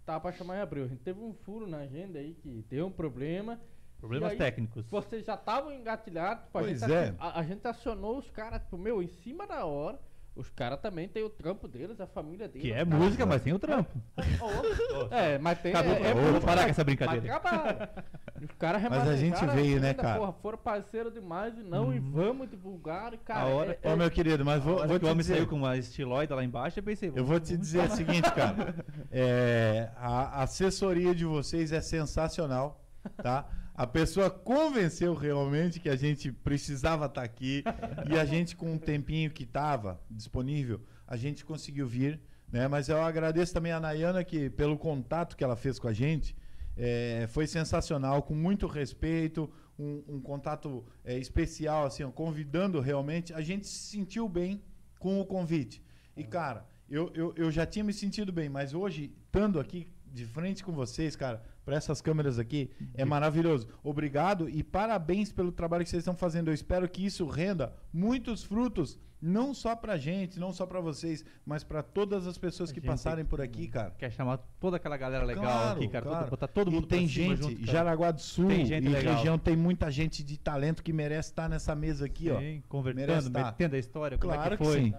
[0.07, 0.85] Tava pra chamar em abril.
[0.85, 3.61] A gente teve um furo na agenda aí que deu um problema.
[3.99, 4.87] Problemas aí, técnicos.
[4.87, 6.45] Vocês já estavam engatilhados.
[6.45, 7.15] a Pois gente é.
[7.19, 10.01] A, a gente acionou os caras, tipo, meu, em cima da hora.
[10.35, 12.63] Os caras também têm o trampo deles, a família deles.
[12.63, 13.91] Que é música, mas tem o trampo.
[15.11, 15.73] É, mas tem.
[15.73, 17.27] Acabou, é, é vou parar com essa brincadeira.
[18.43, 20.19] Os caras Mas a gente veio, né, cara?
[20.19, 23.13] Porra, foram parceiros demais e não, e vamos divulgar.
[23.13, 25.19] E, cara, A hora- é- Ô, é- meu querido, mas vou, Vou, que o homem
[25.19, 25.35] dizer.
[25.35, 27.13] saiu com uma estiloida lá embaixo, eu pensei...
[27.15, 28.75] Eu vou te dizer o seguinte, cara.
[29.11, 32.83] É, a assessoria de vocês é sensacional,
[33.23, 33.47] tá?
[33.81, 37.65] A pessoa convenceu realmente que a gente precisava estar aqui
[38.11, 42.21] e a gente, com o tempinho que estava disponível, a gente conseguiu vir,
[42.53, 42.69] né?
[42.69, 46.37] Mas eu agradeço também a Nayana que, pelo contato que ela fez com a gente.
[46.77, 53.33] É, foi sensacional, com muito respeito, um, um contato é, especial, assim, ó, convidando realmente.
[53.33, 54.63] A gente se sentiu bem
[54.99, 55.83] com o convite.
[56.15, 60.27] E, cara, eu, eu, eu já tinha me sentido bem, mas hoje, estando aqui de
[60.27, 63.69] frente com vocês, cara, para essas câmeras aqui, é maravilhoso.
[63.83, 66.49] Obrigado e parabéns pelo trabalho que vocês estão fazendo.
[66.49, 71.23] Eu espero que isso renda muitos frutos, não só pra gente, não só pra vocês,
[71.45, 73.91] mas para todas as pessoas A que passarem por aqui, cara.
[73.99, 76.05] Quer chamar toda aquela galera legal Claro, aqui, cara.
[76.07, 76.21] claro.
[76.25, 77.67] todo- botar todo mundo e tem gente, junto.
[77.67, 79.15] Jaraguá do Sul Tem gente e legal.
[79.17, 82.39] região tem muita gente de talento que merece estar nessa mesa aqui, ó.
[82.39, 83.45] Sim, Merece convertendo, tá.
[83.45, 84.81] metendo a história, como é Claro que que foi.
[84.85, 84.95] sim.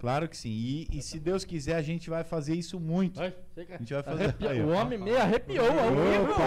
[0.00, 0.48] Claro que sim.
[0.50, 3.20] E, e se Deus quiser, a gente vai fazer isso muito.
[3.20, 3.34] Ai.
[3.68, 4.24] A gente vai fazer.
[4.24, 4.62] Arrepia- Aí.
[4.62, 6.32] O homem meio arrepiou ao vivo.
[6.32, 6.42] Opa!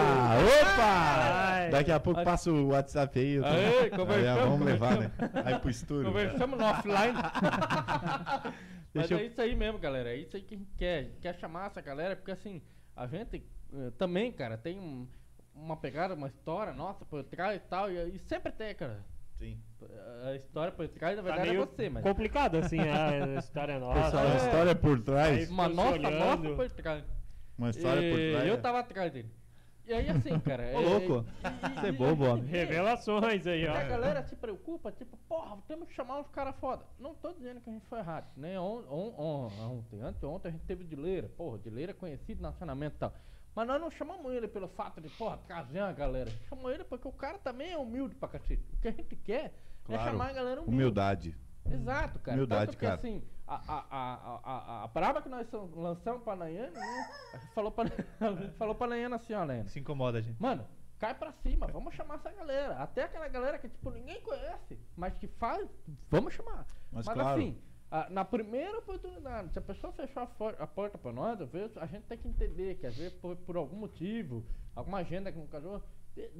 [0.60, 1.32] Opa!
[1.32, 1.70] Ai.
[1.70, 3.38] Daqui a pouco passa o WhatsApp aí.
[3.38, 5.12] tô- Aí, vamos levar, né?
[5.44, 6.06] Aí pro estúdio.
[6.06, 7.14] Conversamos no offline.
[8.92, 10.10] Mas eu- é isso aí mesmo, galera.
[10.10, 10.98] É isso aí que a gente quer.
[10.98, 12.60] A gente quer chamar essa galera, porque assim,
[12.96, 15.06] a gente eh, também, cara, tem um-
[15.54, 17.90] uma pegada, uma história nossa por trás e tal.
[17.90, 19.04] E, e sempre tem, cara.
[19.38, 19.58] Sim.
[20.26, 22.02] A história por trás, na Tá verdade, é meio você, mas.
[22.02, 24.02] complicado, assim, a história nossa.
[24.04, 24.36] Pessoal, a é.
[24.36, 25.50] história por trás.
[25.50, 27.04] Uma nossa, nossa por trás.
[27.58, 28.46] Uma história por E trás.
[28.48, 28.60] Eu né?
[28.62, 29.30] tava atrás dele.
[29.86, 30.62] E aí, assim, cara.
[30.74, 31.26] Ô, louco.
[31.74, 32.46] Você é bobo, homem.
[32.46, 33.88] Revelações aí, E a ó.
[33.88, 36.86] galera se preocupa, tipo, porra, temos que chamar uns caras foda.
[36.98, 38.24] Não tô dizendo que a gente foi errado.
[38.34, 41.28] Nem on, on, on- ontem, anteontem a gente teve Dileira.
[41.36, 43.12] Porra, Dileira é conhecido nacionalmente e tal.
[43.54, 46.30] Mas nós não chamamos ele pelo fato de, porra, trazer a galera.
[46.48, 48.64] Chamamos ele porque o cara também é humilde pra cacete.
[48.74, 49.52] O que a gente quer é
[49.96, 50.10] Claro.
[50.10, 50.74] chamar a galera humilde.
[50.76, 51.36] Humildade.
[51.66, 52.36] Exato, cara.
[52.36, 52.94] Humildade, Tanto que, cara.
[52.96, 57.10] assim, a, a, a, a, a, braba que nós lançamos pra Nayane, né?
[57.32, 57.84] A gente falou pra,
[58.58, 59.68] falou pra Nayane assim, ó, Nayane.
[59.68, 60.40] Se incomoda, gente.
[60.40, 60.66] Mano,
[60.98, 62.76] cai pra cima, vamos chamar essa galera.
[62.82, 65.68] Até aquela galera que, tipo, ninguém conhece, mas que faz,
[66.10, 66.66] vamos chamar.
[66.92, 67.40] Mas Mas, claro.
[67.40, 67.58] assim,
[67.90, 71.50] a- na primeira oportunidade, se a pessoa fechou a, for- a porta pra nós, às
[71.50, 74.44] vezes a gente tem que entender que às vezes por, por algum motivo,
[74.74, 75.82] alguma agenda que não casou,
[76.14, 76.30] de-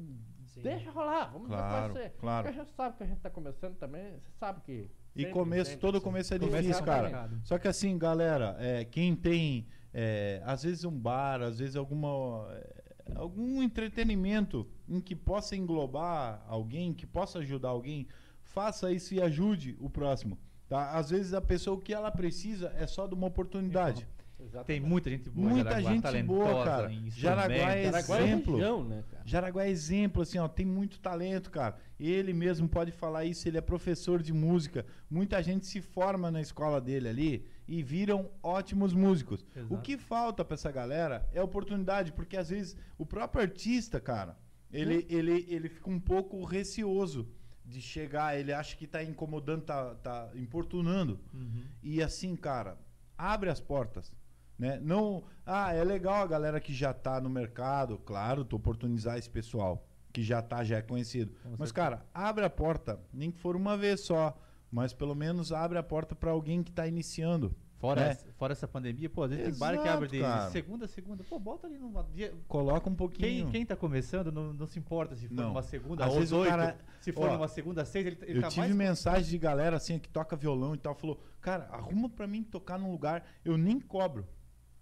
[0.62, 2.44] deixa rolar, vamos Claro, ver claro.
[2.46, 4.90] Porque a gente sabe que a gente tá começando também, você sabe que.
[5.16, 6.04] E Sempre, começo, sempre, todo sempre.
[6.10, 7.02] começo é Começo é difícil, cara.
[7.02, 7.40] complicado.
[7.44, 12.48] Só que assim, galera, é, quem tem, é, às vezes um bar, às vezes alguma,
[12.52, 12.82] é,
[13.14, 18.08] algum entretenimento em que possa englobar alguém, que possa ajudar alguém,
[18.42, 20.36] faça isso e ajude o próximo.
[20.68, 20.92] Tá?
[20.92, 24.06] Às vezes a pessoa o que ela precisa é só de uma oportunidade.
[24.44, 24.66] Exatamente.
[24.66, 25.48] Tem muita gente boa.
[25.48, 26.92] Muita Jaraguá, gente boa, cara.
[27.08, 27.84] Jaraguá é.
[27.84, 28.54] Jaraguá é exemplo.
[28.56, 29.22] região, né, cara?
[29.24, 31.76] Jaraguá é exemplo, assim, ó, tem muito talento, cara.
[31.98, 34.84] Ele mesmo pode falar isso, ele é professor de música.
[35.08, 39.44] Muita gente se forma na escola dele ali e viram ótimos músicos.
[39.54, 39.82] O Exato.
[39.82, 44.36] que falta pra essa galera é oportunidade, porque às vezes o próprio artista, cara,
[44.70, 47.28] ele, ele, ele fica um pouco receoso
[47.64, 51.18] de chegar, ele acha que tá incomodando, tá, tá importunando.
[51.32, 51.64] Uhum.
[51.82, 52.78] E assim, cara,
[53.16, 54.12] abre as portas.
[54.58, 54.78] Né?
[54.80, 59.28] Não, ah, é legal a galera que já tá no mercado, claro, tu oportunizar esse
[59.28, 61.34] pessoal que já tá, já é conhecido.
[61.58, 64.38] Mas, cara, abre a porta, nem que for uma vez só,
[64.70, 67.54] mas pelo menos abre a porta para alguém que tá iniciando.
[67.86, 68.10] Fora, né?
[68.10, 70.50] essa, fora essa pandemia, pô, às vezes tem bar que Exato, abre de cara.
[70.50, 71.24] segunda a segunda.
[71.24, 72.02] Pô, bota ali numa.
[72.14, 73.44] dia- Coloca um pouquinho.
[73.44, 75.48] Quem, quem tá começando não, não se importa se for Não.
[75.48, 76.48] numa segunda Às vezes oito.
[76.48, 78.74] cara- se for ó, numa segunda às seis, ele, ele Eu tá tive mais.
[78.76, 82.78] mensagem de galera assim que toca violão e tal, falou: "Cara, arruma pra mim tocar
[82.78, 84.26] num lugar, eu nem cobro.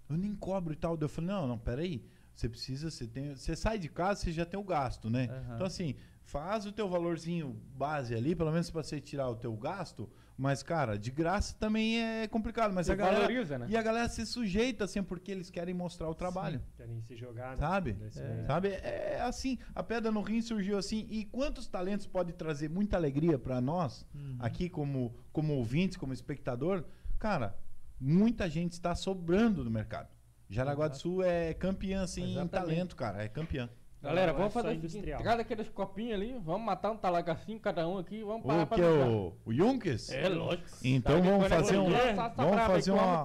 [0.09, 0.97] Eu nem cobro e tal".
[1.01, 2.05] Eu falei: "Não, não, peraí.
[2.35, 5.29] Você precisa, você tem, você sai de casa, você já tem o gasto, né?
[5.31, 5.55] Aham.
[5.57, 9.55] Então assim, faz o teu valorzinho base ali, pelo menos pra você tirar o teu
[9.55, 10.09] gasto,
[10.43, 13.67] mas cara, de graça também é complicado, mas Você a galera valoriza, né?
[13.69, 16.61] e a galera se sujeita assim porque eles querem mostrar o trabalho.
[16.77, 17.57] Querem se jogar, né?
[17.59, 17.93] Sabe?
[17.95, 18.45] Nesse É.
[18.47, 18.69] Sabe?
[18.71, 21.07] É assim, a pedra no rim surgiu assim.
[21.09, 24.37] E quantos talentos pode trazer muita alegria pra nós, Uhum.
[24.41, 26.85] aqui como, como ouvintes, como espectador?
[27.21, 27.57] Cara,
[28.01, 30.09] muita gente está sobrando no mercado.
[30.51, 32.51] Jaraguá do Sul é campeã, assim, em Exatamente.
[32.51, 33.23] talento, cara.
[33.23, 33.71] É campeã.
[34.03, 35.19] Galera, vamos é fazer o seguinte, industrial.
[35.19, 38.77] pegar daqueles copinhos ali, vamos matar um talagacinho cada um aqui, vamos parar O pra
[38.77, 40.11] que é o, o Junkers?
[40.11, 40.69] É, lógico.
[40.83, 41.91] Então Sabe vamos é fazer um-
[42.37, 43.25] vamos fazer uma-.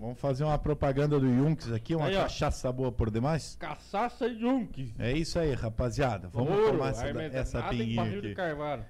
[0.00, 3.56] Vamos fazer uma propaganda do Junkers aqui, uma Aí, cachaça boa por demais?
[3.60, 4.92] Caçaça e junks.
[4.98, 6.28] É isso aí, rapaziada.
[6.28, 8.34] Vamos Ouro, tomar essa, essa pinguinha aqui.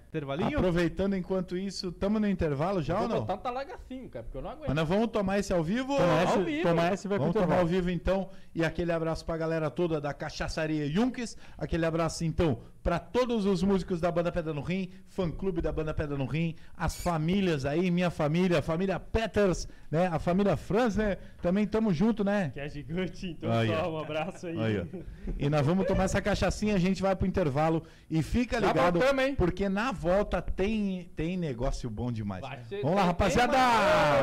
[0.08, 0.58] Intervalinho?
[0.58, 3.20] Aproveitando enquanto isso, estamos no intervalo já ou Vou não?
[3.20, 4.68] botar um talagacinho, cara, porque eu não aguento.
[4.68, 5.96] Mas nós vamos tomar esse ao vivo?
[5.96, 6.62] Toma Ao esse, vivo.
[6.68, 8.28] toma esse e vai Vamos tomar ao vivo então.
[8.54, 10.14] E aquele abraço pra galera toda da
[10.46, 11.36] Cachaçaria Junkes.
[11.58, 15.72] Aquele abraço então pra todos os músicos da Banda Pedra no Rim, fã clube da
[15.72, 20.06] Banda Pedra no Rim, as famílias aí, minha família, a família Peters, né?
[20.06, 21.16] A família Franz, né?
[21.42, 22.50] Também estamos junto, né?
[22.54, 24.58] Que é gigante, então Aí, só um abraço aí.
[24.58, 24.86] Aí.
[25.38, 29.24] E nós vamos tomar essa cachaçinha, a gente vai pro intervalo e fica ligado, voltamos,
[29.24, 29.34] hein?
[29.34, 32.44] porque na volta tem, tem negócio bom demais.
[32.82, 33.56] Vamos lá, rapaziada!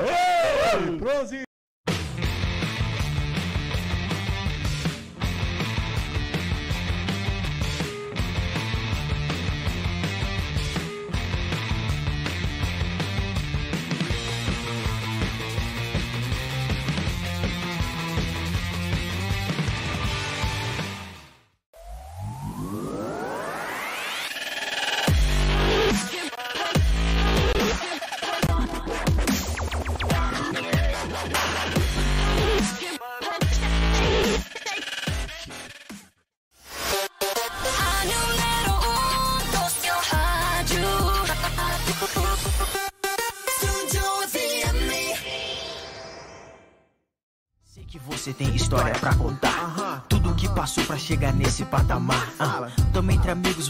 [0.08, 0.98] Ei!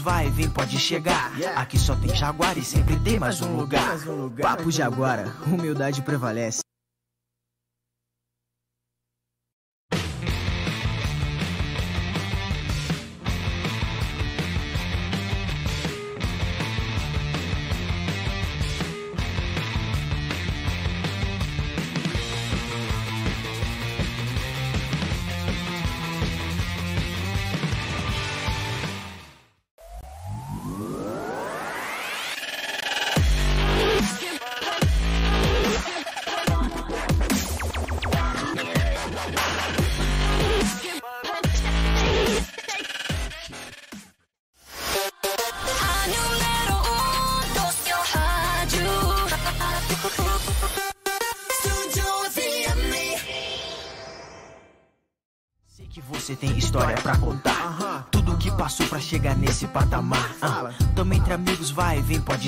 [0.04, 1.32] Vai, vem, pode chegar.
[1.56, 3.96] Aqui só tem Jaguar e sempre tem mais um lugar.
[4.40, 6.63] Papo de agora, humildade prevalece.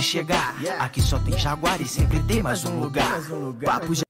[0.06, 0.54] Chegar.
[0.78, 3.20] Aqui só tem Jaguar e sempre tem mais um lugar.
[3.64, 4.05] Papo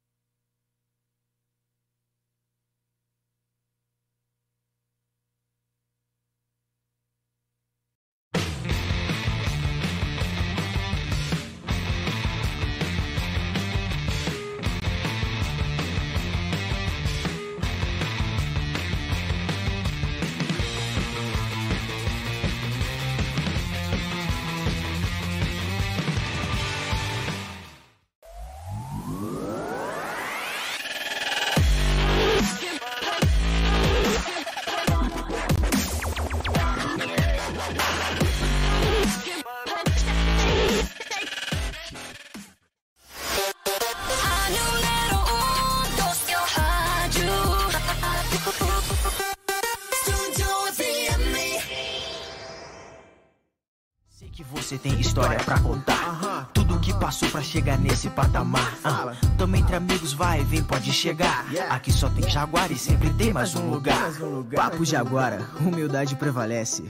[58.85, 61.45] Ah, Tamo entre amigos, vai, vem, pode chegar.
[61.69, 64.13] Aqui só tem Jaguar e sempre tem mais um lugar.
[64.55, 66.85] Papo de agora, humildade prevalece.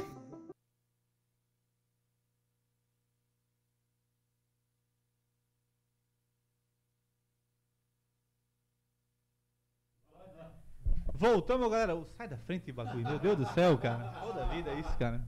[11.19, 11.99] Voltamos, galera.
[12.17, 13.09] Sai da frente, bagulho.
[13.09, 14.13] Meu Deus do céu, cara.
[14.21, 15.21] Toda vida é isso, cara.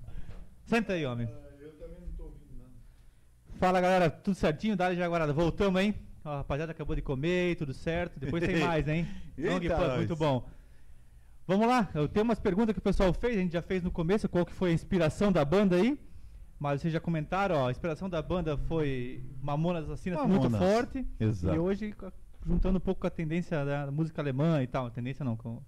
[0.67, 1.29] Senta aí, homem.
[3.59, 4.11] Fala, galera.
[4.11, 4.77] Tudo certinho?
[4.77, 5.33] Dali Jaguarada.
[5.33, 6.08] Voltamos, hein?
[6.25, 8.19] A rapaziada acabou de comer, tudo certo.
[8.21, 9.07] Depois tem mais, hein?
[9.39, 9.97] Eita, nós.
[9.99, 10.47] muito bom.
[11.47, 11.89] Vamos lá.
[11.95, 13.37] Eu tenho umas perguntas que o pessoal fez.
[13.37, 14.29] A gente já fez no começo.
[14.29, 15.99] Qual que foi a inspiração da banda aí?
[16.59, 17.69] Mas vocês já comentaram, ó.
[17.69, 20.75] A inspiração da banda foi Mamonas Assassinas, muito Mamonas.
[20.75, 21.07] forte.
[21.19, 21.55] Exato.
[21.55, 21.95] E hoje,
[22.47, 24.87] juntando um pouco com a tendência da música alemã e tal.
[24.87, 25.63] A tendência não, com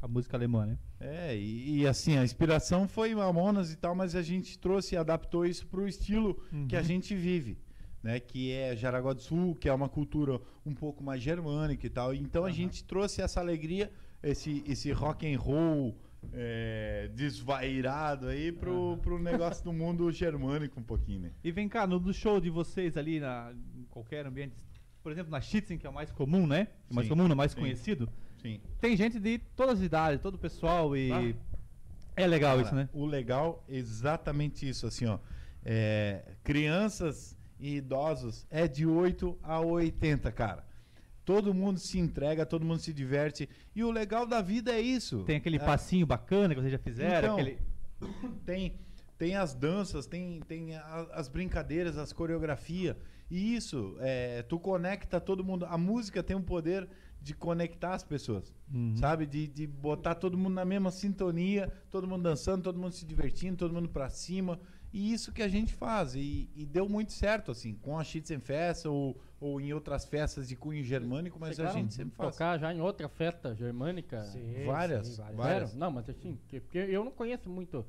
[0.00, 0.78] a música alemã, né?
[1.00, 4.98] É, e, e assim, a inspiração foi Mamonas e tal, mas a gente trouxe e
[4.98, 6.84] adaptou isso pro estilo que a Uhum.
[6.84, 7.58] gente vive,
[8.02, 8.18] né?
[8.20, 12.14] Que é Jaraguá do Sul, que é uma cultura um pouco mais germânica e tal.
[12.14, 13.92] Então a gente trouxe essa alegria,
[14.22, 15.96] esse, esse rock and roll
[16.32, 21.30] é, desvairado aí pro, pro negócio do mundo germânico um pouquinho, né?
[21.42, 24.54] E vem cá, no, show de vocês ali, na, em qualquer ambiente,
[25.02, 26.68] por exemplo, na Schützen, que é o mais comum, né?
[26.90, 27.60] O mais Sim, comum, não mais sim.
[27.60, 28.08] conhecido.
[28.40, 28.60] Sim.
[28.80, 31.36] Tem gente de todas as idades, todo o pessoal e...
[32.14, 32.88] É legal Cara, isso, né?
[32.92, 35.18] O legal é exatamente isso, assim, ó.
[35.64, 40.66] É, crianças e idosos é de 8 a 80, cara.
[41.24, 43.48] Todo mundo se entrega, todo mundo se diverte.
[43.74, 45.22] E o legal da vida é isso.
[45.22, 47.58] Tem aquele É, passinho bacana que vocês já fizeram, Então, aquele...
[48.44, 48.74] tem,
[49.16, 50.74] tem as danças, tem, tem
[51.12, 52.96] as brincadeiras, as coreografias.
[53.30, 55.64] E isso, é, tu conecta todo mundo.
[55.66, 56.88] A música tem o poder
[57.20, 58.96] de conectar as pessoas, Uhum.
[58.96, 59.24] sabe?
[59.26, 63.56] De, de botar todo mundo na mesma sintonia, todo mundo dançando, todo mundo se divertindo,
[63.56, 64.58] todo mundo pra cima.
[64.92, 66.14] E isso que a gente faz.
[66.14, 70.54] E, e deu muito certo, assim, com a Schützenfest ou, ou em outras festas de
[70.54, 72.32] cunho germânico, mas a Chegaram gente sempre faz.
[72.34, 74.22] tocar já em outra festa germânica?
[74.24, 75.36] Sim, Várias, sim, várias.
[75.36, 75.74] várias.
[75.74, 77.86] Não, mas assim, que- porque eu não conheço muito.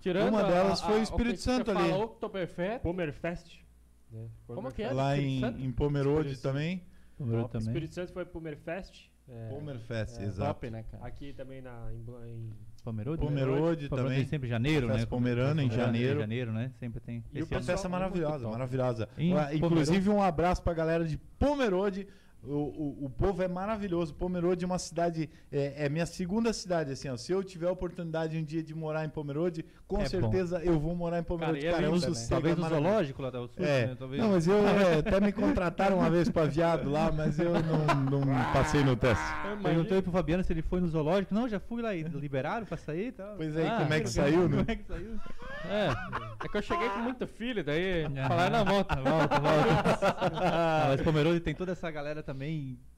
[0.00, 1.88] Tirando Uma a- delas a- foi o a- Espírito Santo ali.
[1.88, 2.82] Falou, Oktoberfest.
[2.82, 3.64] Pomerfest.
[4.10, 4.28] Né?
[4.46, 4.92] Como que é?
[4.92, 6.82] Lá em, em Pomerode também.
[7.18, 7.68] O também.
[7.68, 9.08] Espírito Santo foi Pomerfest.
[9.28, 10.54] É, Pomerfest, é, exato.
[10.54, 11.06] Top, né, cara?
[11.06, 12.52] Aqui também na, em, em
[12.84, 13.22] Pomerode?
[13.22, 14.26] Pomerode Pomerode também.
[14.26, 15.06] sempre janeiro, né?
[15.06, 16.20] pomerana em Pomerana janeiro.
[16.20, 16.70] janeiro, né?
[16.78, 17.24] Sempre tem.
[17.32, 19.08] E Uma festa é maravilhosa, maravilhosa.
[19.16, 22.06] Em Inclusive, um abraço pra galera de Pomerode.
[22.46, 24.14] O, o, o povo é maravilhoso.
[24.14, 25.30] Pomerode é uma cidade.
[25.50, 27.16] É, é minha segunda cidade, assim, ó.
[27.16, 30.78] Se eu tiver a oportunidade um dia de morar em Pomerode, com É certeza eu
[30.78, 31.60] vou morar em Pomerode.
[31.60, 32.06] Cara, é Cara, é lindo, né?
[32.08, 33.86] sossego, Talvez é no zoológico lá da sul, É.
[33.86, 33.96] né?
[33.98, 34.22] Talvez.
[34.22, 38.20] Não, mas eu é, até me contrataram uma vez pra viado lá, mas eu não,
[38.20, 39.24] não passei no teste.
[39.62, 41.34] Perguntei pro Fabiano se ele foi no zoológico.
[41.34, 43.36] Não, já fui lá e liberaram pra sair e tal.
[43.36, 44.56] Pois é, Ah, como é que saiu, né?
[44.58, 45.20] Como é que saiu?
[45.66, 48.96] É, é que eu cheguei com muito filho, daí falaram na volta.
[48.96, 50.34] Volta, volta.
[50.46, 52.33] Ah, mas Pomerode tem toda essa galera também.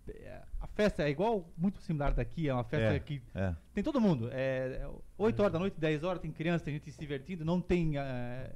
[0.09, 2.49] É, A festa é igual, muito similar daqui.
[2.49, 3.55] É uma festa É, que é.
[3.75, 4.29] tem todo mundo.
[4.33, 4.89] É, é
[5.19, 7.45] 8 horas da noite, 10 horas, tem criança, tem gente se divertindo.
[7.45, 8.53] Não tem é,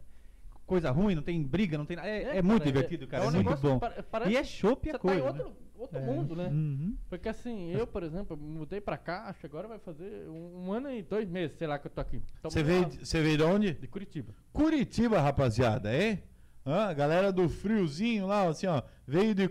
[0.66, 2.08] coisa ruim, não tem briga, não tem nada.
[2.08, 3.24] É, é muito cara, divertido, cara.
[3.24, 3.80] É, um muito bom.
[4.28, 5.26] E é chopp e Você a tá em coisa.
[5.26, 5.54] outro, né?
[5.76, 6.02] outro É.
[6.02, 6.46] mundo, né?
[6.48, 6.96] Uhum.
[7.08, 10.72] Porque assim, eu, por exemplo, mudei pra cá, acho que agora vai fazer um, um
[10.72, 12.22] ano e dois meses, sei lá, que eu tô aqui.
[12.42, 13.72] Você veio, você veio de onde?
[13.72, 14.34] de Curitiba.
[14.52, 16.22] Curitiba, rapaziada, é?
[16.66, 16.84] Hã?
[16.88, 19.48] A galera do friozinho lá, assim, ó, veio de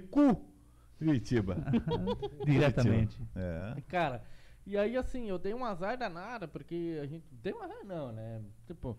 [1.05, 1.55] Curitiba.
[2.45, 3.17] Diretamente.
[3.35, 3.81] É.
[3.87, 4.23] Cara,
[4.65, 7.25] e aí assim, eu dei um azar danado, porque a gente.
[7.31, 8.41] Dei um azar não, né?
[8.67, 8.97] Tipo.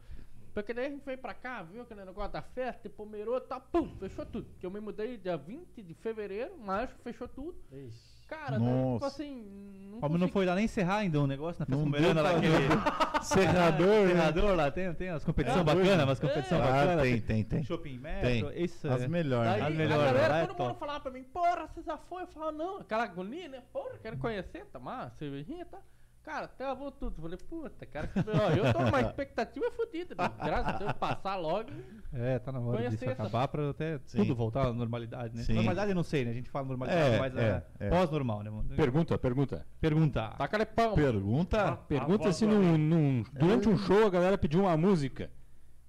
[0.53, 3.41] Porque daí a gente veio pra cá, viu aquele negócio da festa, tipo, mirou e
[3.43, 4.51] tal, pum, fechou tudo.
[4.59, 7.57] Que eu me mudei dia 20 de fevereiro, março, fechou tudo.
[7.71, 8.20] Ixi.
[8.31, 9.45] Cara, daí, tipo assim.
[9.91, 12.31] Não Como não consegui- foi lá nem encerrar ainda um negócio na festa pomerana lá,
[12.31, 12.55] aquele
[13.23, 14.09] Serrador, né?
[14.09, 17.03] serrador lá, tem, tem umas competições É, bacanas, umas competições Ah, bacanas.
[17.03, 17.65] tem, tem, tem.
[17.65, 18.65] Shopping metro, Tem.
[18.65, 19.09] isso As é.
[19.09, 19.51] melhores.
[19.53, 20.69] Daí As a melhores, lá galera, é todo top.
[20.71, 22.23] mundo falava pra mim, porra, você já foi?
[22.23, 23.63] Eu falava, não, aquela agonia, né?
[23.73, 25.83] Porra, quero conhecer, tomar cervejinha e tal.
[26.23, 27.21] Cara, travou tudo.
[27.23, 28.19] Falei, puta, cara, que...
[28.21, 30.31] ó, eu tô numa expectativa fodida, bicho.
[30.45, 31.71] graças a Deus, passar logo.
[32.13, 34.19] É, tá na hora disso essa- acabar pra até Sim.
[34.19, 35.43] tudo voltar à normalidade, né?
[35.43, 35.55] Sim.
[35.55, 36.31] Normalidade eu não sei, né?
[36.31, 37.89] A gente fala normalidade, É, mas é, é, é.
[37.91, 38.51] pós-normal, né?
[38.51, 38.69] mano?
[38.77, 39.67] Pergunta, pergunta.
[39.81, 40.37] Perguntar.
[40.37, 40.95] Taca-lhe pão.
[40.95, 41.77] Pergunta?
[41.89, 45.31] Pergunta voz se num, num- durante um show a galera pediu uma música.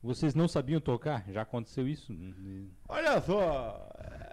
[0.02, 1.26] Vocês não sabiam tocar?
[1.30, 2.12] Já aconteceu isso?
[2.90, 3.88] Olha só.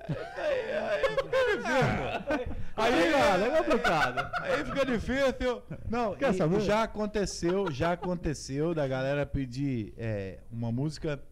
[0.08, 2.58] Aí, fica difícil.
[2.76, 4.30] Aí, cara, é complicado.
[4.40, 5.62] Aí fica difícil.
[5.88, 11.22] Não, Quer e- já aconteceu, já aconteceu da galera pedir é, uma música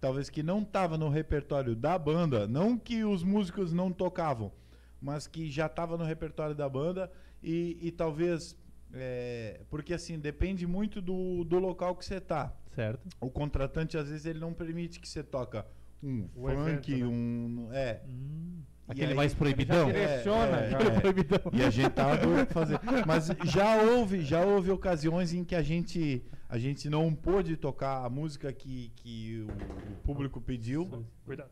[0.00, 4.52] talvez que não tava no repertório da banda, não que os músicos não tocavam,
[5.00, 7.10] mas que já tava no repertório da banda
[7.42, 8.56] e, e talvez
[8.92, 12.52] é, porque assim depende muito do, do local que você tá.
[12.74, 13.08] Certo.
[13.20, 15.66] O contratante às vezes ele não permite que você toca
[16.02, 17.06] um O funk, evento, né?
[17.06, 19.86] um é Hum, aquele aí- mais proibidão.
[19.86, 20.78] Direciona, É, é, já.
[20.78, 21.00] é.
[21.00, 21.40] proibidão.
[21.52, 22.80] E a gente tava doido pra fazer.
[23.06, 28.04] Mas já houve, já houve ocasiões em que a gente, a gente não pôde tocar
[28.04, 31.04] a música que, que o, o público pediu.
[31.24, 31.50] Cuidado.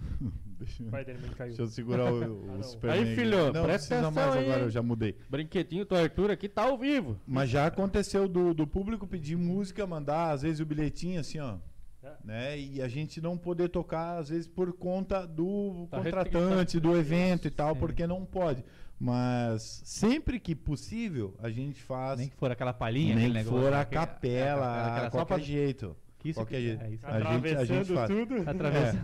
[0.58, 1.48] Deixa, O pai dele me caiu.
[1.48, 2.62] deixa eu segurar o, o Ah, não.
[2.62, 3.02] Superman.
[3.04, 5.16] Aí, filho, não presta precisa mais atenção aí, agora, eu já mudei.
[5.28, 7.18] Brinquedinho do Arthur aqui tá ao vivo.
[7.26, 11.56] Mas já aconteceu do, do público pedir música, mandar às vezes o bilhetinho assim, ó.
[12.04, 12.12] É.
[12.24, 12.58] Né?
[12.58, 17.48] E a gente não poder tocar, às vezes, por conta do Da contratante, do evento
[17.48, 17.80] e tal, Sim.
[17.80, 18.64] porque não pode.
[19.00, 22.18] Mas sempre que possível, a gente faz.
[22.18, 23.60] Nem que for aquela palhinha, Nem que negócio.
[23.60, 25.96] for a capela, a qualquer pra- jeito.
[26.18, 26.82] que isso qualquer jeito.
[26.84, 27.06] é isso.
[27.06, 28.10] A gente, a gente Atravessando faz.
[28.10, 28.50] tudo.
[28.50, 28.98] Atravessa.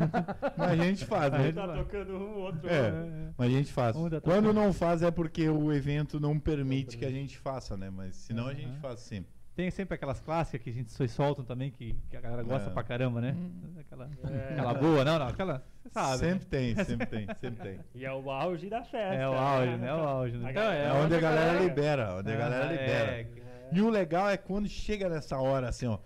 [0.57, 1.45] Mas a gente faz, A né?
[1.45, 2.69] gente Tá tocando um, outro.
[2.69, 2.93] É,
[3.37, 3.97] mas a gente faz.
[3.97, 7.91] Um Quando não faz é porque o evento não permite que a gente faça, né?
[7.91, 9.31] Mas senão a gente faz sempre.
[9.55, 12.71] Tem sempre aquelas clássicas que a gente só soltam também, que, que a galera gosta
[12.71, 12.73] É.
[12.73, 13.37] pra caramba, né?
[13.79, 14.53] Aquela, É.
[14.53, 15.65] aquela boa, não, não, aquela.
[15.83, 16.19] Você sabe.
[16.19, 16.75] sempre né?
[16.75, 17.81] tem, sempre tem, sempre tem.
[17.95, 19.15] E é o auge da festa.
[19.15, 19.89] É o auge, né?
[19.89, 20.51] É o auge, né?
[20.51, 23.13] Então, galera- É onde a galera libera, onde a galera Ah, libera.
[23.13, 23.27] é,
[23.73, 25.99] E o legal é quando chega nessa hora, assim, ó.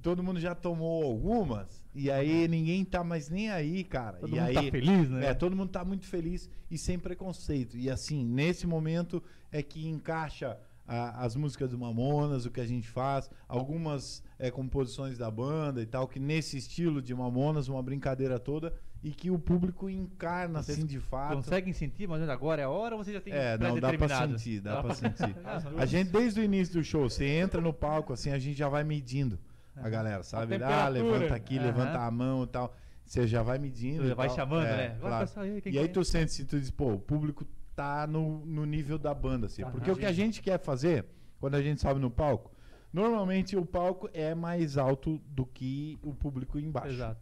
[0.00, 4.16] Todo mundo já tomou algumas, e aí ninguém tá mais nem aí, cara.
[4.16, 5.26] Todo e mundo aí, tá feliz, né?
[5.26, 7.76] É, todo mundo tá muito feliz e sem preconceito.
[7.76, 9.22] E assim, nesse momento
[9.52, 10.58] é que encaixa
[10.92, 15.80] a- as músicas do Mamonas, o que a gente faz, algumas é, composições da banda
[15.80, 20.62] e tal, que nesse estilo de Mamonas, uma brincadeira toda, e que o público encarna
[20.62, 21.34] Vocês assim de fato.
[21.36, 24.08] Conseguem sentir, mas agora é a hora ou você já tem É, não, dá pra
[24.28, 25.34] sentir, dá Dá pra sentir.
[25.78, 28.68] A gente, desde o início do show, você entra no palco, assim, a gente já
[28.68, 29.38] vai medindo
[29.76, 30.54] a galera, sabe?
[30.56, 30.88] Ah, temperatura.
[30.90, 31.66] levanta aqui, Aham.
[31.66, 32.74] levanta a mão e tal.
[33.04, 34.06] Você já vai medindo.
[34.06, 34.36] Já vai tal.
[34.36, 34.96] chamando, É, né?
[35.00, 35.28] Claro.
[35.36, 35.88] aí, E aí quer?
[35.88, 39.62] tu sente, se tu diz, pô, o público tá no, no nível da banda, assim.
[39.62, 41.06] Tá, Porque o que a gente quer fazer,
[41.40, 42.50] quando a gente sobe no palco,
[42.92, 46.94] normalmente o palco é mais alto do que o público embaixo.
[46.94, 47.20] Exato.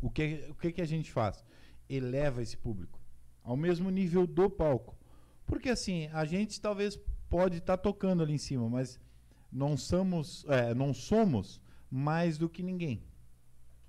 [0.00, 1.44] O que, o que, que a gente faz?
[1.88, 3.04] Eleva esse público
[3.44, 4.96] ao mesmo nível do palco.
[5.46, 6.98] Porque assim, a gente talvez
[7.28, 8.98] pode estar tocando ali em cima, mas
[9.52, 11.60] não somos, é, não somos
[11.90, 13.04] mais do que ninguém.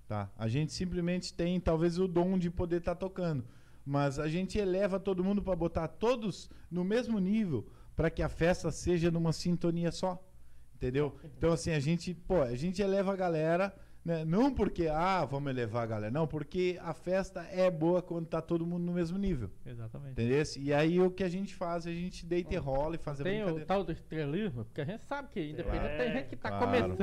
[0.08, 0.30] Tá?
[0.38, 3.48] A gente simplesmente tem talvez o dom de poder estar tocando,
[3.86, 8.30] mas a gente eleva todo mundo para botar todos no mesmo nível para que a
[8.30, 10.22] festa seja numa sintonia só.
[10.74, 11.16] Entendeu?
[11.38, 13.74] Então assim, a gente, pô, a gente eleva a galera
[14.06, 14.24] Né?
[14.24, 16.12] Não porque, ah, vamos elevar a galera.
[16.14, 19.50] Não, porque a festa é boa quando tá todo mundo no mesmo nível.
[19.66, 20.12] Exatamente.
[20.12, 20.44] Entendeu?
[20.60, 23.24] E aí o que a gente faz, a gente deita e rola e faz a
[23.24, 26.36] Tem o tal do estrelismo, porque a gente sabe que independente É, tem gente que
[26.36, 26.98] tá Claro, começando.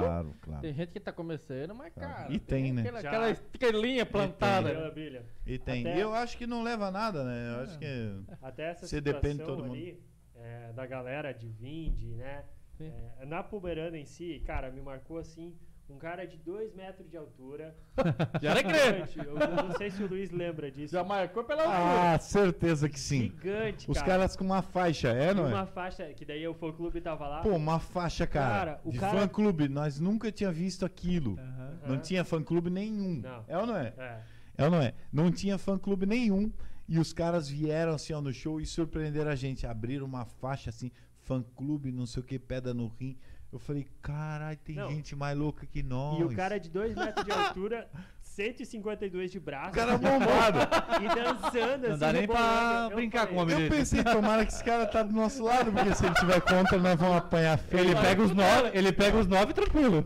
[0.00, 0.62] Claro, claro.
[0.62, 2.14] Tem gente que tá começando, mas Claro.
[2.14, 2.32] cara.
[2.32, 2.82] E tem, né?
[2.82, 4.68] Aquela, aquela estrelinha plantada.
[4.72, 5.26] Brilha, brilha.
[5.44, 5.80] E tem.
[5.84, 7.52] Até- E eu acho que não leva a nada, né?
[7.56, 8.20] Eu acho que.
[8.40, 10.00] Até essa Você situação depende de todo ali,
[10.36, 12.44] é, da galera de Vinde, né?
[12.78, 15.52] É, na Pomerana em si, cara, me marcou assim,
[15.88, 17.76] um cara de 2 metros de altura.
[18.40, 19.12] Já era grande.
[19.12, 19.18] gigante.
[19.18, 20.92] Eu, eu não sei se o Luiz lembra disso.
[20.92, 22.14] Já marcou pela altura.
[22.14, 23.22] Ah, certeza que sim.
[23.30, 24.06] Gigante, Os cara.
[24.12, 25.66] caras com uma faixa, é, não uma é?
[25.66, 27.40] faixa, que daí o fã clube tava lá.
[27.42, 28.54] Pô, uma faixa, cara.
[28.54, 29.68] Cara, o de cara- fã clube.
[29.68, 31.38] Nós nunca tinha visto aquilo.
[31.38, 31.78] Aham.
[31.86, 32.00] Não Aham.
[32.00, 33.20] tinha fã clube nenhum.
[33.20, 33.44] Não.
[33.46, 33.92] É ou não é?
[33.98, 34.20] É.
[34.56, 34.94] É ou não é?
[35.12, 36.50] Não tinha fã clube nenhum.
[36.88, 39.66] E os caras vieram assim ó, no show e surpreenderam a gente.
[39.66, 40.90] Abriram uma faixa assim,
[41.22, 43.16] fã clube, não sei o que, pedra no rim.
[43.54, 44.88] Eu falei, caralho, tem Não.
[44.90, 46.18] gente mais louca que nós.
[46.18, 47.88] E o cara de 2 metros de altura,
[48.34, 49.70] 152 de braço.
[49.70, 50.58] O cara bombado.
[51.04, 51.98] E dançando Não assim.
[52.00, 52.88] dá nem pra.
[52.90, 53.74] Eu brincar com falei, o homem Eu dele.
[53.80, 56.98] pensei, tomara que esse cara tá do nosso lado, porque se ele tiver contra, nós
[56.98, 57.84] vamos apanhar feio.
[57.84, 60.02] Ele pega os nove, ele pega os nove tranquilo.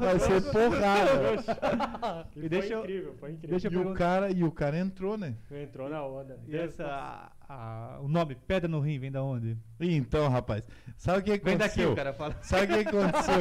[0.00, 2.24] Vai ser porrada.
[2.36, 3.58] E deixa foi incrível, foi incrível.
[3.58, 5.34] deixa E o cara, e o cara entrou, né?
[5.50, 6.38] Entrou na onda.
[6.46, 9.56] E essa, a- o nome Pedra no Rim vem da onde?
[9.80, 10.62] E então, rapaz,
[10.96, 11.92] sabe o que Vem daqui, aconteceu?
[11.92, 12.36] o cara fala.
[12.42, 13.34] Sabe o que aconteceu?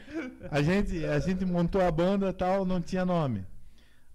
[0.50, 3.44] A gente, a gente montou a banda tal, não tinha nome.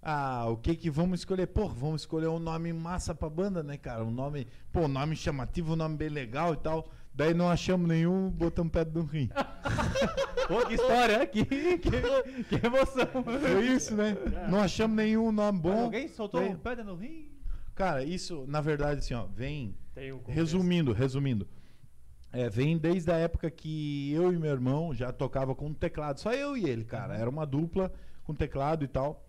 [0.02, 1.46] Ah, o que que vamos escolher?
[1.46, 4.04] Pô, vamos escolher um nome massa pra banda, né, cara?
[4.04, 6.88] Um nome, pô, um nome chamativo, um nome bem legal e tal.
[7.14, 9.28] Daí não achamos nenhum, botamos pedra no rim.
[10.48, 13.06] Pô, que história, que, que, que emoção.
[13.22, 14.16] Foi isso, né?
[14.50, 15.84] Não achamos nenhum nome Mas bom.
[15.84, 17.28] Alguém soltou um Pedra no Rim?
[17.74, 19.74] Cara, isso, na verdade, assim, ó, vem.
[19.96, 20.30] Um.
[20.30, 21.48] Resumindo, resumindo.
[22.32, 26.18] É, vem desde a época que eu e meu irmão já tocava com teclado.
[26.18, 27.16] Só eu e ele, cara.
[27.16, 27.92] Era uma dupla
[28.24, 29.24] com teclado e tal.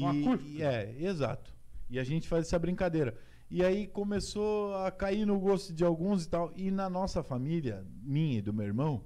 [0.00, 1.54] E, e- é, exato.
[1.88, 3.16] E a gente faz essa brincadeira.
[3.50, 6.52] E aí começou a cair no gosto de alguns e tal.
[6.56, 9.04] E na nossa família, minha e do meu irmão,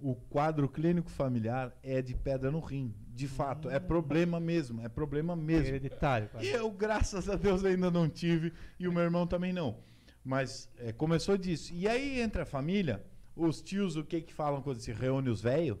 [0.00, 2.92] o quadro clínico familiar é de pedra no rim.
[3.14, 4.80] De fato, é problema mesmo.
[4.80, 5.66] É problema mesmo.
[5.68, 6.28] Hereditário.
[6.28, 6.44] cara.
[6.44, 8.52] E eu, graças a Deus, ainda não tive.
[8.78, 9.76] E o meu irmão também não.
[10.24, 11.72] Mas é, começou disso.
[11.72, 15.40] E aí, entre a família, os tios, o que que falam quando se reúne os
[15.40, 15.78] velhos?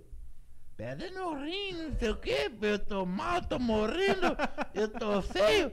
[0.78, 2.50] Pedra no rim, não sei o quê.
[2.62, 4.36] Eu tô mal, tô morrendo.
[4.72, 5.70] Eu tô feio.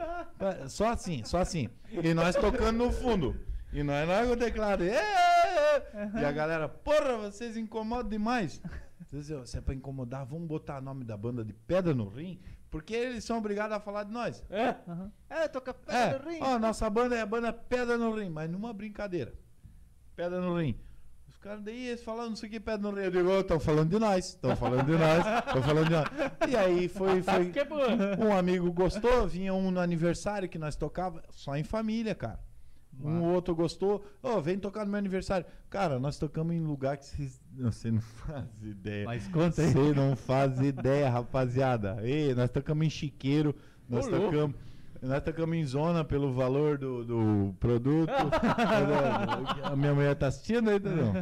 [0.68, 1.70] Só assim, só assim.
[1.92, 3.40] E nós tocando no fundo.
[3.72, 4.84] E nós lá com o teclado.
[4.84, 6.22] "Ê, ê, ê".
[6.22, 8.60] E a galera, porra, vocês incomodam demais.
[9.12, 12.10] Vocês, "Ô, Se é pra incomodar, vamos botar o nome da banda de Pedra no
[12.10, 12.40] Rim,
[12.72, 14.44] porque eles são obrigados a falar de nós.
[14.50, 14.76] É.
[15.30, 16.40] É, toca Pedra É, no Rim.
[16.42, 19.34] ó, nossa banda é a banda Pedra no Rim, mas numa brincadeira.
[20.16, 20.76] Pedra no Rim.
[21.46, 24.00] Os caras daí, eles falaram não sei o que, Pedra no digo, estão falando de
[24.00, 26.08] nós, estão falando de nós, estão falando de nós.
[26.50, 27.88] E aí foi, foi, Que boa.
[28.18, 32.40] um amigo gostou, vinha um no aniversário que nós tocava, só em família, cara.
[33.00, 35.46] Um outro gostou, ô, vem tocar no meu aniversário.
[35.70, 37.40] Cara, nós tocamos em lugar que vocês.
[37.60, 39.06] Você não faz ideia.
[39.06, 39.72] Mas conta aí.
[39.72, 42.00] Você não faz ideia, rapaziada.
[42.02, 43.54] Ei, nós tocamos em chiqueiro,
[43.88, 44.56] nós Ô, tocamos.
[45.24, 48.12] Tocamos em zona pelo valor do, do produto.
[49.64, 51.14] a minha mulher tá assistindo ainda não.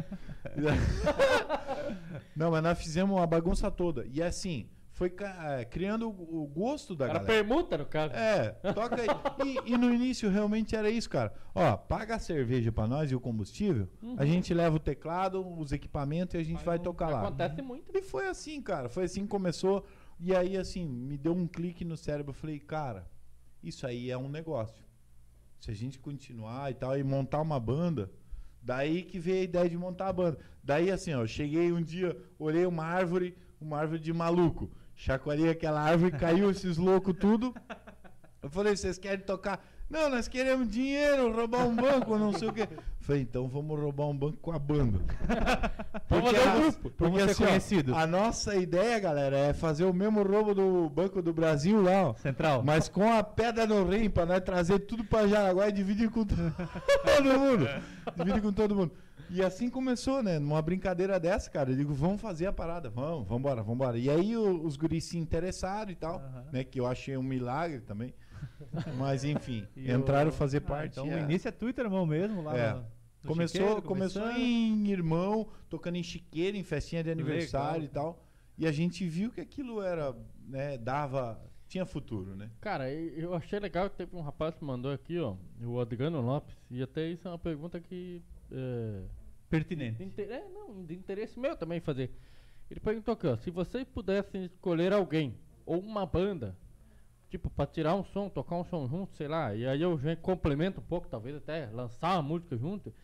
[2.36, 4.06] Não, mas nós fizemos uma bagunça toda.
[4.10, 7.32] E assim, foi eh, criando o gosto da Era galera.
[7.32, 8.14] permuta, no caso.
[8.14, 9.08] É, toca aí.
[9.66, 11.32] E, e no início realmente era isso, cara.
[11.52, 15.72] Ó, paga a cerveja pra nós e o combustível, a gente leva o teclado, os
[15.72, 17.22] equipamentos e a gente vai tocar lá.
[17.22, 17.90] Acontece muito.
[17.92, 18.88] E foi assim, cara.
[18.88, 19.84] Foi assim que começou.
[20.20, 22.30] E aí, assim, me deu um clique no cérebro.
[22.30, 23.04] Eu falei, cara,
[23.64, 24.84] isso aí é um negócio.
[25.58, 28.10] Se a gente continuar e tal, e montar uma banda,
[28.60, 30.38] daí que veio a ideia de montar a banda.
[30.62, 34.70] Daí, assim, ó, eu cheguei um dia, olhei uma árvore, uma árvore de maluco.
[34.94, 37.54] Chacoalhei aquela árvore, caiu esses loucos tudo.
[38.42, 39.66] Eu falei, vocês querem tocar?
[39.88, 42.66] Não, nós queremos dinheiro, roubar um banco, não sei o quê.
[43.00, 44.98] Falei, então vamos roubar um banco com a banda.
[46.08, 49.84] Vamos Porque a- grupo, porque vamos ser assim, ó, a nossa ideia, galera, é fazer
[49.84, 52.14] o mesmo roubo do Banco do Brasil lá, ó.
[52.14, 52.62] Central.
[52.62, 56.24] Mas com a pedra no rim, pra nós trazer tudo pra Jaraguá e dividir com
[56.24, 56.34] to-
[57.04, 57.66] todo mundo.
[58.16, 58.92] Dividir com todo mundo.
[59.30, 60.38] E assim começou, né?
[60.38, 61.70] Numa brincadeira dessa, cara.
[61.70, 63.98] Eu digo, vamos fazer a parada, vamos, vambora, vambora.
[63.98, 66.44] E aí o- os guris se interessaram e tal, Aham.
[66.52, 66.62] né?
[66.64, 68.14] Que eu achei um milagre também.
[68.98, 70.92] Mas enfim, E entraram o- fazer Ah, parte.
[70.92, 71.16] então é.
[71.16, 72.72] o início é Twitter, irmão, mesmo, lá É.
[72.74, 77.84] no- no Começou, Chiqueiro, começou em irmão, tocando em chiqueiro, em festinha de aniversário Legal.
[77.84, 78.24] e tal.
[78.58, 80.14] E a gente viu que aquilo era,
[80.46, 82.50] né, dava, tinha futuro, né?
[82.60, 86.54] Cara, eu achei legal que teve um rapaz que mandou aqui, ó, o Adriano Lopes,
[86.70, 88.22] e até isso é uma pergunta que.
[88.52, 89.08] É, de,
[89.48, 90.02] Pertinente.
[90.04, 92.10] inter- é, não, de interesse meu também fazer.
[92.70, 95.34] Ele perguntou aqui, ó, se vocês pudessem escolher alguém
[95.64, 96.56] ou uma banda,
[97.34, 100.14] tipo, pra tirar um som, tocar um som junto, sei lá, e aí eu já
[100.16, 102.94] complemento um pouco, talvez até lançar uma música junto,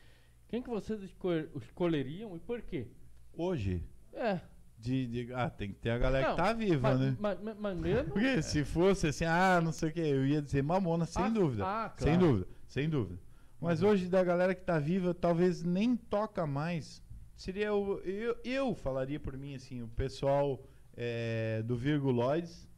[0.49, 2.87] quem que vocês escol- escolheriam e por quê?
[3.33, 3.83] Hoje,
[4.13, 4.41] É.
[4.79, 7.17] de, de- ah, tem que ter a galera Não, que tá viva, mas, né?
[7.19, 8.13] mas, mas- mas mesmo.
[8.15, 11.29] Porque se fosse assim, ah, não sei o que, eu ia dizer Mamona, sem Ah,
[11.29, 11.65] dúvida.
[11.67, 12.21] ah, Sem claro.
[12.33, 13.21] dúvida, sem dúvida.
[13.61, 17.03] Mas hoje, da galera que tá viva, talvez nem toca mais.
[17.37, 17.99] Seria o.
[18.01, 20.63] Eu, eu falaria por mim, assim, o pessoal
[20.97, 22.70] é, do Virguloides.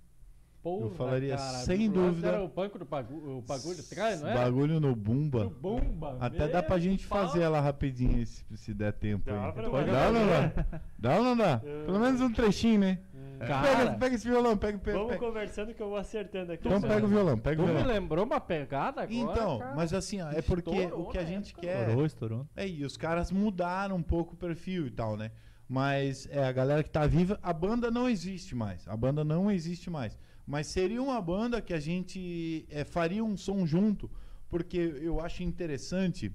[0.63, 2.29] Porra, falaria cara, sem dúvida.
[2.29, 4.35] Era o banco do bagulho, o bagulho trás, não é?
[4.35, 5.41] Bagulho no Bumba.
[5.45, 6.17] Do Bumba.
[6.21, 7.19] Até dá pra gente pau.
[7.27, 9.25] fazer ela rapidinho, se, se der tempo.
[9.27, 9.53] Dá aí.
[9.53, 10.65] pra Pode dar ou não dá?
[10.99, 11.59] Dá ou não dá?
[11.85, 12.99] Pelo menos um trechinho, né?
[13.41, 15.27] Cara, Pega, pega esse violão, pega, pega, Vamos pega.
[15.27, 16.69] conversando que eu vou acertando aqui.
[16.69, 17.93] Então pega o violão, pega tu o me violão.
[17.93, 19.75] lembrou uma pegada agora, Então, cara.
[19.75, 21.67] mas assim, ó, é porque Estourou o que a na gente época.
[21.67, 21.81] quer.
[21.81, 22.47] Estourou, estourou.
[22.55, 25.33] É, e os caras mudaram um pouco o perfil e tal, né?
[25.69, 28.87] Mas é, a galera que tá viva, a banda não existe mais.
[28.87, 30.17] A banda não existe mais.
[30.53, 34.11] Mas seria uma banda que a gente é, faria um som junto,
[34.51, 36.31] porque eu acho interessante.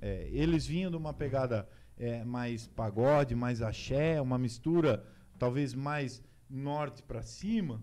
[0.00, 1.68] é, eles vinham de uma pegada
[1.98, 5.04] é, mais pagode, mais axé, uma mistura
[5.36, 7.82] talvez mais norte pra cima.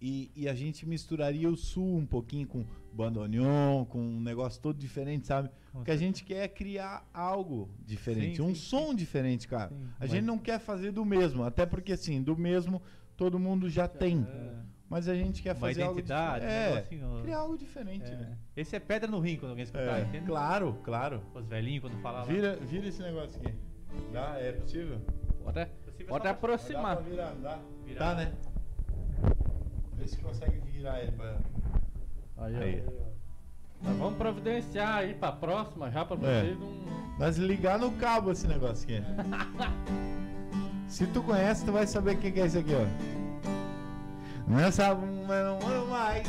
[0.00, 4.78] E, e a gente misturaria o sul um pouquinho com bandoneon, com um negócio todo
[4.78, 5.50] diferente, sabe?
[5.74, 9.68] O que a gente quer é criar algo diferente, Sim, um sim, som diferente, cara.
[9.68, 12.80] Sim, a mas- gente não quer fazer do mesmo, até porque assim, do mesmo
[13.14, 14.26] todo mundo já tem.
[14.26, 14.69] É.
[14.90, 16.66] Mas a gente quer Uma fazer algo identidade, um diferente.
[16.68, 18.16] É, negocinho- criar algo diferente, É.
[18.16, 18.36] né?
[18.56, 20.26] Esse é pedra no rim quando alguém escutar, É, entende?
[20.26, 21.22] claro, claro.
[21.32, 22.26] Os velhinhos quando falam lá.
[22.26, 23.54] Vira, vira esse negócio aqui.
[24.12, 25.00] Dá, é possível?
[25.44, 26.96] Pode, Possível pode aproximar.
[26.96, 27.58] Dá virar, dá.
[27.86, 27.98] Virar.
[28.00, 28.32] Tá, né?
[29.94, 31.38] Vê se consegue virar ele pra...
[32.38, 32.56] Aí.
[32.56, 32.84] Aí.
[33.82, 36.18] Nós vamos providenciar aí pra próxima, já pra É.
[36.42, 37.14] vocês um...
[37.18, 39.00] Mas ligar no cabo esse negócio aqui.
[40.88, 43.19] Se tu conhece, tu vai saber o que, que é isso aqui, ó.
[44.50, 46.26] Nessa bunda eu não ando mais.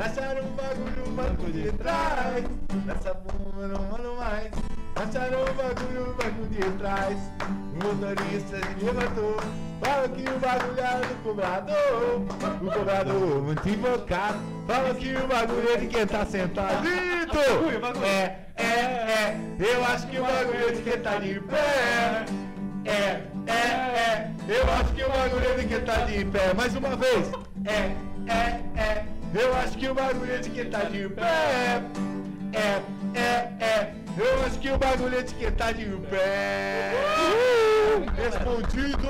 [0.00, 2.44] Acharam um bagulho no banco de trás.
[2.84, 4.50] Nessa bunda eu não ando mais.
[4.96, 7.16] Acharam um bagulho no banco de trás.
[7.40, 9.36] O motorista se levantou.
[9.80, 12.22] Fala que o bagulho era do cobrador.
[12.60, 14.38] O cobrador muito invocado.
[14.66, 16.88] Fala que o bagulho é de quem tá sentado.
[18.04, 19.40] É, é, é.
[19.60, 22.24] Eu acho que o bagulho é de quem tá de pé.
[22.84, 24.30] É, é, é.
[24.48, 26.54] Eu acho que o bagulho é de quem tá de pé.
[26.54, 27.30] Mais uma vez.
[27.66, 29.04] É, é, é.
[29.34, 31.82] Eu acho que o bagulho é de quem tá de pé.
[32.52, 33.94] É, é, é.
[34.18, 36.92] Eu acho que o bagulho é de quem tá de pé.
[38.16, 39.08] Respondido!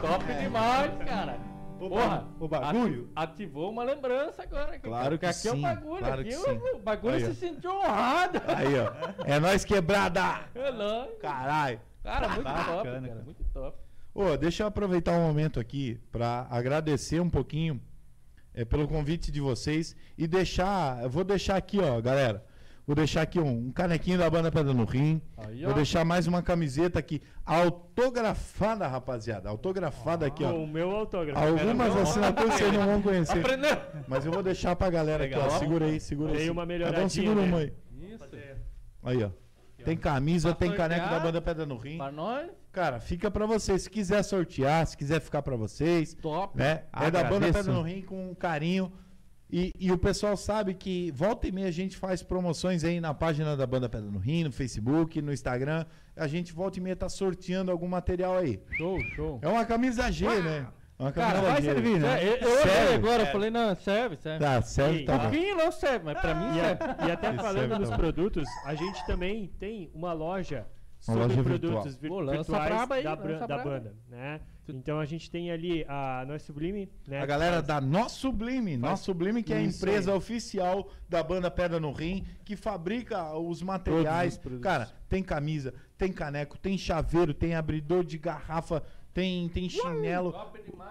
[0.00, 1.36] Top demais, cara.
[1.78, 3.10] Porra, o bagulho?
[3.14, 4.78] ati- ativou uma lembrança agora.
[4.78, 5.98] Claro cara, que aqui é o sim, bagulho.
[5.98, 6.60] claro aqui que o, sim.
[6.72, 7.26] o bagulho Aí, ó.
[7.26, 8.40] se sentiu honrado.
[8.48, 9.24] Aí, ó.
[9.26, 10.40] É nós quebrada!
[10.54, 11.10] É nóis.
[11.20, 11.80] Caralho!
[12.02, 13.22] Cara, muito Bacana, cara.
[13.24, 13.78] Muito top.
[14.12, 17.80] Ô, deixa eu aproveitar um momento aqui para agradecer um pouquinho
[18.52, 22.44] é, pelo convite de vocês e deixar, eu vou deixar aqui, ó, galera.
[22.86, 25.20] Vou deixar aqui um, um canequinho da banda Pedra no Rim.
[25.38, 29.48] Aí, Vou deixar mais uma camiseta aqui autografada, rapaziada.
[29.48, 30.54] Autografada aqui, ó.
[30.54, 31.40] O meu autógrafo.
[31.40, 33.38] Algumas assinaturas vocês não vão conhecer.
[33.38, 33.76] Aprendeu?
[34.06, 35.44] Mas eu vou deixar pra galera aqui, ó.
[35.44, 35.58] Legal.
[35.58, 36.38] Segura aí, segura aí.
[36.38, 37.46] Dei uma Então melhoradinha, segura né?
[37.48, 37.72] uma aí.
[38.12, 38.24] Isso.
[39.02, 39.30] Aí, ó.
[39.84, 41.22] Tem camisa, Pra tem caneco da sortear.
[41.26, 41.98] banda Pedra no Rim.
[41.98, 43.82] Pra nós, Cara, fica pra vocês.
[43.82, 46.58] Se quiser sortear, se quiser ficar pra vocês, top.
[46.58, 46.82] né?
[46.92, 47.52] É da banda.
[47.52, 48.92] Pedra no Rim com carinho.
[49.50, 53.14] E, e o pessoal sabe que volta e meia a gente faz promoções aí na
[53.14, 55.84] página da banda Pedra no Rim, no Facebook, no Instagram.
[56.16, 58.60] A gente volta e meia tá sorteando algum material aí.
[58.76, 59.38] Show, show.
[59.42, 60.66] É uma camisa G, né?
[60.98, 62.22] Uma Cara, vai servir, né?
[62.22, 62.94] Eu eu olhei Serve?
[62.94, 64.44] agora, eu falei, não, serve, serve.
[64.44, 66.84] Tá, serve, E- tá Um pouquinho não serve, mas pra mim E, serve.
[66.84, 67.96] a- e até Isso falando nos bom.
[67.96, 70.66] produtos, a gente também tem uma loja
[71.08, 74.40] Uma sobre loja produtos vir- Pô, lança virtuais braba aí, da, bran- da banda, né?
[74.68, 77.20] Então a gente tem ali a Nós Sublime, né?
[77.20, 80.16] A galera da Nosso Sublime, Nosso Sublime, que é a empresa aí.
[80.16, 84.38] oficial da banda Pedra no Rim, que fabrica os materiais.
[84.42, 84.60] os.
[84.60, 88.82] Cara, tem camisa, tem caneco, tem chaveiro, tem abridor de garrafa,
[89.14, 90.34] tem, tem chinelo.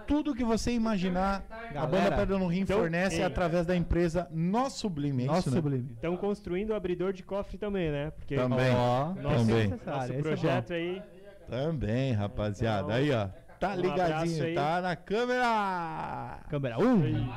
[0.07, 1.45] Tudo que você imaginar,
[1.75, 3.25] a banda Galera, Pedra no Rim então, fornece é.
[3.25, 5.23] através da empresa Nosso Sublime.
[5.23, 5.55] É Nosso isso, né?
[5.57, 5.91] sublime.
[5.93, 8.11] Estão construindo o abridor de cofre também, né?
[8.11, 8.73] Porque Também.
[8.73, 9.67] Ó, nosso, Também.
[9.85, 11.01] nosso é projeto aí.
[11.49, 12.83] Também, rapaziada.
[12.83, 13.42] Então, Aí, ó.
[13.64, 16.40] Tá um ligadinho, tá na câmera.
[16.49, 17.30] Câmera 1?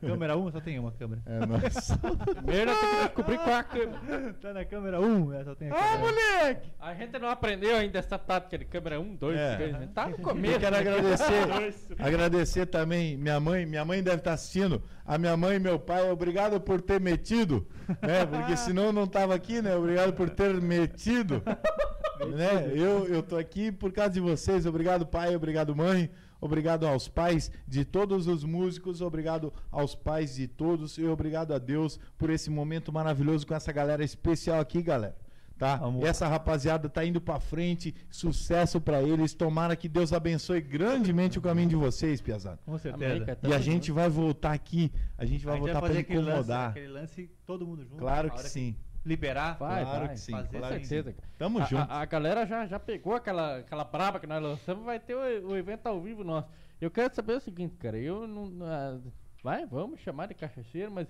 [0.00, 1.22] câmera 1, só tem uma câmera.
[1.24, 1.96] É nossa.
[2.34, 4.34] Primeiro tem que descobrir qual é a câmera.
[4.42, 5.98] Tá na câmera 1, é, só tem a Ah, câmera.
[6.00, 6.72] moleque!
[6.80, 9.54] A gente não aprendeu ainda essa tática de câmera 1, 2, É.
[9.56, 9.88] 3, né?
[9.94, 10.54] Tá no começo.
[10.54, 10.80] Eu quero né?
[10.80, 13.64] agradecer, agradecer também minha mãe.
[13.64, 14.82] Minha mãe deve estar assistindo.
[15.06, 17.64] A minha mãe e meu pai, obrigado por ter metido,
[18.02, 18.26] né?
[18.26, 19.76] Porque senão eu não tava aqui, né?
[19.76, 21.40] Obrigado por ter metido.
[22.20, 22.70] né?
[22.74, 24.66] Eu, eu tô aqui por causa de vocês.
[24.66, 25.34] Obrigado, pai.
[25.34, 26.10] Obrigado, mãe.
[26.40, 29.00] Obrigado aos pais de todos os músicos.
[29.00, 30.98] Obrigado aos pais de todos.
[30.98, 35.16] E obrigado a Deus por esse momento maravilhoso com essa galera especial aqui, galera.
[35.56, 35.80] Tá?
[36.02, 37.94] Essa rapaziada tá indo pra frente.
[38.10, 39.32] Sucesso pra eles.
[39.32, 42.58] Tomara que Deus abençoe grandemente o caminho de vocês, Piazada.
[42.66, 43.04] Com certeza.
[43.04, 44.90] América, E a tamo gente vai voltar aqui.
[45.16, 46.70] A gente vai A gente voltar pra fazer aquele lance, incomodar.
[46.70, 47.98] aquele lance todo mundo junto.
[47.98, 48.74] Claro que sim.
[49.04, 49.56] Liberar.
[49.58, 50.08] Vai, Claro vai.
[50.14, 50.32] que sim.
[50.32, 50.84] fazer claro sim.
[50.84, 51.28] certeza, cara.
[51.38, 51.90] Tamo A- junto.
[51.92, 55.48] A, a galera já, já pegou aquela, aquela braba que nós lançamos, vai ter o,
[55.48, 56.48] o evento ao vivo nosso.
[56.80, 58.46] Eu quero saber o seguinte, cara, eu não.
[58.46, 58.98] não- ah,
[59.42, 61.08] vai, vamos chamar de cachaceiro, mas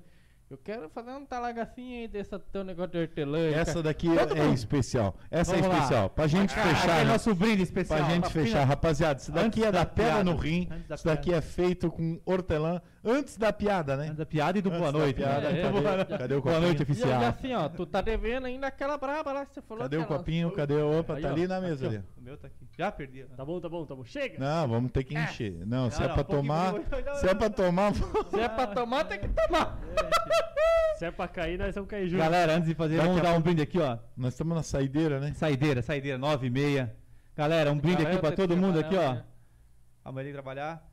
[0.51, 3.39] eu quero fazer um talagacinho aí desse teu negócio de hortelã.
[3.51, 5.14] Essa daqui é, é especial.
[5.31, 5.74] Essa Vamos é lá.
[5.77, 6.10] especial.
[6.10, 6.97] Pra gente Aquele fechar.
[6.98, 7.05] né?
[7.05, 7.98] nosso brinde especial.
[8.01, 9.20] Pra gente Uma fechar, fina- rapaziada.
[9.20, 10.69] Isso daqui Antes é da pedra no rim.
[10.94, 14.05] Isso daqui é feito com hortelã antes da piada, né?
[14.05, 15.16] Antes da piada e do Antes boa noite.
[15.16, 15.59] piada, né?
[15.59, 16.61] É, cadê, boa- cadê o Boa copinho?
[16.61, 17.23] noite, E, oficial.
[17.23, 19.83] e assim, ó, tu tá devendo ainda aquela braba lá que você falou.
[19.83, 20.51] Cadê o copinho?
[20.53, 21.01] Cadê o.
[21.01, 21.33] Opa, Aí, tá ó.
[21.33, 22.05] ali na mesa Aqui, ali.
[22.16, 22.66] O meu tá aqui.
[22.79, 23.24] Já perdi.
[23.37, 24.05] Tá bom, tá bom, tá bom.
[24.05, 24.39] Chega!
[24.39, 25.66] Não, vamos ter que encher.
[25.66, 26.74] Não, se é não, pra um tomar.
[27.20, 27.93] Se é pra tomar.
[27.95, 29.79] Se é pra tomar, tem que tomar.
[30.99, 32.23] Se é pra cair, nós vamos cair junto.
[32.23, 33.99] Galera, antes de fazer, Daqui vamos dar um brinde aqui, ó.
[34.16, 35.33] Nós estamos na saideira, né?
[35.35, 36.95] Saideira, saideira, 9 e meia.
[37.37, 39.16] Galera, um brinde aqui pra tá todo mundo aqui, ó.
[40.05, 40.91] Amanhã tem que trabalhar.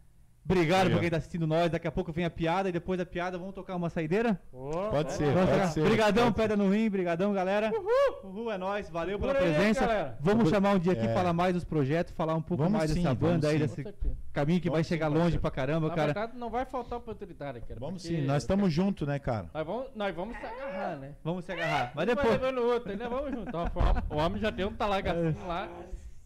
[0.49, 1.69] Obrigado Aí, por quem tá assistindo nós.
[1.69, 4.39] Daqui a pouco vem a piada e depois da piada vamos tocar uma saideira.
[4.51, 5.83] Pode ser, Vamos pode ser.
[5.83, 7.71] Brigadão, pode pedra no rim, brigadão, galera.
[7.71, 8.31] Uhul!
[8.31, 8.89] Uhul, é nóis.
[8.89, 9.81] Valeu pela Por aí, presença.
[9.81, 10.17] galera.
[10.19, 11.13] Vamos chamar um dia aqui, É.
[11.13, 13.83] falar mais dos projetos, falar um pouco Vamos mais sim, dessa vamos banda aí, sim.
[13.83, 13.95] Desse
[14.33, 15.23] caminho que vai Vamos sim, chegar parceiro.
[15.25, 16.05] longe pra caramba, Na cara.
[16.13, 17.79] verdade, não vai faltar oportunidade, cara.
[17.79, 19.45] Vamos porque sim, nós estamos juntos, né, cara?
[19.53, 21.11] Nós vamos, nós vamos se agarrar, né?
[21.23, 21.91] Vamos se agarrar.
[21.93, 22.31] Mas Um vai depois.
[22.41, 23.07] levando o outro, né?
[23.07, 23.71] Vamos juntar.
[24.09, 25.67] O homem já deu um talagacinho lá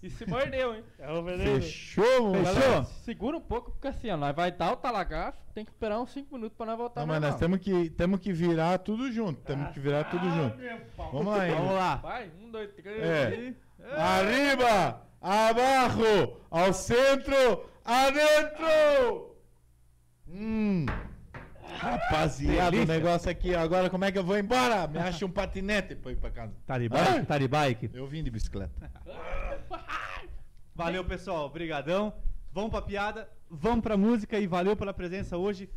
[0.04, 0.84] e se mordeu, hein?
[1.00, 1.62] É o veneno.
[1.62, 2.44] Fechou, moço?
[2.44, 6.00] Galera, segura um pouco, porque assim, ó, nós vai dar o talagaço, tem que esperar
[6.02, 9.10] uns 5 minutos pra nós voltar Não, mas nós temos que, temos que virar tudo
[9.12, 9.40] junto.
[9.42, 10.58] Temos que virar tudo junto.
[10.98, 11.56] Vamos lá, hein?
[11.56, 11.96] Vamos lá.
[11.96, 13.02] Vai, um, dois, três.
[13.02, 13.56] É.
[13.96, 19.38] Arriba, abaixo, ao centro, adentro.
[20.28, 20.86] Hum.
[21.78, 23.56] Rapaziada, o negócio aqui.
[23.56, 24.88] Agora como é que eu vou embora?
[24.88, 26.54] Me acha um patinete pra ir pra casa.
[26.66, 27.26] Tá de bike?
[27.26, 27.90] Tá de bike.
[27.94, 28.74] Eu vim de bicicleta.
[30.76, 31.46] Valeu, pessoal.
[31.46, 32.14] Obrigadão.
[32.52, 35.70] Vamos pra piada, vamos pra música e valeu pela presença hoje.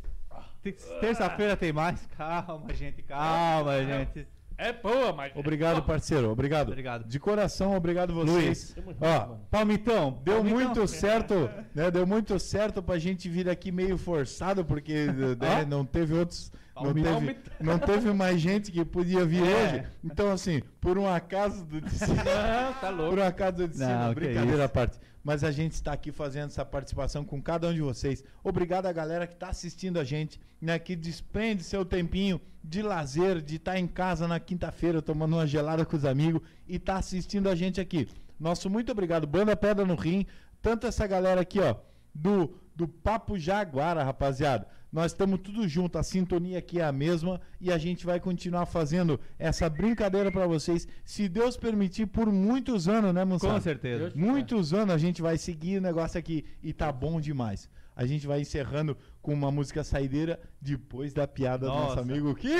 [0.61, 2.05] Te- Terça-feira tem mais.
[2.17, 3.01] Calma, gente.
[3.01, 4.27] Calma, gente.
[4.59, 5.35] É boa, mas.
[5.35, 6.29] Obrigado, parceiro.
[6.31, 6.69] Obrigado.
[6.69, 7.03] Obrigado.
[7.07, 8.75] De coração, obrigado vocês.
[8.75, 8.97] Luiz.
[9.01, 10.19] Ó, Palmitão.
[10.23, 10.59] Deu Palmitão.
[10.65, 11.89] muito certo, né?
[11.91, 15.05] Deu muito certo pra gente vir aqui meio forçado, porque
[15.39, 16.51] né, não teve outros.
[16.83, 19.45] Não teve, não teve mais gente que podia vir É.
[19.73, 19.83] hoje.
[20.03, 22.15] Então, assim, por um acaso do destino.
[22.23, 23.09] Não, tá louco.
[23.11, 24.97] por um acaso do destino, Não, brincadeira à parte.
[25.23, 28.23] Mas a gente está aqui fazendo essa participação com cada um de vocês.
[28.43, 30.79] Obrigado à galera que está assistindo a gente, né?
[30.79, 35.85] Que desprende seu tempinho de lazer, de estar em casa na quinta-feira tomando uma gelada
[35.85, 38.07] com os amigos e tá assistindo a gente aqui.
[38.39, 40.25] Nosso muito obrigado, Banda Pedra no Rim.
[40.61, 41.75] Tanto essa galera aqui, ó,
[42.13, 44.67] do, do Papo Jaguara, rapaziada.
[44.91, 48.67] Nós estamos tudo junto, a sintonia aqui é a mesma e a gente vai continuar
[48.67, 53.55] fazendo essa brincadeira para vocês, se Deus permitir, por muitos anos, né, moçada?
[53.55, 54.11] Com certeza.
[54.15, 57.67] Muitos anos a gente vai seguir o negócio aqui e tá bom demais.
[57.95, 62.01] A gente vai encerrando com uma música saideira depois da piada do nosso Nossa.
[62.01, 62.51] amigo Kio.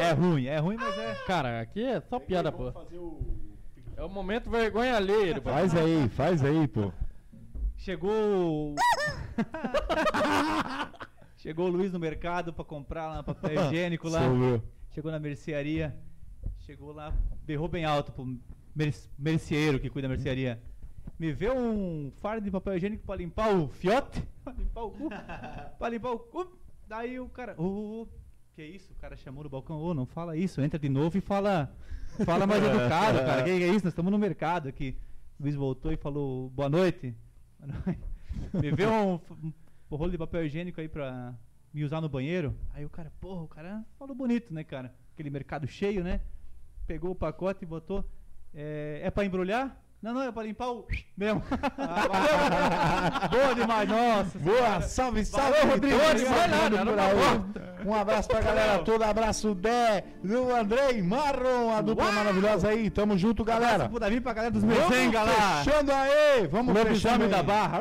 [0.00, 1.14] É ruim, é ruim, mas é.
[1.26, 2.72] Cara, aqui é só piada, pô.
[3.94, 5.50] É o momento vergonha alheia, pô.
[5.50, 6.90] Faz aí, faz aí, pô.
[7.86, 8.74] Chegou.
[11.38, 14.22] Chegou o Luiz no mercado pra comprar lá papel higiênico lá.
[14.90, 15.96] Chegou na mercearia.
[16.58, 17.14] Chegou lá,
[17.44, 18.26] berrou bem alto pro
[18.74, 20.60] mer merceeiro que cuida da mercearia.
[21.16, 25.08] Me vê um fardo de papel higiênico pra limpar o fiote, pra limpar o cu,
[25.78, 26.58] pra limpar o cu.
[26.88, 28.08] Daí o cara, ô,
[28.56, 28.92] que isso?
[28.94, 31.72] O cara chamou no balcão, ô, não fala isso, entra de novo e fala,
[32.24, 33.44] fala mais educado, cara.
[33.44, 33.84] Que que é isso?
[33.84, 34.96] Nós estamos no mercado aqui.
[35.38, 37.14] O Luiz voltou e falou, boa noite.
[38.52, 39.20] Me vê um,
[39.90, 41.34] um rolo de papel higiênico aí pra
[41.72, 42.54] me usar no banheiro.
[42.72, 44.94] Aí o cara, porra, o cara falou bonito, né, cara?
[45.14, 46.20] Aquele mercado cheio, né?
[46.86, 48.04] Pegou o pacote e botou.
[48.54, 49.82] É, é pra embrulhar?
[50.06, 50.86] Não, não, é pra limpar o.
[51.18, 51.42] Mesmo.
[51.76, 53.26] Ah.
[53.28, 54.38] Boa demais, nossa.
[54.38, 55.98] Boa, salve, salve, Valeu, Rodrigo.
[55.98, 57.84] todos, todo nada, por aí.
[57.84, 62.14] Um abraço pra galera toda, abraço Dé, do Andrei Marron, a dupla Uau!
[62.14, 62.88] maravilhosa aí.
[62.88, 63.88] Tamo junto, galera.
[63.88, 65.64] Pro Davi, pra galera dos Merzenga lá.
[65.64, 67.80] fechando aí, vamos fechando da Barra.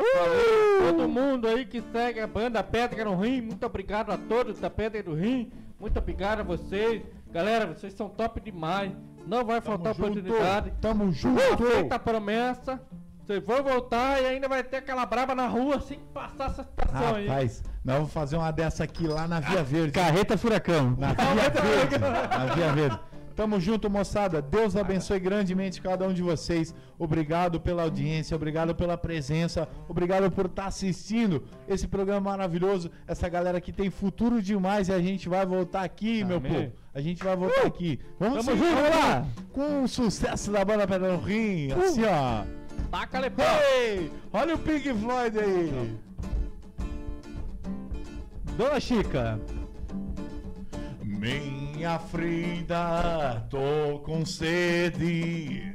[0.80, 4.70] Todo mundo aí que segue a banda Pedra no Rim, muito obrigado a todos da
[4.72, 5.52] Pedra do Rim.
[5.80, 7.04] Muito obrigado a vocês.
[7.32, 8.92] Galera, vocês são top demais.
[9.28, 10.74] Não vai faltar Tamo junto, oportunidade.
[10.82, 11.64] Tamo junto.
[11.66, 12.80] Feita a promessa.
[13.26, 16.64] Vocês vão voltar e ainda vai ter aquela braba na rua assim que passar essa
[16.64, 17.26] situação aí.
[17.26, 19.94] Rapaz, nós vamos fazer uma dessa aqui lá na Via Verde.
[19.94, 20.96] Carreta Furacão.
[20.96, 21.98] Na Via Verde.
[21.98, 23.00] Na Via Verde.
[23.36, 24.42] Tamo junto, moçada.
[24.42, 26.74] Deus abençoe grandemente cada um de vocês.
[26.98, 32.90] Obrigado pela audiência, obrigado pela presença, obrigado por estar assistindo esse programa maravilhoso.
[33.06, 36.52] Essa galera que tem futuro demais e a gente vai voltar aqui, meu Amém.
[36.52, 36.72] povo.
[36.94, 38.00] A gente vai voltar aqui.
[38.18, 39.28] Vamos Tamo junto, vamos lá.
[39.52, 41.74] com o sucesso da banda Pedra no Rim.
[41.74, 42.46] Assim, ó.
[42.90, 43.46] Taca-lhe pau.
[43.78, 45.96] Ei, olha o Pink Floyd aí.
[48.58, 49.38] Dona Chica.
[51.86, 55.72] Minha Frida, tô com sede.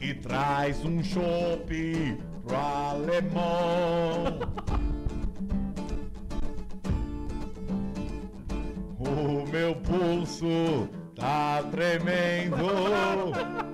[0.00, 4.40] E traz um chopp pro alemão.
[8.98, 12.56] O meu pulso tá tremendo.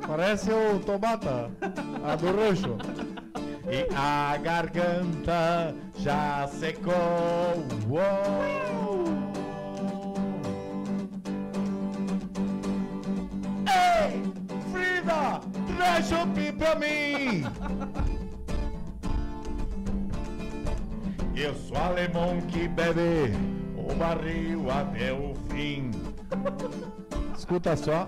[0.07, 1.51] Parece o Tomata,
[2.05, 2.77] a do roxo.
[3.73, 6.93] E a garganta já secou.
[13.69, 14.33] Ei,
[14.73, 15.41] Frida,
[15.77, 17.45] traz chopp pra mim.
[21.37, 23.33] Eu sou alemão que bebe
[23.77, 25.93] o barril até o fim.
[27.39, 28.05] Escuta só.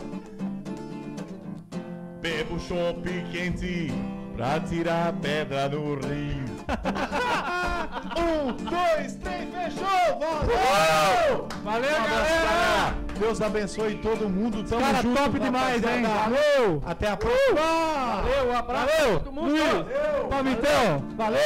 [2.21, 3.93] Bebo chopp quente
[4.37, 6.43] pra tirar pedra no rio.
[8.19, 10.19] um, dois, três, fechou!
[10.19, 11.49] Valeu!
[11.63, 12.95] Valeu, Um galera!
[13.19, 14.65] Deus abençoe todo mundo.
[14.69, 16.03] Tamo Cara, junto, top demais, hein?
[16.03, 16.83] Valeu!
[16.85, 17.61] Até a próxima!
[17.61, 19.11] Valeu, um abraço Valeu!
[19.11, 19.51] pra todo mundo.
[19.51, 20.29] Luiz!
[20.29, 21.05] Palmitão!
[21.17, 21.41] Valeu!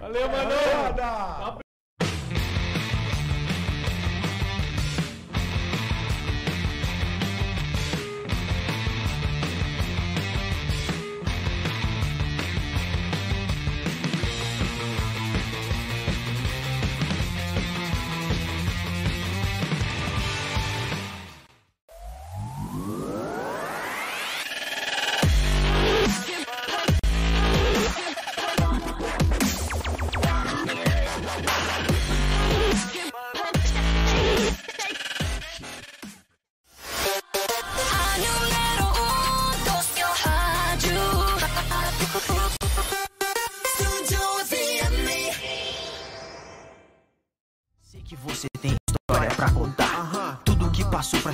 [0.00, 0.50] Valeu, mano!
[0.50, 1.06] Rapaziada!
[1.06, 1.61] A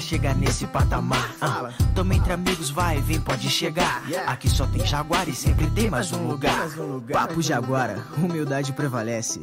[0.08, 1.34] chegar nesse patamar.
[1.38, 4.02] Ah, Tamo entre amigos, vai, vem, pode chegar.
[4.26, 6.66] Aqui só tem Jaguar e sempre tem mais um lugar.
[7.12, 9.42] Papo Jaguara, humildade prevalece.